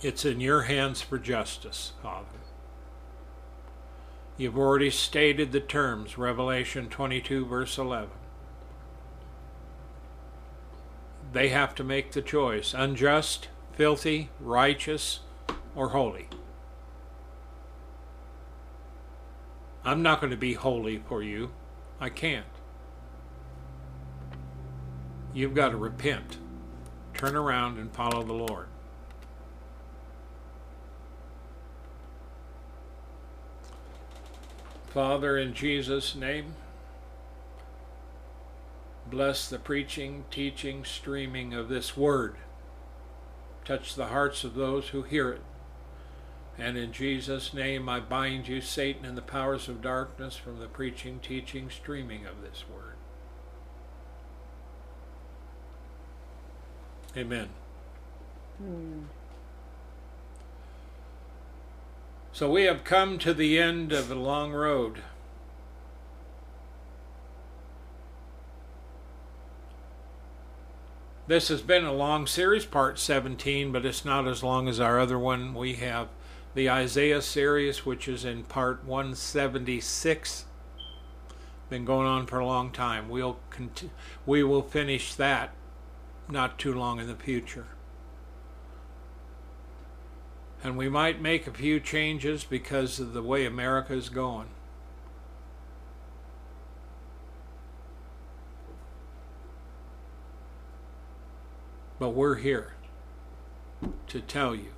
It's 0.02 0.26
in 0.26 0.42
your 0.42 0.64
hands 0.64 1.02
for 1.02 1.18
justice, 1.18 1.94
Father. 2.02 2.28
You've 4.36 4.58
already 4.58 4.90
stated 4.90 5.52
the 5.52 5.62
terms, 5.62 6.18
Revelation 6.18 6.90
22, 6.90 7.46
verse 7.46 7.78
11. 7.78 8.10
They 11.32 11.50
have 11.50 11.74
to 11.76 11.84
make 11.84 12.12
the 12.12 12.22
choice 12.22 12.74
unjust, 12.74 13.48
filthy, 13.74 14.30
righteous, 14.40 15.22
or 15.76 15.90
holy. 15.90 16.28
I'm 19.86 20.02
not 20.02 20.22
going 20.22 20.32
to 20.32 20.38
be 20.38 20.54
holy 20.54 20.98
for 20.98 21.22
you. 21.22 21.52
I 22.00 22.10
can't. 22.10 22.46
You've 25.34 25.56
got 25.56 25.70
to 25.70 25.78
repent, 25.78 26.38
turn 27.14 27.36
around, 27.36 27.78
and 27.78 27.92
follow 27.92 28.24
the 28.24 28.34
Lord. 28.34 28.68
Father, 34.94 35.38
in 35.40 35.56
Jesus' 35.56 36.14
name, 36.14 36.54
bless 39.10 39.50
the 39.50 39.58
preaching, 39.58 40.26
teaching, 40.30 40.86
streaming 40.86 41.54
of 41.54 41.68
this 41.68 41.98
word. 41.98 42.36
Touch 43.66 43.96
the 43.96 44.08
hearts 44.08 44.44
of 44.44 44.54
those 44.54 44.90
who 44.90 45.02
hear 45.02 45.32
it. 45.32 45.42
And 46.58 46.78
in 46.78 46.92
Jesus' 46.92 47.54
name, 47.54 47.90
I 47.90 48.00
bind 48.00 48.48
you, 48.48 48.62
Satan, 48.62 49.06
and 49.06 49.18
the 49.18 49.22
powers 49.22 49.68
of 49.68 49.82
darkness 49.82 50.36
from 50.36 50.60
the 50.60 50.68
preaching, 50.68 51.20
teaching, 51.20 51.70
streaming 51.70 52.26
of 52.26 52.42
this 52.42 52.64
word. 52.72 52.94
Amen. 57.18 57.50
Hmm. 58.58 59.04
So 62.32 62.50
we 62.50 62.64
have 62.64 62.84
come 62.84 63.20
to 63.20 63.34
the 63.34 63.60
end 63.60 63.92
of 63.92 64.10
a 64.10 64.16
long 64.16 64.52
road. 64.52 65.04
This 71.26 71.48
has 71.48 71.62
been 71.62 71.86
a 71.86 71.94
long 71.94 72.28
series, 72.28 72.66
part 72.66 73.00
17, 73.00 73.72
but 73.72 73.86
it's 73.86 74.04
not 74.04 74.28
as 74.28 74.44
long 74.44 74.68
as 74.68 74.80
our 74.80 75.00
other 75.00 75.18
one. 75.18 75.54
We 75.54 75.76
have 75.76 76.10
the 76.54 76.70
Isaiah 76.70 77.22
series, 77.22 77.86
which 77.86 78.08
is 78.08 78.26
in 78.26 78.44
part 78.44 78.84
176. 78.86 80.46
Been 81.70 81.86
going 81.86 82.08
on 82.08 82.28
for 82.28 82.40
a 82.40 82.46
long 82.46 82.72
time. 82.72 83.10
We'll 83.10 83.40
we 84.26 84.44
will 84.44 84.62
finish 84.62 85.16
that 85.16 85.54
not 86.30 86.60
too 86.60 86.74
long 86.74 87.00
in 87.00 87.08
the 87.08 87.16
future. 87.16 87.66
And 90.64 90.78
we 90.78 90.88
might 90.88 91.22
make 91.22 91.48
a 91.48 91.52
few 91.52 91.80
changes 91.80 92.44
because 92.44 93.00
of 93.00 93.14
the 93.14 93.24
way 93.24 93.46
America 93.46 93.94
is 93.94 94.10
going. 94.10 94.48
But 102.00 102.10
we're 102.10 102.36
here 102.36 102.74
to 104.08 104.22
tell 104.22 104.56
you 104.56 104.73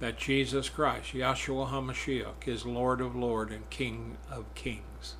that 0.00 0.18
Jesus 0.18 0.68
Christ, 0.70 1.12
Yahshua 1.12 1.70
HaMashiach, 1.70 2.48
is 2.48 2.64
Lord 2.66 3.00
of 3.00 3.14
Lords 3.14 3.52
and 3.52 3.68
King 3.70 4.16
of 4.30 4.52
Kings. 4.54 5.16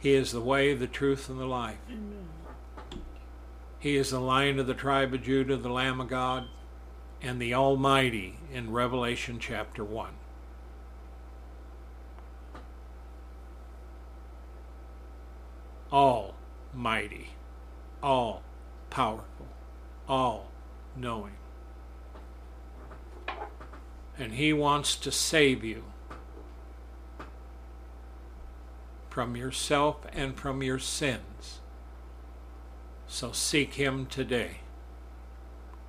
He 0.00 0.12
is 0.12 0.32
the 0.32 0.40
way, 0.40 0.74
the 0.74 0.86
truth, 0.86 1.28
and 1.28 1.40
the 1.40 1.46
life. 1.46 1.78
Amen. 1.88 2.28
He 3.80 3.96
is 3.96 4.10
the 4.10 4.20
Lion 4.20 4.58
of 4.58 4.66
the 4.66 4.74
tribe 4.74 5.14
of 5.14 5.22
Judah, 5.22 5.56
the 5.56 5.68
Lamb 5.68 6.00
of 6.00 6.08
God, 6.08 6.48
and 7.22 7.40
the 7.40 7.54
Almighty 7.54 8.38
in 8.52 8.72
Revelation 8.72 9.38
chapter 9.40 9.84
1. 9.84 10.10
Almighty, 15.92 17.30
all 18.02 18.42
powerful, 18.90 19.46
all 20.08 20.50
knowing. 20.96 21.37
And 24.18 24.32
He 24.32 24.52
wants 24.52 24.96
to 24.96 25.12
save 25.12 25.62
you 25.62 25.84
from 29.08 29.36
yourself 29.36 30.06
and 30.12 30.36
from 30.36 30.62
your 30.62 30.78
sins. 30.78 31.60
So 33.06 33.32
seek 33.32 33.74
Him 33.74 34.06
today. 34.06 34.58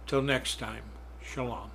Till 0.08 0.22
next 0.22 0.60
time, 0.60 0.84
Shalom. 1.22 1.72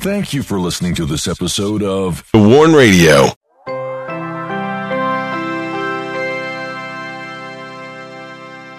Thank 0.00 0.32
you 0.32 0.42
for 0.42 0.58
listening 0.58 0.94
to 0.94 1.04
this 1.04 1.28
episode 1.28 1.82
of 1.82 2.26
The 2.32 2.38
Warn 2.38 2.72
Radio. 2.72 3.34